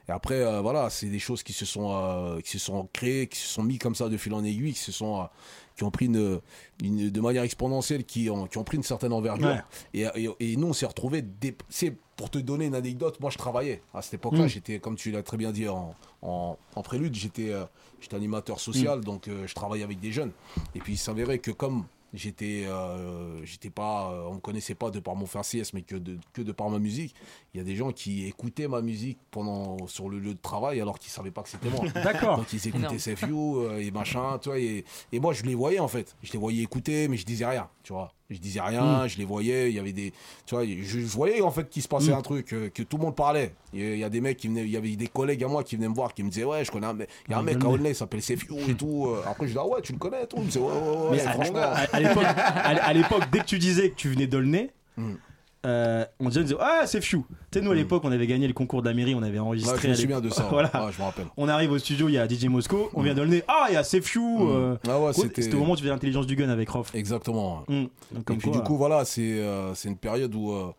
[0.08, 3.26] Et après, euh, voilà, c'est des choses qui se, sont, euh, qui se sont créées,
[3.26, 5.28] qui se sont mis comme ça de fil en aiguille, qui se sont.
[5.76, 6.40] qui ont pris une,
[6.84, 9.48] une- de manière exponentielle, qui ont, qui ont pris une certaine envergure.
[9.48, 9.60] Ouais.
[9.92, 10.86] Et, et, et nous, on s'est
[11.68, 13.18] C'est pour te donner une anecdote.
[13.20, 14.44] Moi, je travaillais à cette époque-là.
[14.44, 14.48] Mm.
[14.48, 17.64] J'étais, comme tu l'as très bien dit en, en, en prélude, j'étais, euh,
[18.00, 19.04] j'étais animateur social, Mm.
[19.04, 20.32] donc euh, je travaillais avec des jeunes.
[20.74, 25.00] Et puis, il s'avérait que comme j'étais, euh, j'étais pas, on me connaissait pas de
[25.00, 27.14] par mon faciès, mais que de, que de par ma musique.
[27.54, 30.80] Il y a des gens qui écoutaient ma musique pendant sur le lieu de travail
[30.80, 31.84] alors qu'ils savaient pas que c'était moi.
[31.94, 32.38] D'accord.
[32.38, 32.96] Donc ils écoutaient.
[32.96, 34.58] CFU euh, et machin, tu vois.
[34.58, 36.16] Et, et moi, je les voyais en fait.
[36.24, 38.12] Je les voyais écouter, mais je disais rien, tu vois.
[38.28, 39.08] Je disais rien, Mm.
[39.08, 39.70] je les voyais.
[39.70, 40.12] Il y avait des,
[40.46, 42.14] tu vois, je, je voyais en fait qu'il se passait Mm.
[42.18, 43.54] un truc, euh, que tout le monde parlait.
[43.72, 45.76] Il y a- des mecs qui venaient, il y avait des collègues à moi qui
[45.76, 47.40] venaient me voir, qui me disaient ouais, je connais un mec, il y a un
[47.40, 47.74] Ah, mec à Golney.
[47.76, 49.06] Aulnay, il s'appelle CFU et tout.
[49.08, 50.36] Euh, Après je dis ah ouais, tu le connais, tout.
[50.38, 51.58] Il me disait ouais, ouais, ouais, Mais ouais, à, franchement.
[51.58, 52.94] à- à l'époque, à, à
[53.30, 54.70] dès que tu disais que tu venais d'Aulnay,
[55.64, 57.22] euh, on disait, ah c'est Fiu.
[57.50, 59.38] Tu sais nous à l'époque on avait gagné le concours de la mairie, on avait
[59.38, 59.74] enregistré.
[59.74, 60.42] Ouais, je me souviens de ça.
[60.50, 60.70] voilà.
[60.86, 61.26] Ouais, je me rappelle.
[61.36, 63.76] On arrive au studio, il y a DJ Mosco, on vient d'Aulnay, ah il y
[63.76, 64.20] a c'est Fiu.
[64.40, 66.94] euh, Ah ouais, c'était- au moment où tu faisais l'intelligence du gun avec Rof.
[66.94, 67.62] Exactement.
[67.68, 67.84] Mm.
[68.12, 70.72] Donc, Et puis quoi, du coup, voilà, c'est euh, c'est une période où, euh,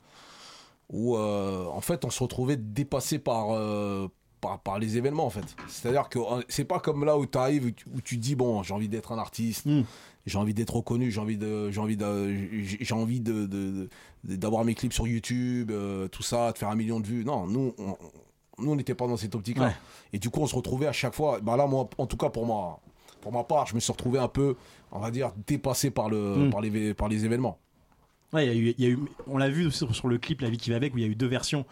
[0.89, 4.07] où euh, en fait, on se retrouvait dépassé par, euh,
[4.41, 5.55] par, par les événements, en fait.
[5.67, 8.35] C'est-à-dire que euh, c'est pas comme là où tu arrives, où tu, où tu dis,
[8.35, 9.81] bon, j'ai envie d'être un artiste, Mm.
[10.25, 13.89] J'ai envie d'être reconnu, j'ai envie de, j'ai envie de, j'ai envie de,
[14.23, 17.23] d'avoir mes clips sur YouTube, euh, tout ça, de faire un million de vues.
[17.25, 17.95] Non, nous, on,
[18.57, 19.67] nous, on n'était pas dans cette optique-là.
[19.67, 19.73] Ouais.
[20.13, 21.39] Et du coup, on se retrouvait à chaque fois.
[21.41, 22.79] Bah là, moi, en tout cas pour moi,
[23.21, 24.55] pour ma part, je me suis retrouvé un peu,
[24.91, 26.49] on va dire, dépassé par le, Mm.
[26.49, 27.59] par les, par les événements.
[28.33, 30.17] Ouais, il y a eu, il y a eu- on l'a vu sur, sur le
[30.17, 31.65] clip La vie qui va avec où il y a eu deux versions.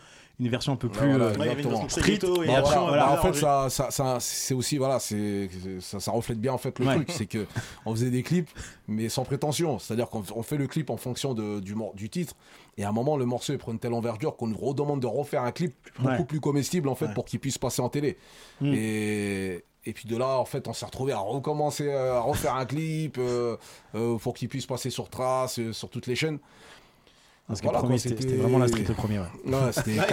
[0.44, 2.16] Une version un peu plus voilà, euh, street.
[2.16, 5.50] et Bah, voilà, en fait, ça, ça, ça- c'est aussi, voilà, c'est,
[5.80, 6.96] ça, ça reflète bien en fait le Ouais.
[6.96, 7.46] truc, c'est que
[7.86, 8.50] on faisait des clips,
[8.88, 9.80] mais sans prétention.
[9.80, 12.36] C'est-à-dire qu'on on fait le clip en fonction de, du, du titre,
[12.78, 15.08] et à un moment, le morceau il prend une telle envergure qu'on nous redemande de
[15.08, 16.26] refaire un clip beaucoup Ouais.
[16.26, 17.14] plus comestible en fait Ouais.
[17.14, 18.18] pour qu'il puisse passer en télé.
[18.62, 18.74] Mm.
[18.74, 22.56] Et et puis de là, en fait, on s'est retrouvé à recommencer euh, à refaire
[22.56, 23.58] un clip euh,
[23.96, 26.40] euh, pour qu'il puisse passer sur Trace, sur toutes les chaînes.
[27.46, 29.20] Parce que Voilà, le premier, c'était vraiment la street le premier.
[29.20, 29.26] ouais.
[29.46, 30.06] Non, c'était a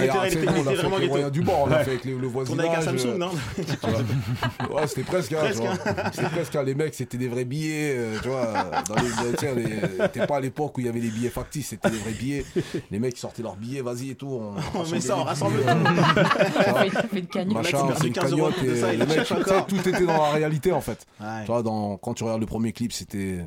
[0.59, 2.67] on a vraiment les moyens du bord, on a fait avec le, le voisinage.
[2.67, 3.31] avec un Samsung, euh, non.
[4.75, 5.75] Ouais, c'était presque, hein, vois.
[6.13, 8.53] C'était presque, hein, les mecs, c'était des vrais billets, euh, tu vois.
[8.89, 9.09] Dans les,
[9.39, 11.99] sais, les- C'était pas à l'époque où il y avait les billets factices, c'était des
[11.99, 12.45] vrais billets.
[12.91, 14.27] Les mecs ils sortaient leurs billets, vas-y et tout.
[14.29, 15.69] On, On met ça, on rassemble tout.
[15.69, 17.67] euh, fait, une cagnotte.
[18.01, 18.63] c'est une perd 15 euros cagnotte
[18.97, 19.33] les mecs,
[19.69, 21.07] tout était dans la réalité en fait.
[21.21, 23.45] Tu vois, quand tu regardes le premier clip, c'était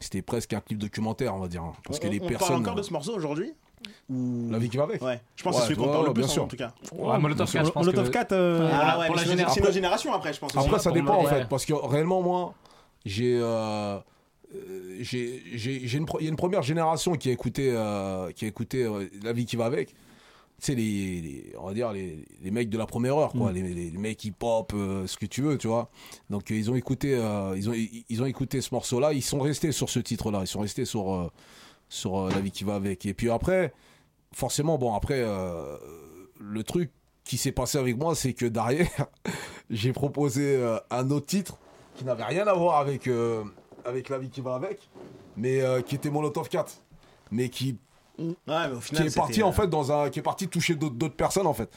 [0.00, 1.62] c'était presque un clip documentaire, on va dire.
[1.62, 1.72] hein.
[1.84, 2.56] Parce que On- les on parle personnes.
[2.56, 3.52] encore de ce morceau aujourd'hui
[4.10, 6.06] Ou- La vie qui va avec Ouais, je pense Ouais, que c'est celui qu'on parle
[6.08, 6.44] le bien plus sûr.
[6.44, 6.72] en tout cas.
[6.92, 9.72] Ouais, Molotov 4, je pense Molotov que- 4, euh, Ah ouais, c'est génération- c'est notre
[9.72, 10.54] génération après, je pense.
[10.54, 10.66] aussi.
[10.66, 12.52] Après, ça dépend en fait, parce que réellement, moi,
[13.06, 13.38] j'ai.
[13.40, 13.96] euh,
[14.54, 17.70] euh, j'ai j'ai- j'ai une, pro- il y a une première génération qui a écouté,
[17.72, 19.94] euh, qui a écouté euh, La vie qui va avec.
[20.60, 23.50] Tu sais, les, les- on va dire les, les mecs de la première heure, quoi.
[23.50, 23.54] Mm.
[23.54, 25.90] Les, les- mecs hip-hop, euh, ce que tu veux, tu vois.
[26.28, 29.12] Donc, euh, ils ont écouté, euh, ils ont, ils, ont écouté ce morceau-là.
[29.14, 30.40] Ils sont restés sur ce titre-là.
[30.42, 31.30] Ils sont restés sur, euh,
[31.88, 33.06] sur La vie qui va avec.
[33.06, 33.72] Et puis après,
[34.32, 35.24] forcément, bon, après,
[36.38, 36.90] le truc
[37.24, 39.06] qui s'est passé avec moi, c'est que derrière,
[39.70, 41.58] j'ai proposé un autre titre
[41.96, 43.08] qui n'avait rien à voir avec,
[43.84, 44.88] avec la vie qui va avec,
[45.36, 46.82] mais qui était Molotov 4.
[47.32, 47.76] Mais qui,
[48.20, 50.46] Ouais, mais au final, qui est parti en euh, fait dans un qui est parti
[50.48, 51.70] toucher d'autres personnes en fait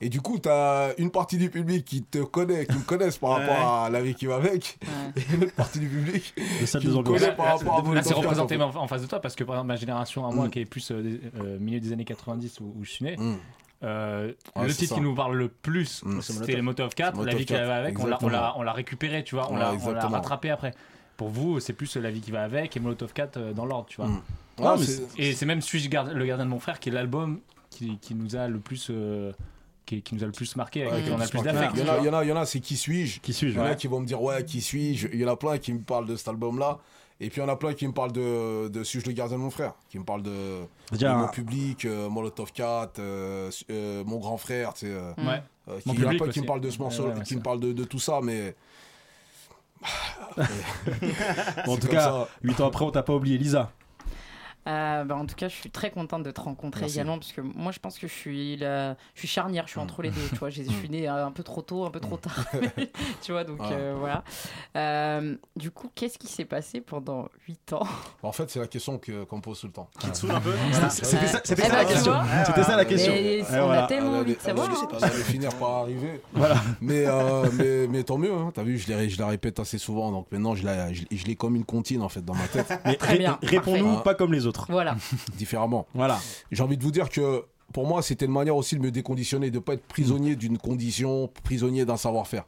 [0.00, 3.30] et du coup t'as une partie du public qui te connaît qui me connaissent par
[3.38, 3.46] Ouais.
[3.46, 4.78] rapport à la vie qui va avec
[5.16, 8.10] et une autre partie du public Le qui me connaît par rapport à là, c'est
[8.14, 8.78] 4, représenté en fait.
[8.78, 10.50] en en face de toi parce que par exemple ma génération à moi Mm.
[10.50, 13.34] qui est plus euh, euh, milieu des années 90 où, où je suis né Mm.
[13.82, 14.94] euh, Ouais, le titre ça.
[14.94, 16.20] qui nous parle le plus Mm.
[16.22, 18.58] c'était les Molotov 4 la vie qui va 4, avec on l'a- on l'a exactement.
[18.58, 20.72] on l'a récupéré tu vois on Ouais, l'a rattrapé après
[21.20, 23.86] pour vous c'est plus la vie qui va avec et Molotov 4 euh, dans l'ordre
[23.88, 24.22] tu vois Mm.
[24.62, 24.76] Ah,
[25.18, 27.40] et c'est même Suis-je le gardien de mon frère qui est l'album
[27.70, 29.32] qui, qui nous a le plus euh,
[29.86, 31.46] qui, qui nous a le plus marqué avec Ouais, lequel on a le plus il
[31.46, 32.36] y en d'affect a- il y en a- il y en a, il y en
[32.36, 33.20] a, c'est qui suis-je?
[33.20, 33.76] Qui suis-je Il y en a ouais.
[33.76, 35.08] qui vont me dire ouais, qui suis-je?
[35.12, 36.78] Il y en a plein qui me parlent de cet album-là.
[37.22, 39.36] Et puis il y en a plein qui me parlent de, de Suis-je le gardien
[39.38, 39.74] de mon frère?
[39.90, 40.60] Qui me parlent de,
[40.92, 44.92] Déjà, de mon public, euh, Molotov 4, euh, euh, mon grand frère, tu sais.
[44.94, 47.04] ouais euh, Mon qui, il y en a plein qui me parlent de ce morceau,
[47.08, 48.54] Ouais, ouais, qui me parlent de, de tout ça, mais.
[51.66, 52.28] Bon, en tout cas, ça.
[52.42, 53.38] 8 ans après, on t'a pas oublié.
[53.38, 53.72] Lisa.
[54.68, 56.96] Euh, bah, en tout cas, je suis très contente de te rencontrer Merci.
[56.96, 58.94] également parce que moi, je pense que je suis, la...
[59.14, 60.20] je suis charnière, je suis entre les deux.
[60.30, 62.44] Tu vois, je je suis née euh, un peu trop tôt, un peu trop tard.
[63.22, 64.22] tu vois, donc euh, voilà.
[64.76, 67.86] Euh, du coup, qu'est-ce qui s'est passé pendant 8 ans?
[68.22, 69.88] En fait, c'est la question que- qu'on me pose tout le temps.
[69.98, 70.52] Qui te saoule un peu?
[70.90, 72.12] C'était ça, c'était Eh ça ben, la question.
[72.46, 73.12] C'était ça la question.
[73.52, 74.70] On a tellement Elle envie de savoir.
[74.70, 74.98] hein.
[75.02, 76.20] allait- finir par arriver.
[76.32, 76.56] Voilà.
[76.80, 78.50] Mais, euh, mais, mais tant mieux, hein.
[78.54, 81.24] t'as vu, je, l'ai- je la répète assez souvent, donc maintenant je la, je, je
[81.26, 84.14] l'ai comme une comptine en fait dans ma tête, Mais Très ré- bien, réponds-nous pas
[84.14, 84.49] comme les autres.
[84.70, 84.96] Voilà.
[85.36, 85.86] différemment.
[85.94, 86.18] Voilà.
[86.52, 89.50] J'ai envie de vous dire que pour moi, c'était une manière aussi de me déconditionner,
[89.50, 92.44] de ne pas être prisonnier d'une condition, prisonnier d'un savoir-faire.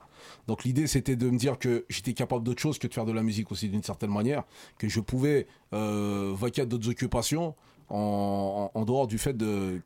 [0.48, 3.12] Donc l'idée, c'était de me dire que j'étais capable d'autre chose que de faire de
[3.12, 4.42] la musique aussi d'une certaine manière,
[4.78, 7.54] que je pouvais euh, vaquer à d'autres occupations
[7.88, 9.80] en, en- en dehors du fait de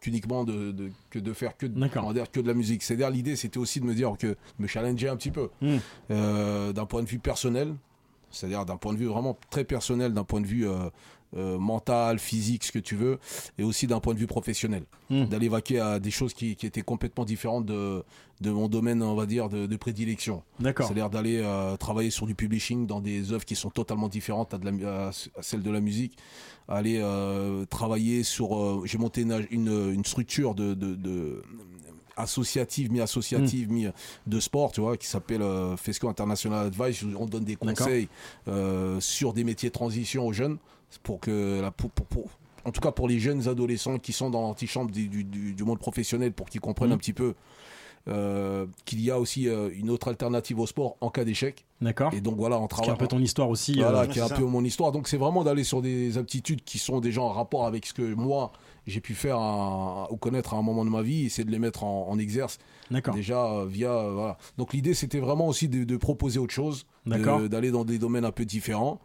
[0.00, 2.04] qu'uniquement de, de- que de faire que de, D'accord.
[2.04, 2.82] on va dire, que de la musique.
[2.82, 5.76] C'est-à-dire l'idée, c'était aussi de me dire que me challenger un petit peu Mm.
[6.10, 7.74] euh, d'un point de vue personnel,
[8.30, 10.90] c'est-à-dire d'un point de vue vraiment très personnel, d'un point de vue euh,
[11.36, 13.18] euh, mental, physique, ce que tu veux,
[13.58, 14.84] et aussi d'un point de vue professionnel.
[15.10, 15.26] Mm.
[15.26, 18.02] D'aller vaquer à des choses qui, qui étaient complètement différentes de,
[18.40, 20.42] de mon domaine, on va dire, de, de prédilection.
[20.60, 20.86] D'accord.
[20.86, 24.58] C'est-à-dire d'aller euh, travailler sur du publishing dans des œuvres qui sont totalement différentes à,
[24.58, 26.16] de la à- à celles de la musique.
[26.68, 28.86] Aller euh, travailler sur...
[28.86, 30.74] J'ai monté une, une, une structure de...
[30.74, 31.42] de, de
[32.14, 33.86] associative, mi-associative, mi
[34.26, 37.02] de sport, tu vois, qui s'appelle euh, FESCO International Advice.
[37.18, 38.06] On donne des conseils
[38.48, 40.58] euh, sur des métiers de transition aux jeunes
[40.98, 42.30] pour que la pour, pour- pour-
[42.64, 45.78] en tout cas pour les jeunes adolescents qui sont dans l'antichambre du, du, du- monde
[45.80, 46.94] professionnel pour qu'ils comprennent Mhm.
[46.94, 47.34] un petit peu
[48.08, 51.64] euh, qu'il y a aussi euh, une autre alternative au sport en cas d'échec.
[51.80, 52.12] D'accord.
[52.12, 52.94] Et donc voilà, on Ce qui est travaille.
[52.94, 53.74] un peu ton histoire aussi.
[53.74, 54.90] Voilà, euh, qui est un c'est peu mon histoire.
[54.90, 58.14] Donc c'est vraiment d'aller sur des aptitudes qui sont déjà en rapport avec ce que
[58.14, 58.50] moi
[58.88, 61.60] j'ai pu faire à- ou connaître à un moment de ma vie, essayer de les
[61.60, 62.58] mettre en, en exerce
[62.90, 63.14] D'accord.
[63.14, 64.36] déjà euh, via euh, voilà.
[64.58, 68.32] Donc l'idée c'était vraiment aussi de, de proposer autre chose, d'aller dans des domaines un
[68.32, 69.00] peu différents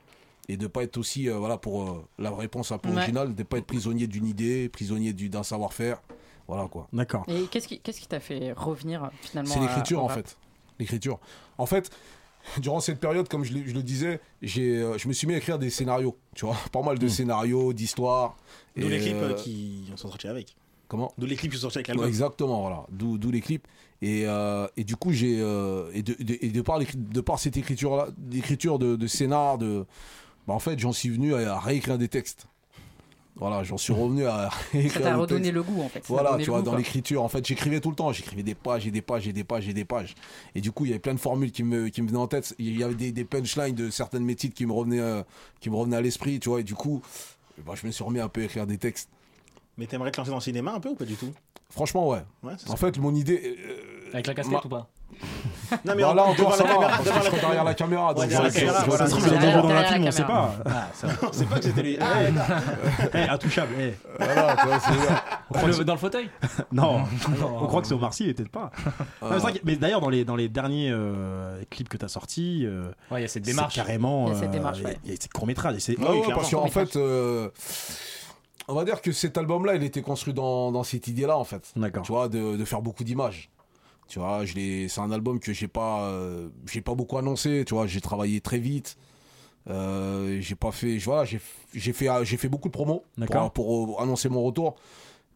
[0.49, 2.95] et de pas être aussi euh, voilà pour euh, la réponse un peu Ouais.
[2.97, 6.01] originale, de pas être prisonnier d'une idée, prisonnier du- d'un savoir-faire.
[6.47, 6.87] Voilà quoi.
[6.93, 7.25] D'accord.
[7.27, 10.37] Et qu'est-ce qui qu'est-ce qui t'a fait revenir finalement C'est l'écriture en fait.
[10.79, 11.19] L'écriture.
[11.57, 11.89] En fait,
[12.59, 15.33] durant cette période, comme je, le- je le disais, j'ai, euh, je me suis mis
[15.33, 16.15] à écrire des scénarios.
[16.35, 17.09] Tu vois, pas mal de Mm.
[17.09, 18.37] scénarios, d'histoires.
[18.77, 20.55] D'où les clips euh, qui sont sortis avec.
[20.87, 22.07] Comment D'où les clips qui sont sortis avec Ouais, l'album.
[22.07, 22.85] Exactement, voilà.
[22.91, 23.67] D'où, d'où les clips.
[24.01, 27.39] Et, euh, et du coup, j'ai euh, et, de, de- et de par de par
[27.39, 29.85] cette écriture là, d'écriture de, de scénar, de,
[30.47, 32.47] bah, en fait, j'en suis venu à, réécrire des textes.
[33.35, 35.99] Voilà, j'en suis revenu à Ça réécrire t'a redonné le goût en fait.
[35.99, 38.11] ça Voilà, tu vois, goût, dans l'écriture, en fait, j'écrivais tout le temps.
[38.11, 40.15] J'écrivais des pages et des pages et des pages et des pages.
[40.55, 42.27] Et du coup, il y avait plein de formules qui me, qui me venaient en
[42.27, 42.55] tête.
[42.57, 45.21] Il y avait des, des punchlines de certaines métiers qui me revenaient, euh,
[45.59, 46.61] qui me revenaient à l'esprit, tu vois.
[46.61, 47.03] Et du coup,
[47.63, 49.09] bah, je me suis remis un peu à écrire des textes.
[49.77, 51.31] Mais t'aimerais te lancer dans le cinéma un peu ou pas du tout?
[51.69, 52.23] Franchement, ouais.
[52.41, 53.57] Ouais, c'est en fait, mon idée.
[53.59, 54.89] euh, Avec la casquette ma- ou pas?
[55.84, 58.14] Non, mais Bah en- là encore, la ça va, caméra, parce que derrière la caméra.
[58.14, 60.27] Donc derrière la caméra, Ça se trouve, il est dans la film, on sait pas.
[60.27, 60.53] caméra.
[60.65, 60.88] Ah.
[61.34, 61.98] C'est pas que c'était lui.
[61.99, 63.73] Ah, intouchable.
[64.18, 64.89] Voilà, tu vois, c'est-
[65.49, 66.30] On croit que Le- Dans le fauteuil?
[66.72, 67.03] Non,
[67.61, 68.72] on croit que c'est Omar Sy, peut-être pas.
[69.22, 72.91] Non, mais d'ailleurs, dans les, dans les derniers euh, clips que tu as sortis, euh,
[73.11, 73.76] il y a cette démarche.
[73.76, 74.27] carrément.
[74.27, 75.77] Il y a cette euh, démarche, il y a- ces courts-métrages.
[75.84, 76.22] clairement.
[76.34, 77.49] parce qu'en fait, euh,
[78.69, 81.72] on va dire que cet album-là, il était construit dans, dans cette idée-là, en fait.
[81.76, 82.03] D'accord.
[82.03, 83.49] Tu vois, de, de faire beaucoup d'images.
[84.07, 87.63] Tu vois, je l'ai- c'est un album que j'ai pas, euh, j'ai pas beaucoup annoncé.
[87.65, 88.97] Tu vois, j'ai travaillé très vite.
[89.69, 91.41] Euh, j'ai pas fait, voilà, j'ai
[91.73, 93.03] j'ai fait, j'ai fait beaucoup de promos
[93.49, 93.51] pour,
[93.85, 94.75] pour annoncer mon retour.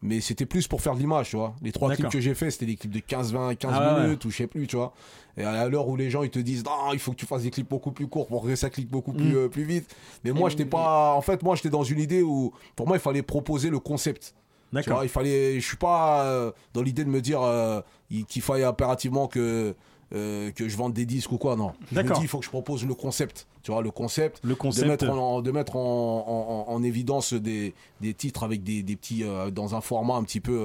[0.04, 1.54] Mais c'était plus pour faire de l'image, tu vois.
[1.62, 4.02] Les trois clips que j'ai fait, c'était des clips de 15, 20, 15 Ah ouais,
[4.04, 4.92] minutes ou je sais plus, tu vois.
[5.36, 7.42] Et à l'heure où les gens ils te disent non, il faut que tu fasses
[7.44, 9.36] des clips beaucoup plus courts pour que ça clique beaucoup plus, Mm.
[9.36, 9.94] euh, plus vite.
[10.24, 11.12] Mais moi, j'étais pas.
[11.14, 14.34] En fait, moi, j'étais dans une idée où, pour moi, il fallait proposer le concept.
[14.72, 14.94] Tu D'accord.
[14.96, 15.60] vois, il fallait.
[15.60, 17.80] Je suis pas euh, dans l'idée de me dire euh,
[18.10, 19.74] il- qu'il fallait impérativement que.
[20.14, 21.72] euh, que je vende des disques ou quoi, non.
[21.90, 22.18] Je me D'accord.
[22.18, 23.46] dis, il faut que je propose le concept.
[23.62, 24.40] Tu vois, le concept.
[24.44, 24.84] Le concept.
[24.86, 26.24] De mettre en, de mettre en,
[26.66, 29.24] en- en- en évidence des, des titres avec des, des petits.
[29.52, 30.58] dans un format un petit peu.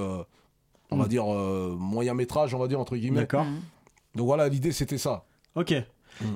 [0.92, 1.10] on va Mm.
[1.10, 3.22] dire moyen métrage, on va dire, entre guillemets.
[3.22, 3.46] D'accord.
[4.16, 5.24] Donc voilà, l'idée c'était ça.
[5.56, 5.74] Ok.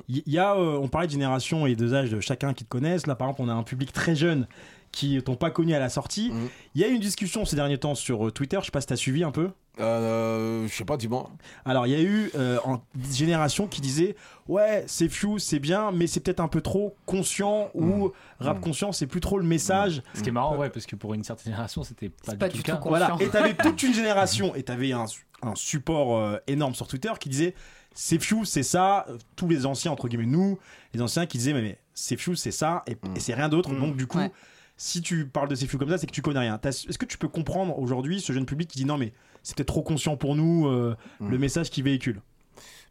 [0.08, 3.06] Il y a, on parlait de génération et deux âges de chacun qui te connaissent.
[3.08, 4.46] Là, par exemple, on a un public très jeune
[4.92, 6.30] qui t'ont pas connu à la sortie.
[6.30, 6.48] Mm.
[6.74, 8.58] Il y a eu une discussion ces derniers temps sur euh, Twitter.
[8.60, 9.50] Je sais pas si t'as suivi un peu.
[9.80, 11.30] Euh, je sais pas, dis-moi.
[11.64, 14.16] Alors, il y a eu euh, en génération qui disait
[14.46, 18.92] Ouais, c'est Few, c'est bien, mais c'est peut-être un peu trop conscient ou rap conscient,
[18.92, 20.02] c'est plus trop le message.
[20.14, 22.58] Ce qui est marrant, ouais, parce que pour une certaine génération, c'était pas, pas du
[22.58, 22.88] du tout le tout cas.
[22.88, 23.26] Voilà, conscient.
[23.26, 25.06] et t'avais toute une génération, et t'avais un,
[25.42, 27.54] un support euh, énorme sur Twitter qui disait
[27.94, 29.06] c'est Few, c'est ça.
[29.08, 30.58] Euh, Tous les anciens, entre guillemets, nous,
[30.92, 33.70] les anciens qui disaient mais, mais c'est Few, c'est ça, et, et c'est rien d'autre.
[33.70, 33.80] Mm.
[33.80, 34.30] Donc, du coup, Ouais.
[34.76, 36.58] Si tu parles de ces Few comme ça, c'est que tu connais rien.
[36.64, 39.12] Est-ce que tu peux comprendre aujourd'hui ce jeune public qui dit non, mais
[39.42, 41.28] c'est peut-être trop conscient pour nous, euh, Mm.
[41.30, 42.20] le message qu'il véhicule?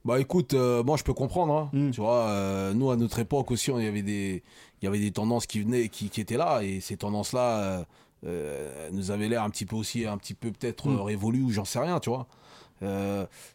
[0.03, 1.53] Bah écoute, euh, moi je peux comprendre.
[1.53, 1.69] hein.
[1.73, 1.91] Mm.
[1.91, 4.41] Tu vois, euh, nous à notre époque aussi, il y avait des,
[4.81, 7.85] il y avait des tendances qui venaient, qui, qui étaient là, et ces tendances-là
[8.25, 11.01] euh, nous avaient l'air un petit peu aussi, un petit peu peut-être Mm.
[11.01, 12.27] révolues ou j'en sais rien, tu vois.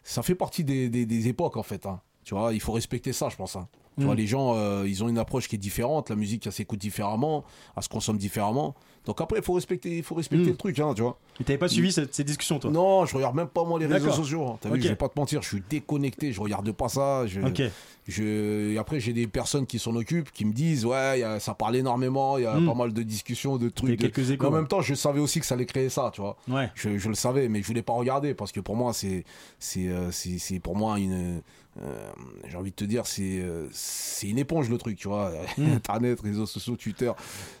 [0.03, 1.85] Ça fait partie des, des, des époques en fait.
[1.85, 1.99] hein.
[2.23, 3.55] Tu vois, il faut respecter ça, je pense.
[3.55, 3.67] hein.
[3.97, 4.05] Tu Mm.
[4.05, 6.09] vois, les gens, euh, ils ont une approche qui est différente.
[6.11, 7.43] La musique, elle s'écoute différemment,
[7.75, 8.75] elle se consomme différemment.
[9.05, 10.49] Donc après, il faut respecter, faut respecter Mm.
[10.49, 11.17] le truc, hein, tu vois.
[11.39, 12.69] Et t'avais pas suivi cette- ces discussions, toi?
[12.69, 14.45] Non, je regarde même pas moi les réseaux sociaux.
[14.45, 14.57] hein.
[14.61, 17.25] T'as vu, je vais pas te mentir, je suis déconnecté, je regarde pas ça.
[17.25, 17.61] Je, Ok.
[18.07, 21.39] je, et après, j'ai des personnes qui s'en occupent, qui me disent, ouais, y a-
[21.39, 22.65] ça parle énormément, il y a Mm.
[22.67, 23.89] pas mal de discussions, de Il y a trucs.
[23.91, 24.43] de- quelques échos.
[24.43, 26.37] Mais en même temps, je savais aussi que ça allait créer ça, tu vois.
[26.49, 26.69] Ouais.
[26.75, 29.23] Je, je le savais, mais je voulais pas regarder parce que pour moi, c'est,
[29.57, 31.41] c'est, euh, c'est, c'est pour moi une,
[31.83, 32.11] euh,
[32.47, 35.31] j'ai envie de te dire, c'est, euh, c'est une éponge le truc, tu vois.
[35.57, 35.71] Mm.
[35.73, 37.11] Internet, réseaux sociaux, Twitter,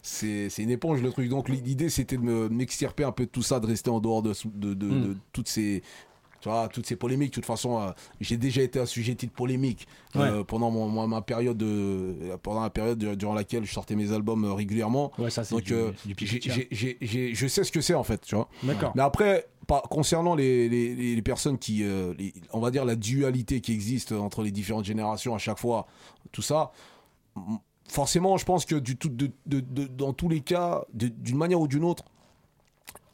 [0.01, 1.29] c'est, c'est une éponge le truc.
[1.29, 4.21] Donc l'idée, c'était de me, m'extirper un peu de tout ça, de rester en dehors
[4.23, 5.01] de, de, de, Mm.
[5.09, 5.83] de toutes ces,
[6.41, 7.29] tu vois, toutes ces polémiques.
[7.31, 7.89] De toute façon, euh,
[8.21, 12.69] j'ai déjà été assujetti de polémiques euh, pendant mon, mon- ma période, de, pendant la
[12.69, 15.11] période de- durant laquelle je sortais mes albums euh, régulièrement.
[15.17, 18.49] Ouais, ça, c'est Donc, du- du je sais ce que c'est en fait, tu vois.
[18.63, 18.93] D'accord.
[18.95, 19.47] Mais après,
[19.89, 22.13] concernant les, les, personnes qui, euh,
[22.53, 25.87] on va dire la dualité qui existe entre les différentes générations à chaque fois,
[26.31, 26.71] tout ça,
[27.87, 28.75] forcément, je pense que
[29.45, 32.05] dans tous les cas, d'une manière ou d'une autre,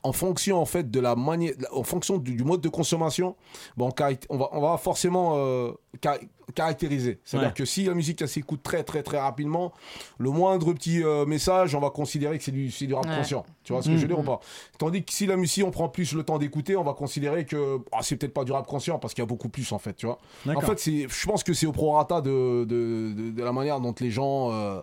[0.03, 3.35] en fonction en fait de la manière, en fonction du, du mode de consommation,
[3.77, 3.89] bon,
[4.29, 5.71] on, va, on va forcément euh,
[6.01, 6.17] car-
[6.55, 7.19] caractériser.
[7.23, 7.53] C'est-à-dire Ouais.
[7.55, 9.71] que si la musique elle s'écoute très très très rapidement,
[10.17, 13.15] le moindre petit euh, message, on va considérer que c'est du, c'est du rap Ouais.
[13.17, 13.45] conscient.
[13.63, 14.39] Tu vois ce que je veux dire ou pas?
[14.77, 17.79] Tandis que si la musique on prend plus le temps d'écouter, on va considérer que
[17.93, 19.93] ah, c'est peut-être pas du rap conscient parce qu'il y a beaucoup plus en fait,
[19.93, 20.17] tu vois?
[20.53, 23.79] En fait, c'est, je pense que c'est au prorata de, de, de, de la manière
[23.79, 24.81] dont les gens euh,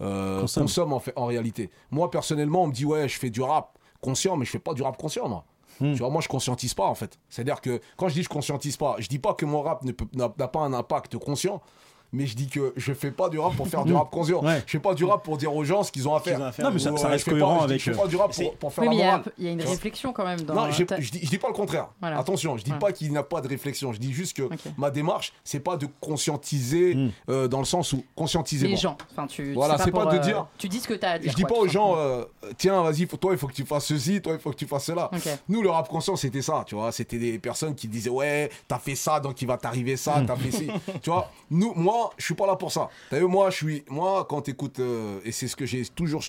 [0.00, 0.64] euh, Consomment.
[0.64, 1.70] consomment en, fait, en réalité.
[1.90, 4.74] Moi personnellement, on me dit ouais, je fais du rap conscient, mais je fais pas
[4.74, 5.44] du rap conscient moi.
[5.80, 5.92] Hmm.
[5.92, 7.18] Tu vois, moi je conscientise pas en fait.
[7.28, 9.82] C'est-à-dire que quand je dis je conscientise pas, je dis pas que mon rap
[10.14, 11.62] n'a pas un impact conscient.
[12.12, 13.96] Mais je dis que je fais pas du rap pour faire du Hmm.
[13.96, 14.40] rap conscient.
[14.50, 14.62] Ouais.
[14.66, 16.40] Je fais pas du rap pour dire aux gens ce qu'ils ont à faire.
[16.40, 16.64] ont à faire.
[16.64, 17.80] Non, mais ça, euh, reste je cohérent pas- je avec.
[17.80, 19.32] Je fais pas du rap pour, pour faire Oui, mais il y, a, morale.
[19.38, 21.48] il y a une réflexion quand même dans Non, ta- je, dis, je dis pas
[21.48, 21.88] le contraire.
[22.00, 22.18] Voilà.
[22.18, 23.92] Attention, je dis pas qu'il n'y a pas de réflexion.
[23.92, 27.10] Je dis juste que ma démarche, c'est pas de conscientiser Mm.
[27.30, 28.66] euh, dans le sens où conscientiser.
[28.66, 28.80] les bon.
[28.80, 28.96] gens.
[29.12, 31.18] Enfin, tu, Voilà, c'est pas de euh, dire- Tu dis ce que tu as à
[31.18, 31.30] dire.
[31.30, 32.24] Je dis quoi, pas aux gens, euh,
[32.58, 34.84] tiens, vas-y, toi, il faut que tu fasses ceci, toi, il faut que tu fasses
[34.84, 35.10] cela.
[35.48, 36.92] Nous, le rap conscient, c'était ça, tu vois.
[36.92, 40.36] C'était des personnes qui disaient, ouais, t'as fait ça, donc il va t'arriver ça, t'as
[40.36, 40.68] fait ci.
[41.02, 42.88] Tu vois, nous, moi, je suis pas là pour ça.
[43.10, 46.22] T'as vu, moi, je suis, moi, quand t'écoutes, euh, et c'est ce que j'ai toujours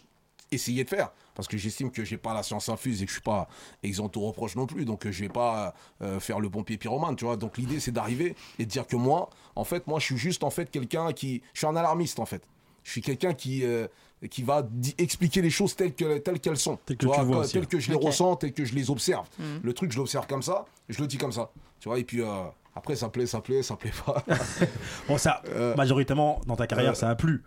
[0.51, 3.15] essayé de faire, parce que j'estime que j'ai pas la science infuse et que je
[3.15, 3.47] suis pas
[3.83, 7.15] exempt aux reproches non plus, donc euh, je vais pas euh, faire le pompier pyromane,
[7.15, 7.37] tu vois.
[7.37, 10.43] Donc l'idée, c'est d'arriver et de dire que moi, en fait, moi, je suis juste,
[10.43, 12.43] en fait, quelqu'un qui, je suis un alarmiste, en fait.
[12.83, 13.87] Je suis quelqu'un qui, euh,
[14.29, 14.67] qui va
[14.97, 16.77] expliquer les choses telles que- telles qu'elles sont.
[16.85, 18.03] Telles que tu vois aussi, telles que je les Ok.
[18.05, 19.27] ressens, telles que je les observe.
[19.39, 19.61] Mhm.
[19.63, 21.51] Le truc, je l'observe comme ça, je le dis comme ça.
[21.79, 22.43] Tu vois, et puis euh,
[22.75, 24.23] après, ça plaît, ça plaît, ça plaît pas.
[25.07, 25.41] Bon, ça,
[25.75, 27.43] majoritairement, dans ta carrière, euh, ça a plu.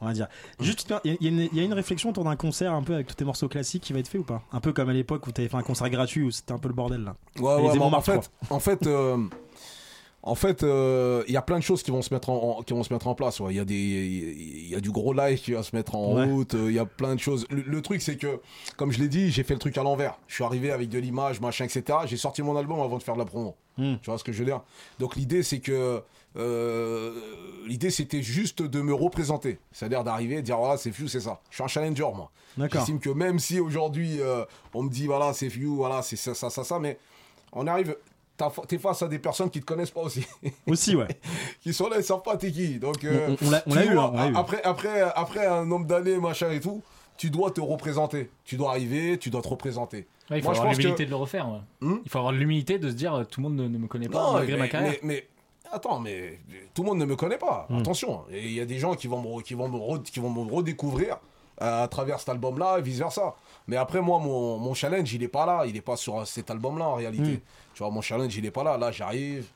[0.00, 0.28] On va dire.
[0.60, 3.08] Juste, il y, a- il y a une- réflexion autour d'un concert un peu avec
[3.08, 4.42] tous tes morceaux classiques qui va être fait ou pas?
[4.52, 6.58] Un peu comme à l'époque où tu avais fait un concert gratuit où c'était un
[6.58, 7.16] peu le bordel là.
[7.40, 9.18] Ouais, ouais, fait, en fait, euh,
[10.28, 12.62] en fait, euh, il y a plein de choses qui vont se mettre en, en-
[12.62, 13.40] qui vont se mettre en place.
[13.40, 13.52] ouais.
[13.52, 16.14] Il y a des, il y a du gros live qui va se mettre en
[16.16, 16.24] Ouais.
[16.24, 16.54] route.
[16.54, 17.46] euh, Il y a plein de choses.
[17.50, 18.40] Le, le truc, c'est que,
[18.76, 20.18] comme je l'ai dit, j'ai fait le truc à l'envers.
[20.28, 21.98] Je suis arrivé avec de l'image, machin, etc.
[22.06, 23.56] J'ai sorti mon album avant de faire de la promo.
[23.78, 23.94] Hmm.
[24.02, 24.60] Tu vois ce que je veux dire?
[24.98, 26.02] Donc l'idée, c'est que
[26.36, 27.12] euh,
[27.66, 29.58] l'idée, c'était juste de me représenter.
[29.72, 31.40] C'est-à-dire d'arriver et de dire voilà, c'est Few, c'est ça.
[31.50, 32.30] Je suis un challenger, moi.
[32.72, 34.18] J'estime que même si aujourd'hui
[34.74, 36.98] on me dit voilà, c'est Few, voilà, c'est ça, ça, ça, ça, mais
[37.52, 37.96] on arrive.
[38.68, 40.24] T'es face à des personnes qui te connaissent pas aussi.
[40.66, 41.08] Aussi, ouais.
[41.60, 42.78] qui sont là, ils savent pas t'es qui.
[42.78, 44.36] Donc, euh, On- on l'a- eu, dois- hein, on l'a eu.
[44.36, 46.82] Après, après, après un nombre d'années, machin et tout,
[47.16, 48.30] tu dois te représenter.
[48.44, 50.06] Tu dois arriver, tu dois te représenter.
[50.30, 51.48] Ouais, il faut Moi, avoir l'humilité que- de le refaire.
[51.48, 51.58] ouais.
[51.80, 53.86] Hmm il faut avoir l'humilité de se dire euh, tout le monde ne, ne me
[53.88, 54.92] connaît pas Non, malgré mais, ma carrière.
[55.02, 55.28] mais- mais-
[55.72, 56.38] attends, mais
[56.74, 57.66] tout le monde ne me connaît pas.
[57.70, 57.78] Hmm.
[57.78, 60.30] Attention, il y a des gens qui vont me, qui vont me, re- qui vont
[60.30, 61.16] me redécouvrir
[61.60, 63.34] euh, à travers cet album-là et vice versa.
[63.68, 65.64] Mais après, moi, mon, mon challenge, il est pas là.
[65.66, 67.34] Il est pas sur euh, cet album-là en réalité.
[67.34, 67.40] Hmm.
[67.74, 68.76] Tu vois, mon challenge, il est pas là.
[68.76, 69.46] Là, j'arrive,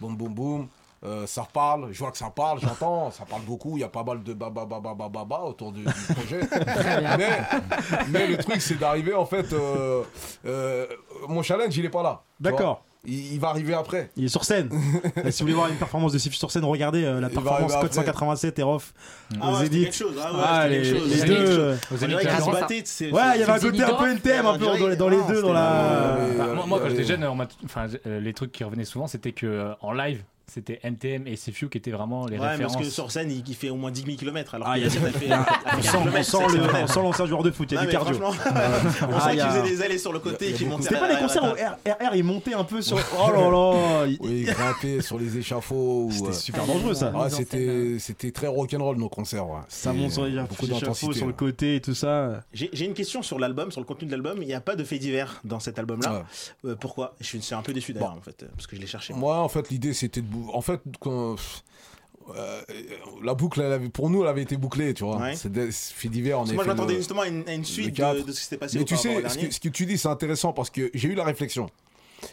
[0.00, 0.68] boum, boum, boum.
[1.04, 3.88] euh, ça parle, je vois que ça parle, j'entends, ça parle beaucoup, il y a
[3.88, 6.40] pas mal de baba baba baba baba autour du, du projet.
[7.18, 7.40] mais,
[8.08, 10.04] mais le truc c'est d'arriver en fait, euh,
[10.46, 10.86] euh,
[11.28, 12.22] mon challenge il est pas là.
[12.38, 12.84] D'accord.
[13.04, 14.10] Il, il va arriver après.
[14.16, 14.68] Il est sur scène.
[15.24, 17.72] Euh, si vous voulez voir une performance de Sifu sur scène, regardez euh, la performance
[17.72, 17.92] Code après.
[17.94, 18.92] 187 Erof
[19.40, 21.10] Ah aux ouais, quelque chose, ah ouais, Ah, c'était les, quelque chose.
[21.10, 21.26] les deux.
[21.46, 21.58] Zénith.
[21.58, 24.08] euh, On dirait qu'ils se battaient, c'est- Ouais, il y avait un côté un peu
[24.10, 26.16] NTM un peu dans les, dans les deux, dans la.
[26.38, 29.92] Bah, moi, quand j'étais jeune, euh, les trucs qui revenaient souvent, c'était que euh, en
[29.92, 30.22] live,
[30.52, 32.74] c'était NTM et CFU qui étaient vraiment les Ouais, références.
[32.74, 34.54] parce que sur scène, il, il fait au moins 10 000 km.
[34.54, 36.82] Alors Ah, il y a- fait, il a- fait on 4 sent- on sent le-
[36.82, 38.16] on sent l'ancien joueur de foot, il y a Non, du cardio.
[38.22, 40.68] On Ah, sent il y qu'il a- faisait des allées sur le côté et qu'il
[40.68, 42.98] montait C'était pas les concerts où RR il montait un peu sur.
[43.18, 46.08] Oh là là il- Oui, grimper sur les échafauds.
[46.10, 47.12] C'était ou, super dangereux, ça.
[47.16, 49.46] Ah, c'était, c'était très rock'n'roll nos concerts.
[49.68, 52.42] Ça monte sur les euh, échafauds, sur le côté et tout ça.
[52.52, 54.38] J'ai une question sur l'album, sur le contenu de l'album.
[54.42, 56.24] Il n'y a pas de faits divers dans cet album-là.
[56.64, 57.14] Euh, pourquoi?
[57.20, 59.14] Je suis un peu déçu d'ailleurs, en fait, parce que je l'ai cherché.
[59.14, 60.26] Moi, en fait, l'idée, c'était de.
[60.52, 61.36] En fait, quand.
[62.36, 62.62] euh,
[63.22, 65.16] la boucle, elle avait- pour nous, elle avait été bouclée, tu vois.
[65.18, 65.34] Ouais.
[65.34, 67.96] C'est des faits divers, on moi, je fait m'attendais justement à une, à une suite
[67.96, 69.98] de, de ce qui s'était passé Mais tu sais, ce que, ce que tu dis,
[69.98, 71.68] c'est intéressant parce que j'ai eu la réflexion.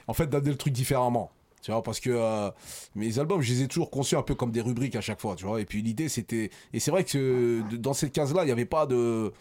[0.08, 1.32] En fait, d'amener le truc différemment.
[1.62, 2.50] Tu vois, parce que euh,
[2.96, 5.36] mes albums, je les ai toujours conçus un peu comme des rubriques à chaque fois,
[5.36, 5.60] tu vois.
[5.60, 6.52] Et puis l'idée, c'était.
[6.72, 9.34] Et c'est vrai que dans cette case-là, il n'y avait pas de.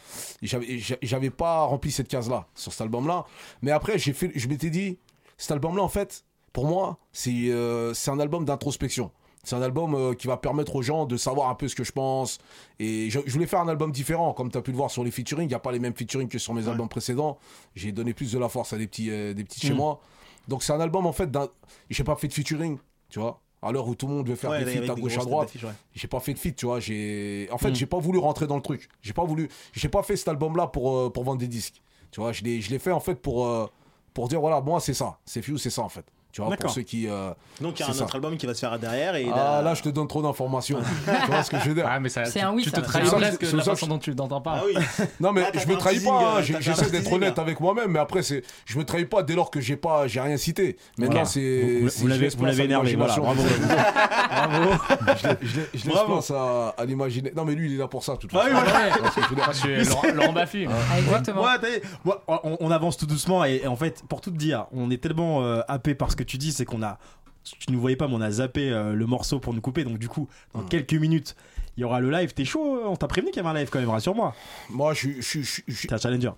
[0.43, 3.25] J'avais j'avais pas rempli cette case-là sur cet album-là.
[3.63, 4.99] Mais après, j'ai fait, je m'étais dit,
[5.37, 6.25] cet album-là, en fait,
[6.59, 9.13] pour moi, c'est euh, un album d'introspection.
[9.45, 11.85] C'est un album euh, qui va permettre aux gens de savoir un peu ce que
[11.85, 12.39] je pense.
[12.81, 15.05] Et je, je voulais faire un album différent, comme tu as pu le voir sur
[15.05, 15.45] les featuring.
[15.47, 17.39] Il n'y a pas les mêmes featuring que sur mes albums précédents.
[17.77, 19.77] J'ai donné plus de la force à des petits, euh, des petits chez Mm.
[19.77, 20.01] moi.
[20.49, 21.49] Donc c'est un album en fait d'un.
[21.91, 22.79] J'ai pas fait de featuring,
[23.09, 23.41] tu vois.
[23.63, 25.55] À l'heure où tout le monde veut faire Ouais, des feats à gauche à droite,
[25.63, 25.71] ouais.
[25.95, 26.81] j'ai pas fait de feat, tu vois.
[26.81, 27.75] J'ai, en fait, Mm.
[27.77, 28.89] j'ai pas voulu rentrer dans le truc.
[29.03, 31.81] J'ai pas voulu, j'ai pas fait cet album-là pour euh, pour vendre des disques.
[32.11, 33.71] Tu vois, je l'ai, je l'ai fait en fait pour
[34.15, 36.05] pour dire voilà, moi c'est ça, c'est Few, c'est ça en fait.
[36.31, 37.09] Tu vois, pour ceux qui.
[37.09, 37.31] euh,
[37.61, 38.05] Donc il y a un c'est ça.
[38.05, 39.15] autre album qui va se faire derrière.
[39.17, 40.79] Et Ah là, je te donne trop d'informations.
[41.25, 42.71] tu vois ce que je veux dire Ah, mais ça, C'est tu, un oui, tu
[42.71, 44.61] ça te trahis presque de la façon dont tu t'entends pas.
[44.61, 44.75] Ah oui.
[45.21, 47.99] Non mais Là, t'as je me trahis pas, hein, j'essaie d'être honnête avec moi-même, mais
[47.99, 50.77] après c'est, je me trahis pas dès lors que j'ai pas, j'ai rien cité.
[50.99, 53.45] Maintenant c'est, Vous- l'avez- vous l'avez énervé, voilà, l'imagination.
[53.73, 54.71] bravo.
[55.23, 56.21] je, l'ai- je l'ai- je laisse Bravo.
[56.35, 57.33] à, à l'imaginer.
[57.35, 58.51] Non mais lui il est là pour ça de toute Ah façon.
[58.55, 60.67] oui, Moi, je suis Laurent, Baffy.
[60.69, 61.43] Ah, exactement.
[61.61, 61.69] T'as-
[62.05, 62.23] moi,
[62.61, 65.61] on, avance tout doucement et, en fait, pour tout te dire, on est tellement euh,
[65.69, 66.99] happé par ce que tu dis, c'est qu'on a,
[67.45, 69.85] tu nous voyais pas, mais on a zappé euh, le morceau pour nous couper.
[69.85, 71.37] Donc du coup, dans quelques minutes,
[71.77, 72.35] il y aura le live.
[72.35, 74.35] T'es chaud euh, On t'a prévenu qu'il y avait un live quand même, rassure-moi.
[74.71, 76.33] Moi je suis, T'es un challenger.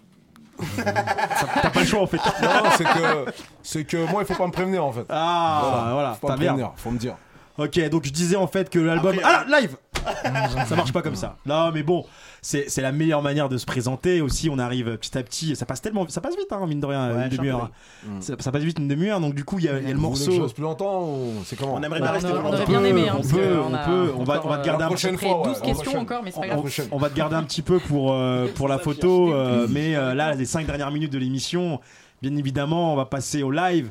[0.77, 2.19] T'as pas le choix en fait.
[2.19, 3.33] non c'est que,
[3.63, 5.07] c'est que moi il faut pas me prévenir en fait.
[5.09, 7.17] Ah, voilà, faut pas me prévenir, faut me dire.
[7.61, 9.15] Ok, donc je disais en fait que l'album.
[9.19, 9.77] Après, Ah, live
[10.67, 11.37] Ça marche pas comme ça.
[11.45, 12.07] Non, mais bon,
[12.41, 14.49] c'est c'est la meilleure manière de se présenter aussi.
[14.49, 15.55] On arrive petit à petit.
[15.57, 16.09] Ça passe tellement.
[16.09, 17.71] Ça passe vite, hein, mine de rien, Ouais, une demi-heure.
[18.03, 18.21] peu Mm.
[18.23, 19.93] Ça, ça passe vite une demi-heure, donc du coup, il y a, il y a
[19.93, 20.49] le morceau.
[20.49, 23.17] plus longtemps ou c'est comment On aimerait Bah, bien rester on aurait bien aimé, hein,
[23.19, 25.29] on peut, on peut, on va, on va te garder un la petit prochaine Après
[25.29, 26.89] fois, ouais, 12 la questions encore, mais c'est pas grave.
[26.93, 30.15] On va te garder un petit peu pour, euh, pour la photo, euh, mais euh,
[30.15, 31.79] là, les 5 dernières minutes de l'émission,
[32.23, 33.91] bien évidemment, on va passer au live.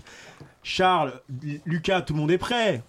[0.64, 1.14] Charles,
[1.66, 2.82] Lucas, tout le monde est prêt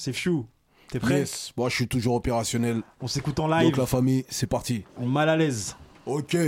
[0.00, 0.44] C'est Fiu.
[0.88, 2.80] T'es prêt Yes, moi je suis toujours opérationnel.
[3.02, 4.82] On s'écoute en Donc live, la famille, c'est parti.
[4.96, 5.76] on est mal à l'aise.
[6.06, 6.38] Ok.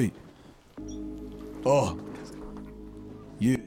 [1.67, 1.91] Oh.
[3.43, 3.59] Yeah.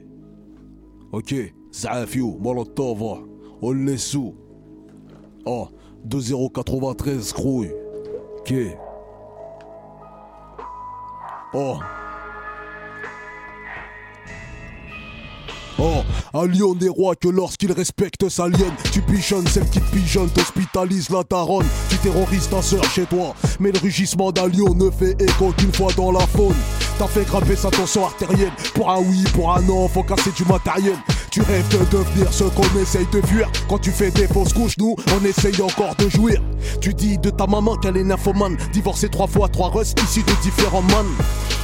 [1.12, 1.36] Ok.
[1.72, 3.28] Zafio, Molotov.
[3.62, 4.34] On les sous.
[5.44, 5.68] Oh.
[6.04, 7.70] 2093, grouille.
[8.40, 8.54] Ok.
[11.54, 11.78] Oh.
[15.78, 18.74] Oh, un lion n'est roi que lorsqu'il respecte sa lionne.
[18.92, 21.66] Tu pigeonnes celle qui te pigeonne, t'hospitalise la daronne.
[21.90, 23.34] Tu terrorises ta sœur chez toi.
[23.60, 26.54] Mais le rugissement d'un lion ne fait écho qu'une fois dans la faune.
[26.98, 28.52] T'as fait grimper sa tension artérielle.
[28.74, 30.96] Pour un oui, pour un non, faut casser du matériel.
[31.36, 33.50] Tu rêves de devenir ce qu'on essaye de fuir.
[33.68, 36.40] Quand tu fais des fausses couches, nous, on essaye encore de jouir.
[36.80, 38.56] Tu dis de ta maman qu'elle est nymphomane.
[38.72, 41.04] Divorcée trois fois, trois russes, issus de différents man.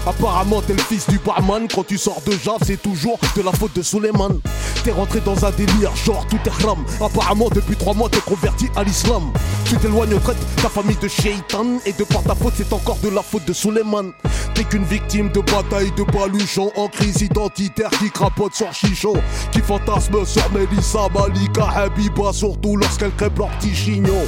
[0.07, 1.69] Apparemment, t'es le fils du barman.
[1.75, 4.41] Quand tu sors de Java, c'est toujours de la faute de Suleiman.
[4.85, 6.85] T'es rentré dans un délire, genre tout est ram.
[7.01, 9.33] Apparemment, depuis trois mois, t'es converti à l'islam.
[9.65, 11.79] Tu t'éloignes, traite ta famille de shaitan.
[11.87, 14.13] Et de par ta faute, c'est encore de la faute de Suleiman.
[14.55, 19.15] T'es qu'une victime de bataille de baluchon en crise identitaire qui crapote sur chichon.
[19.51, 24.25] Qui fantasme sur Melissa, Malika, Habiba, surtout lorsqu'elle crêpe leur petit chignon.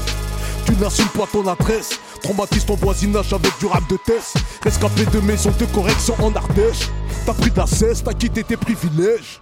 [0.66, 4.36] Tu n'assumes pas ton adresse, traumatise ton voisinage avec du rap de test.
[4.62, 6.88] Rescapé de maison de correction en Ardèche.
[7.26, 9.40] T'as pris de la cesse, t'as quitté tes privilèges.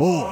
[0.00, 0.24] Oh,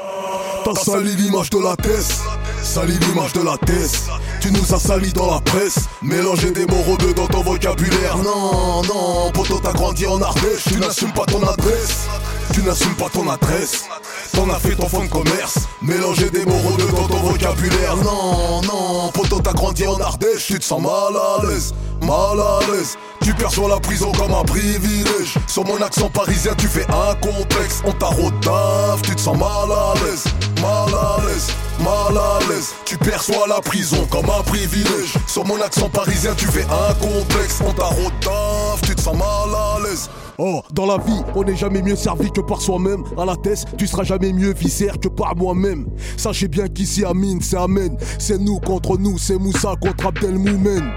[0.65, 2.21] t'as sali l'image de la thèse,
[2.63, 4.09] sali l'image de la thèse.
[4.41, 8.17] Tu nous as sali dans la presse, mélanger des mots rebeux dans ton vocabulaire.
[8.19, 12.09] Non, non, poteau t'as grandi en Ardèche, tu n'assumes pas ton adresse.
[12.53, 13.85] Tu n'assumes pas ton adresse.
[14.33, 15.59] T'en as fait ton fond de commerce.
[15.81, 17.97] Mélanger des mots rebeux dans ton vocabulaire.
[17.97, 21.73] Non, non, poteau t'as grandi en Ardèche, tu te sens mal à l'aise,
[22.03, 22.97] mal à l'aise.
[23.23, 25.39] Tu perçois la prison comme un privilège.
[25.47, 27.83] Sur mon accent parisien, tu fais un complexe.
[27.85, 30.25] On t'a rodave, tu te sens mal à l'aise,
[30.61, 31.49] mal à l'aise,
[31.79, 32.75] mal à l'aise.
[32.85, 35.15] Tu perçois la prison comme un privilège.
[35.27, 37.61] Sur mon accent parisien, tu fais un complexe.
[37.67, 40.11] On t'a rodave, tu te sens mal à l'aise.
[40.39, 43.05] Oh, dans la vie, on n'est jamais mieux servi que par soi-même.
[43.17, 45.87] À la tête, tu seras jamais mieux viscère que par moi-même.
[46.17, 47.97] Sachez bien qu'ici, Amine, c'est Amen.
[48.19, 50.91] C'est nous contre nous, c'est Moussa contre Abdelmoumen.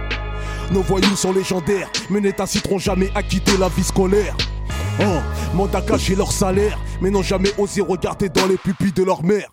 [0.71, 4.35] Nos voyous sont légendaires, mais n'inciteront jamais à quitter la vie scolaire.
[4.99, 5.03] Oh,
[5.53, 9.49] mandat caché leur salaire, mais n'ont jamais osé regarder dans les pupilles de leur mère.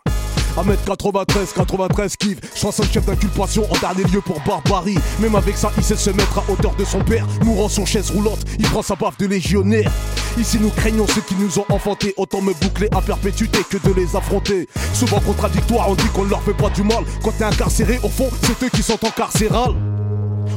[0.56, 4.98] 1m93, 93 kiff, chanson chef d'inculpation en dernier lieu pour barbarie.
[5.18, 7.26] Même avec ça, il sait se mettre à hauteur de son père.
[7.44, 9.90] Mourant sur chaise roulante, il prend sa baffe de légionnaire.
[10.38, 12.14] Ici, nous craignons ceux qui nous ont enfantés.
[12.16, 14.68] Autant me boucler à perpétuité que de les affronter.
[14.92, 17.04] Souvent contradictoire, on dit qu'on leur fait pas du mal.
[17.22, 19.74] Quand t'es incarcéré, au fond, c'est eux qui sont en carcéral.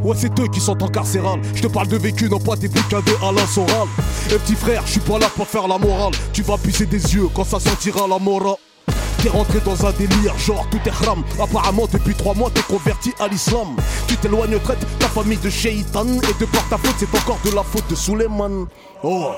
[0.04, 1.40] Ouais, c'est eux qui sont en carcéral.
[1.54, 3.88] Je te parle de vécu, non pas des bouquins de Alain Soral.
[4.32, 6.14] Et petit frère, je suis pas là pour faire la morale.
[6.34, 8.56] Tu vas pisser des yeux quand ça sentira la morale.
[9.22, 11.24] T'es rentré dans un délire, genre tout est haram.
[11.42, 13.76] Apparemment, depuis trois mois, t'es converti à l'islam.
[14.08, 16.06] Tu t'éloignes, traite ta famille de shaitan.
[16.06, 18.68] Et de par ta faute, c'est encore de la faute de Suleiman.
[19.04, 19.32] Oh.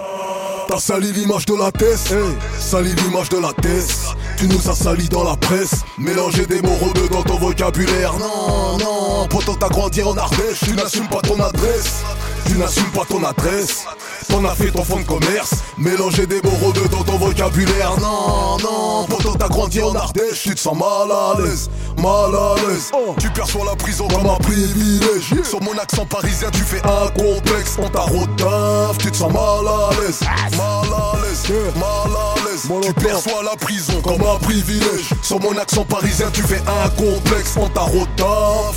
[0.67, 2.13] T'as sali l'image de la thèse,
[2.59, 4.13] sali l'image de la thèse.
[4.37, 8.13] Tu nous as sali dans la presse, mélanger des mots rebeux dans ton vocabulaire.
[8.19, 12.03] Non, non, pourtant t'as grandi en Ardèche, tu n'assumes pas ton adresse.
[12.47, 13.85] Tu n'assumes pas ton adresse.
[14.29, 17.93] T'en as fait ton fond de commerce, mélanger des mots rebeux dans ton vocabulaire.
[17.99, 22.55] Non, non, pourtant t'as grandi en Ardèche, tu te sens mal à l'aise, mal à
[22.67, 22.91] l'aise.
[23.19, 25.33] Tu perçois la prison comme un privilège.
[25.43, 27.77] Sur mon accent parisien, tu fais un complexe.
[27.79, 28.05] On t'a
[28.99, 30.21] tu te sens mal à l'aise,
[30.57, 32.36] mal à l'aise, mal à l'aise.
[32.81, 35.09] Tu perçois la prison comme un privilège.
[35.21, 37.55] Sur mon accent parisien, tu fais un complexe.
[37.57, 37.85] On t'a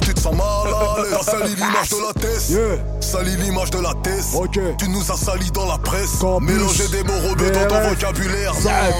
[0.00, 1.10] tu te sens mal à l'aise.
[1.20, 2.58] T'as sali l'image de la thèse,
[3.00, 4.36] sali l'image de la thèse.
[4.78, 8.54] Tu nous as sali dans la presse, mélanger des mots rebeux dans ton vocabulaire.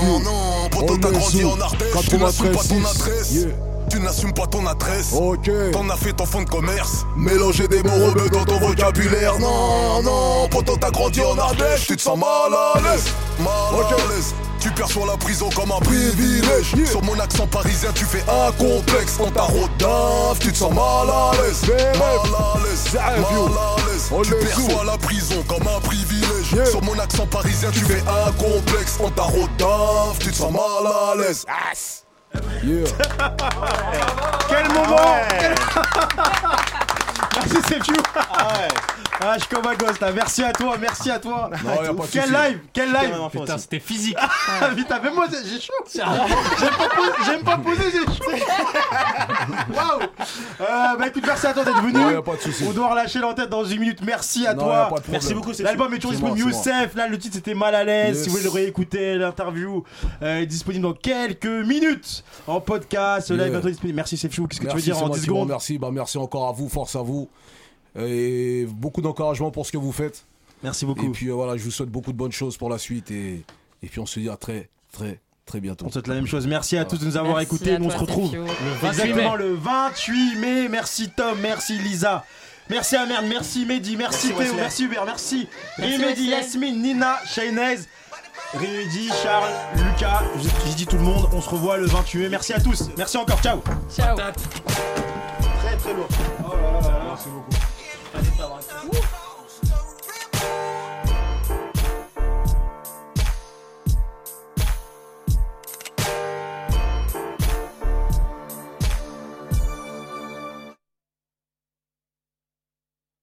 [0.04, 3.34] Non, non, pourtant t'as grandi en Ardèche, tu n'assumes pas ton adresse.
[3.90, 5.14] Tu n'assumes pas ton adresse.
[5.72, 7.04] T'en as fait ton fond de commerce.
[7.16, 9.38] Mélanger des mots rebeux dans ton vocabulaire.
[9.40, 11.86] Non, non, pourtant t'as grandi en Ardèche.
[11.86, 13.04] Tu te sens mal à l'aise.
[13.40, 14.34] Mal à l'aise.
[14.60, 16.74] Tu perçois la prison comme un privilège.
[16.86, 19.16] Sur mon accent parisien, tu fais un complexe.
[19.18, 21.62] On t'a rodave, tu te sens mal à l'aise.
[21.66, 22.94] Mal à l'aise.
[22.94, 23.24] Mal
[23.56, 24.10] à l'aise.
[24.24, 26.68] Tu perçois la prison comme un privilège.
[26.70, 28.98] Sur mon accent parisien, tu fais un complexe.
[29.02, 31.46] On t'a rodave, tu te sens mal à l'aise.
[32.62, 32.84] Yeah.
[34.48, 35.16] Quel moment
[37.36, 37.94] Merci c'est Fiu
[39.22, 40.12] Ah, je suis comme un gosse là.
[40.12, 41.50] Merci à toi, merci à toi.
[41.62, 42.32] Non, y a pas de Quel souci.
[42.34, 43.14] live, quel live.
[43.30, 44.16] Putain, c'était physique.
[44.18, 45.72] Ah, Putain, mais moi j'ai chaud.
[45.92, 48.30] J'aime pas, poser- j'aime pas poser, j'ai chaud.
[49.76, 50.00] Waouh.
[50.62, 51.92] Euh, bah écoute, merci à toi d'être venu.
[51.92, 52.64] Non, y a pas de souci.
[52.66, 54.00] On doit relâcher l'entête dans une minute.
[54.02, 54.76] Merci à Non, y a toi.
[54.76, 55.12] pas de problème.
[55.12, 56.58] Merci beaucoup, c'est L'album est toujours C'est moi, disponible.
[56.64, 56.70] c'est.
[56.70, 58.16] Youssef, là le titre c'était Mal à l'aise.
[58.16, 58.22] Yes.
[58.22, 59.84] Si vous voulez le réécouter, l'interview
[60.22, 63.28] euh, est disponible dans quelques minutes en podcast.
[63.28, 63.52] Le live Yeah.
[63.52, 63.96] bientôt disponible.
[63.96, 64.46] Merci Sefchou.
[64.46, 65.48] Qu'est-ce que tu veux dire c'est en moi 10 qui vous secondes?
[65.48, 65.78] remercie.
[65.78, 67.09] Bah, merci encore à vous, force à vous.
[67.98, 70.24] Et beaucoup d'encouragement pour ce que vous faites.
[70.62, 71.06] Merci beaucoup.
[71.06, 73.10] Et puis euh, voilà, je vous souhaite beaucoup de bonnes choses pour la suite.
[73.10, 73.44] Et,
[73.82, 75.86] et puis on se dit à très, très, très bientôt.
[75.86, 76.46] On te souhaite la même chose.
[76.46, 77.78] Merci à tous de nous avoir Merci écoutés.
[77.78, 78.34] Nous on se retrouve.
[78.34, 79.44] Le 28 exactement mai.
[79.44, 80.68] le 28 mai.
[80.68, 82.24] Merci Tom, merci Lisa.
[82.68, 85.48] Merci à Merde, merci Mehdi, merci, Merci, Théo, merci Hubert, merci.
[85.76, 86.24] Merci, Wesley.
[86.26, 87.78] Yasmine, Nina, Shainez,
[88.54, 92.28] Remedy, Charles, Lucas, je, je dis tout le monde, on se revoit le 28 mai.
[92.28, 93.60] Merci à tous, merci encore, ciao.
[93.92, 94.16] Ciao.
[95.80, 96.08] Très très lourd.
[96.44, 97.04] Oh là là là là.
[97.06, 97.50] Merci beaucoup.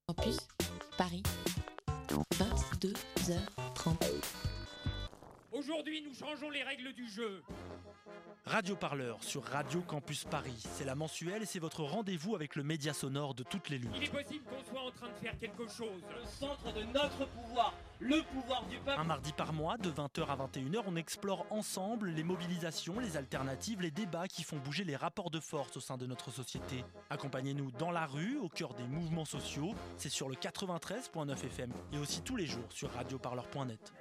[0.07, 0.37] Campus
[0.97, 1.23] Paris,
[2.09, 4.07] 22h30.
[5.51, 7.43] Aujourd'hui, nous changeons les règles du jeu.
[8.45, 10.63] Radio Parleur sur Radio Campus Paris.
[10.71, 13.85] C'est la mensuelle et c'est votre rendez-vous avec le média sonore de toutes les Il
[13.87, 14.11] est luttes.
[14.11, 16.01] possible qu'on soit en train de faire quelque chose.
[16.17, 18.97] Le centre de notre pouvoir, le pouvoir du peuple.
[19.01, 23.81] Un mardi par mois, de 20h à 21h, on explore ensemble les mobilisations, les alternatives,
[23.81, 26.85] les débats qui font bouger les rapports de force au sein de notre société.
[27.09, 29.75] Accompagnez-nous dans la rue, au cœur des mouvements sociaux.
[29.97, 33.91] C'est sur le 93.9 FM et aussi tous les jours sur radioparleur.net.